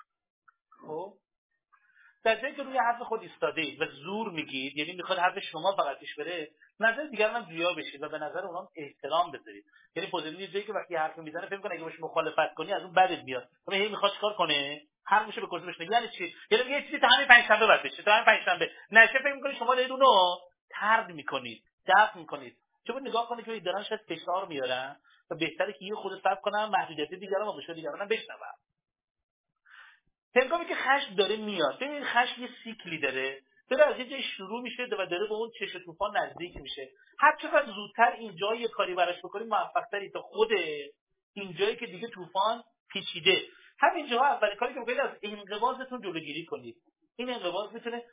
[0.86, 1.12] خب.
[2.24, 5.98] در جایی که روی حرف خود ایستاده و زور میگید یعنی می‌خواد حرف شما فقط
[5.98, 6.48] پیش بره
[6.80, 9.64] نظر دیگران رو جویا بشید و به نظر اونام احترام بذارید.
[9.96, 12.92] یعنی پوزیدون جایی که وقتی حرف می‌زنه فکر کنه اگه باش مخالفت کنی از اون
[12.92, 13.48] بدت میاد.
[13.68, 17.08] اما هی می‌خواد چیکار کنه؟ حرفشو به کرسی بشونه؟ یعنی چی؟ یعنی یه چیزی تا
[17.08, 18.02] همین پنج شنبه بعد بشه.
[18.02, 20.36] تا همین پنج شنبه نشه فکر می‌کنید شما دارید اونو
[20.70, 22.56] ترد می‌کنید دفع می‌کنید.
[22.86, 24.97] چون نگاه کنید که دارن شاید فشار میارن
[25.30, 28.55] و بهتره که یه خود صبر کنم محدودیت دیگران و بشه دیگران بشنوم
[30.36, 33.40] هنگامی که خشم داره میاد ببین خشم یه سیکلی داره.
[33.70, 36.88] داره از یه جای شروع میشه و داره به اون چش طوفان نزدیک میشه.
[37.18, 40.48] هر چقدر زودتر اینجا یه کاری براش بکنی موفقتری تا خود
[41.34, 43.42] اینجایی که دیگه طوفان پیچیده.
[43.78, 46.76] همین جاها اولین کاری که بکنید از انقباضتون جلوگیری کنید.
[47.16, 48.05] این انقباض می‌تونه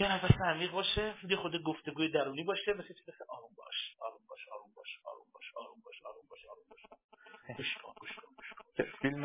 [0.00, 4.20] یه نفس عمیق باشه یه خود گفتگوی درونی باشه مثل چی مثل آروم باش آروم
[4.28, 7.56] باش آروم باش آروم باش آروم باش آروم باش آروم باش.
[7.56, 9.24] گوش کن گوش کن فیلم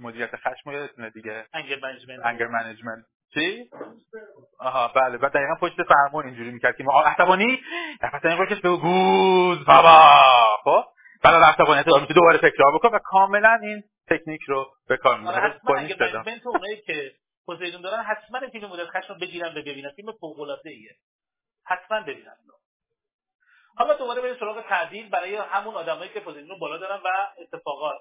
[0.00, 3.04] مدیریت خشم یادتونه دیگه؟ Anger Management Anger Management
[3.34, 3.70] چی؟
[4.58, 5.18] آها بله.
[5.18, 7.60] بعد دقیقا پشت فرمون اینجوری می‌کرد که ما عصبانی؟
[8.02, 10.00] نفس این بکش بگو گوز بابا.
[10.64, 10.84] خب؟
[11.24, 15.60] بعد عصبانیت رو دوباره تکرار بکن و کاملا این تکنیک رو به کار می‌بره.
[15.68, 17.12] انگر منیجمنت اونایی که
[17.46, 19.90] پوزیدون دارن حتما فیلم مدیریت خشم بگیرن و ببینن.
[19.90, 20.96] فیلم فوق العاده ایه
[21.64, 22.36] حتما ببینن.
[23.76, 25.08] حالا دوباره بریم سراغ تعدیل.
[25.08, 27.08] برای همون آدمایی که پوزیدون بالا دارن و
[27.38, 28.00] اتفاقات.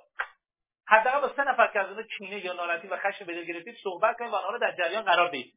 [0.88, 3.76] حداقل با سه نفر که از اونها کینه یا ناراحتی و خشم به دل گرفتید
[3.84, 5.54] صحبت کنید و آنها رو در جریان قرار بدید.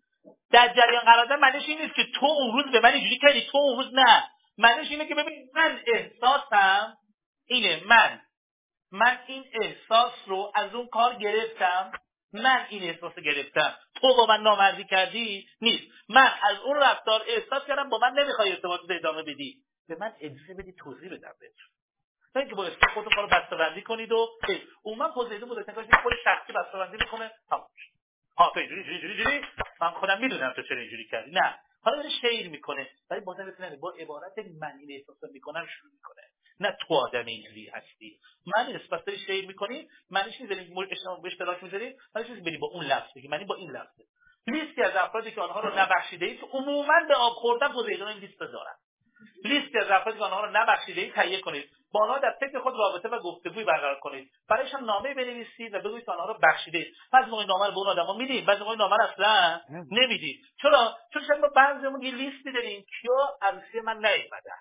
[0.51, 3.47] در جریان قرار دادن معنیش این نیست که تو اون روز به من اینجوری کردی
[3.53, 4.31] تو اون روز نه.
[4.59, 6.97] معنیش اینه که ببین من احساسم
[7.47, 8.21] اینه من.
[8.93, 11.93] من این احساس رو از اون کار گرفتم.
[12.33, 13.77] من این احساس گرفتم.
[13.95, 15.85] تو با من نامردی کردی نیست.
[16.09, 19.57] من از اون رفتار احساس کردم با من نمی‌خوای ارتباط ادامه بدی.
[19.89, 21.69] به من اجازه بدی توضیح بدم بهتون.
[22.35, 24.29] تا اینکه با خودتون کارو بسته‌بندی کنید و
[24.83, 27.31] اون من پوزیدون بود که خود شخصی بسته‌بندی می‌کنه.
[27.51, 27.67] تمام
[28.39, 29.41] ها تو اینجوری اینجوری اینجوری
[29.81, 31.31] من خودم می‌دونم تو چرا اینجوری کردی.
[31.31, 31.59] نه.
[31.83, 32.91] حالا داره شیر می‌کنه.
[33.11, 36.23] ولی بازم بتونه با عبارت من این احساس می‌کنم شروع می‌کنه
[36.61, 38.19] نه تو آدم اینجوری هستی.
[38.57, 40.75] من نسبت داری شیر می‌کنی معنیش نیست داری
[41.23, 43.29] به اشتراک می‌ذاری معنیش نیست بری با اون لفظ بگی.
[43.29, 44.05] معنی با این لفظه
[44.47, 48.41] لیستی از افرادی که آنها رو نبخشیده اید عموما به آب خوردن پوزیدون این لیست
[48.41, 48.75] دارن
[49.45, 51.71] لیستی از افرادی که آنها رو نبخشیده اید تهیه کنید.
[51.93, 54.31] با آنها در فکر خود رابطه و گفتگوی برقرار کنید.
[54.49, 57.87] برایشان نامه بنویسید و بگویید که آنها رو بخشیده بعضی موقع نامه رو به اون
[57.87, 59.61] آدما می‌دید بعضی موقع نامه رو اصلا
[59.91, 60.45] نمی‌دید.
[60.63, 62.85] چرا؟ چون شاید ما بعضیمون یه لیستی داریم.
[63.01, 64.61] کیا عروسی من نیومدن؟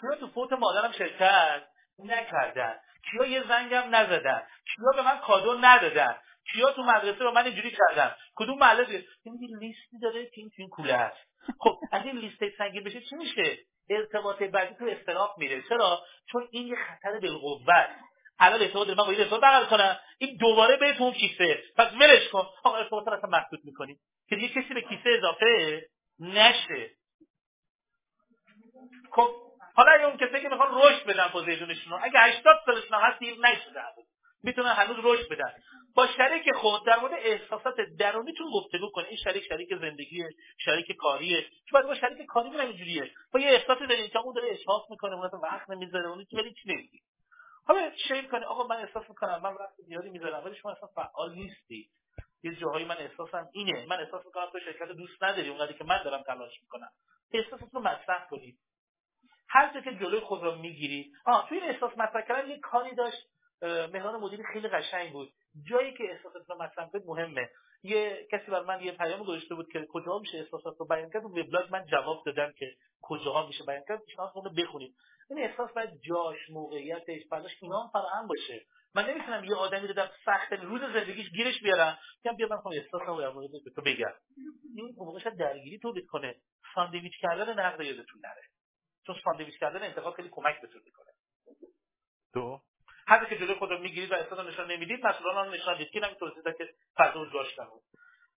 [0.00, 1.62] کیا تو فوت مادرم شرکت
[1.98, 2.74] نکردن؟
[3.10, 4.42] کیا یه زنگم نزدن؟
[4.74, 6.16] کیا به من کادو ندادن؟
[6.52, 10.54] کیا تو مدرسه به من اینجوری کردن؟ کدوم محله این لیستی داره که این تو
[10.58, 11.16] این کوله هست.
[11.58, 13.58] خب از این لیست سنگین بشه چی میشه؟
[13.90, 15.62] ارتباط بعدی تو استراق میره.
[15.68, 16.02] چرا؟
[16.32, 17.90] چون این یه خطر بالقوت.
[18.38, 21.62] الان ارتباط من با این ارتباط بغل کنم این دوباره به اون کیسه.
[21.76, 22.46] پس ولش کن.
[22.64, 23.60] آقا ارتباط اصلا محدود
[24.28, 25.82] که دیگه کسی به کیسه اضافه
[26.18, 26.90] نشه.
[29.12, 29.43] خب
[29.74, 33.82] حالا اون کسی که می‌خوان رشد بدن پوزیشنشون رو اگه 80 سالشون هست دیر نشده
[34.42, 35.52] می‌تونن هنوز رشد بدن.
[35.94, 40.28] با شریک خود در مورد احساسات درونیتون گفتگو کنید این شریک شریک زندگیه
[40.64, 41.42] شریک کاریه.
[41.42, 43.10] چون بعد با شریک کاری من اینجوریه.
[43.32, 46.68] با یه احساسی دارین که اون داره احساس می‌کنه اون وقت نمی‌ذاره اون ولی چی
[46.72, 47.00] نمیگی
[47.66, 51.34] حالا شیر کنه آقا من احساس می‌کنم من وقت زیادی می‌ذارم ولی شما اصلا فعال
[51.34, 51.90] نیستی.
[52.42, 53.86] یه جاهایی من احساسم اینه.
[53.86, 56.90] من احساس می‌کنم تو شرکت دوست نداری اونقدری که من دارم تلاش می‌کنم.
[57.32, 58.58] احساستون رو مطرح کنید.
[59.54, 61.12] هر جا که جلوی خود رو می‌گیری.
[61.26, 63.28] آه تو این احساس مطرح کردن یه کاری داشت.
[63.62, 65.32] مهران مدیری خیلی قشنگ بود.
[65.70, 67.50] جایی که احساسات رو مطرح کنید مهمه.
[67.82, 71.24] یه کسی بر من یه پیام گذاشته بود که کجا میشه احساسات رو بیان کرد
[71.24, 74.00] وبلاگ من جواب دادم که کجاها میشه بیان کرد.
[74.16, 74.94] شما اون بخونید
[75.30, 78.66] این احساس باید جاش موقعیتش برداشت اینا هم فراهم باشه.
[78.94, 81.98] من نمی‌تونم یه آدمی رو در سخت روز زندگیش گیرش بیارم.
[82.24, 84.12] میگم بیا من خب احساس رو در تو بگم.
[84.76, 86.34] این موقعش درگیری تولید کنه.
[86.74, 88.42] ساندویچ کردن نقد یادتون نره.
[89.06, 91.10] چون ساندویچ کردن انتقاد خیلی کمک بهتون می‌کنه.
[92.34, 92.60] دو
[93.06, 95.90] هر که جلوی خود رو می‌گیرید و احساس نشان نمی‌دید مسئولان هم نشان دید.
[95.90, 96.68] که نمی توضیح که
[96.98, 97.82] فضا داشت نبود.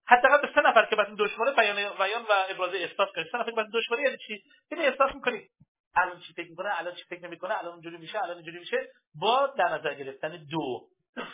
[0.08, 3.28] حداقل به سه نفر که بعد دشواره بیان بیان و ابراز احساس کنید.
[3.32, 5.52] سه نفر بعد دشواره یعنی چی؟ یعنی احساس می‌کنید.
[5.96, 9.48] الان چی فکر می‌کنه؟ الان چی فکر نمی‌کنه؟ الان اونجوری میشه؟ الان اینجوری میشه؟ با
[9.58, 10.90] در نظر گرفتن دو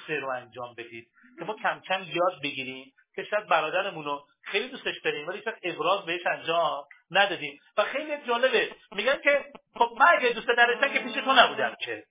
[0.08, 1.10] سه رو انجام بدید.
[1.40, 5.58] که ما کم کم یاد بگیریم که شاید برادرمون رو خیلی دوستش داریم ولی شاید
[5.64, 7.60] ابراز بهش انجام ندادیم.
[7.78, 8.76] و خیلی جالبه.
[8.92, 9.46] میگن که
[9.76, 12.04] خب من اگه دوست نداشتم که پیش تو نبودم که.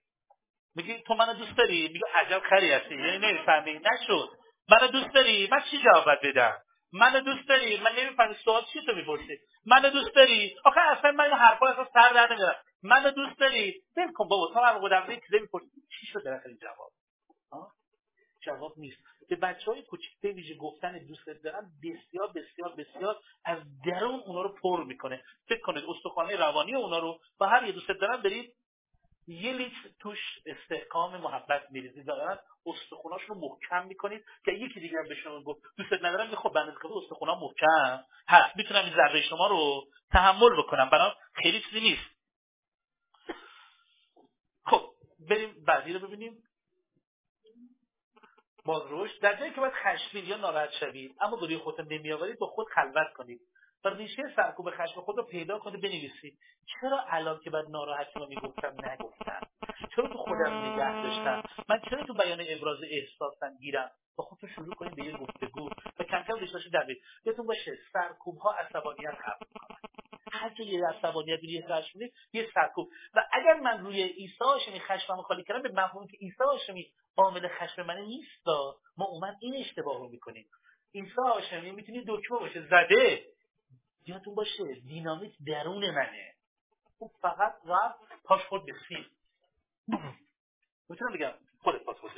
[0.74, 2.95] میگی تو منو دوست داری؟ میگه عجب خری هستی.
[2.95, 3.73] یعنی نمی‌فهمی.
[3.73, 4.29] نشد.
[4.69, 6.59] منو دوست داری؟ من چی جواب بدم؟
[6.93, 8.35] منو دوست داری؟ من نمی‌فهمی.
[8.45, 12.33] سوال چی تو می‌پرسی؟ منو دوست داری؟ آخه اصلا من این حرفا اصلا سر در
[12.33, 12.62] نمیارم.
[12.83, 14.73] منو دوست داری؟ ول کن بابا.
[14.73, 15.83] تو بودم یه چیزی می‌پرسی.
[16.01, 16.93] چی شد در این جواب؟
[18.45, 19.11] جواب نیست.
[19.28, 24.43] به بچه های کوچیک به ویژه گفتن دوست دارم بسیار بسیار بسیار از درون اونا
[24.43, 25.24] رو پر می‌کنه.
[25.49, 28.55] فکر کنید استخوانه روانی اونا رو با هر یه دوست دارم برید
[29.27, 32.09] یه لیتر توش استحکام محبت میریزید.
[32.09, 32.12] و
[32.66, 36.73] استخوناش رو محکم می‌کنید که یکی دیگر به شما گفت دوست ندارم؟ که خب بنده
[36.73, 38.57] خود استخونا محکم هست.
[38.57, 40.90] می‌تونم این ذره شما رو تحمل بکنم.
[40.90, 42.11] برای خیلی چیزی نیست.
[44.66, 44.90] خب
[45.28, 46.43] بریم بعدی رو ببینیم.
[48.64, 51.16] باز روش در جایی که باید خشمگین یا ناراحت شوید.
[51.20, 53.40] اما روی خودتون نمیآورید با خود خلوت کنید.
[53.84, 56.39] و ریشه سرکوب خشم خود رو پیدا کنه بنویسید.
[56.66, 59.40] چرا الان که بعد ناراحتی رو می‌گفتم نگفتم؟
[59.97, 64.74] چرا تو خودم نگه داشتم؟ من چرا تو بیان ابراز احساسم گیرم با خودتون شروع
[64.74, 65.70] کنید به یه گفتگو.
[65.98, 70.11] و کم کم ریشه دوید یادتون باشه سرکوب ها عصبانیت خلق می‌کنن.
[70.33, 71.99] هر جا یه عصبانیت یه خشم
[72.33, 76.45] یه سرکوب و اگر من روی عیسی هاشمی خشمم خالی کردم به مفهومی که عیسی
[76.45, 78.49] هاشمی عامل خشم من نیست
[78.97, 80.47] ما اومد این اشتباه رو می‌کنیم.
[80.95, 83.25] عیسی هاشمی می‌تونی دکمه باشه زده.
[84.07, 86.35] یادتون باشه دینامیت درون منه.
[86.99, 88.63] اون فقط رفت پاش خود
[90.89, 91.33] می‌تونم بگم
[91.63, 92.11] خودت پاس خود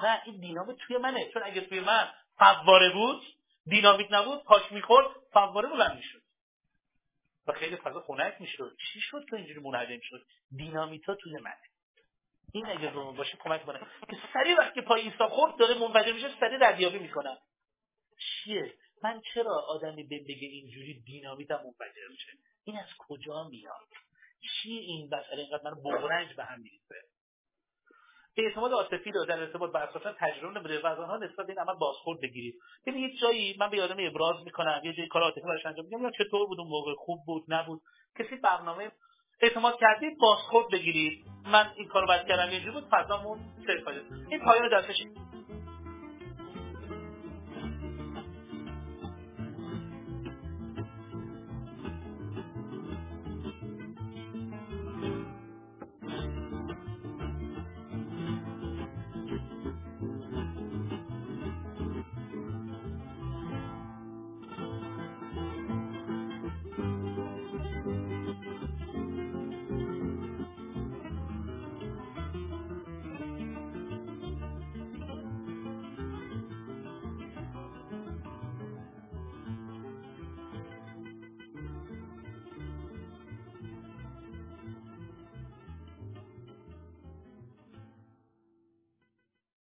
[0.00, 1.30] نه این دینامیت توی منه.
[1.32, 3.22] چون اگه توی من فواره بود
[3.66, 6.27] دینامیت نبود پاش می‌خورد فواره بلند می‌شد.
[7.48, 8.76] و خیلی فضا خنک می‌شد.
[8.92, 10.26] چی شد که اینجوری منعدم شد؟
[10.56, 11.56] دینامیت ها توی منه
[12.52, 13.78] این اگه رومون باشه کمک کنه.
[14.10, 17.38] که سریع وقتی پای ایسا خورد داره منفجر میشه سریع ردیابی می‌کنم
[18.18, 22.32] چیه؟ من چرا آدمی به بگه اینجوری دینامیتم منفجر میشه؟
[22.64, 23.88] این از کجا میاد؟
[24.40, 27.02] چی این مسئله اینقدر من بغرنج به هم میریزه.
[28.44, 31.58] اعتماد عاطفی رو در ارتباط با اساسا تجربه نمیده و از آنها نسبت به این
[31.58, 32.54] عمل بازخورد بگیرید.
[32.86, 36.02] یعنی یه جایی من به آدمی ابراز می‌کنم یه جایی کار عاطفی براش انجام میدم
[36.02, 37.80] یا چطور بود اون موقع خوب بود نبود.
[38.18, 38.90] کسی برنامه
[39.40, 41.24] اعتماد کردید بازخورد بگیرید.
[41.52, 43.88] من این کارو بعد کردم یه بود فضامون صرف
[44.30, 45.02] این پایان درسش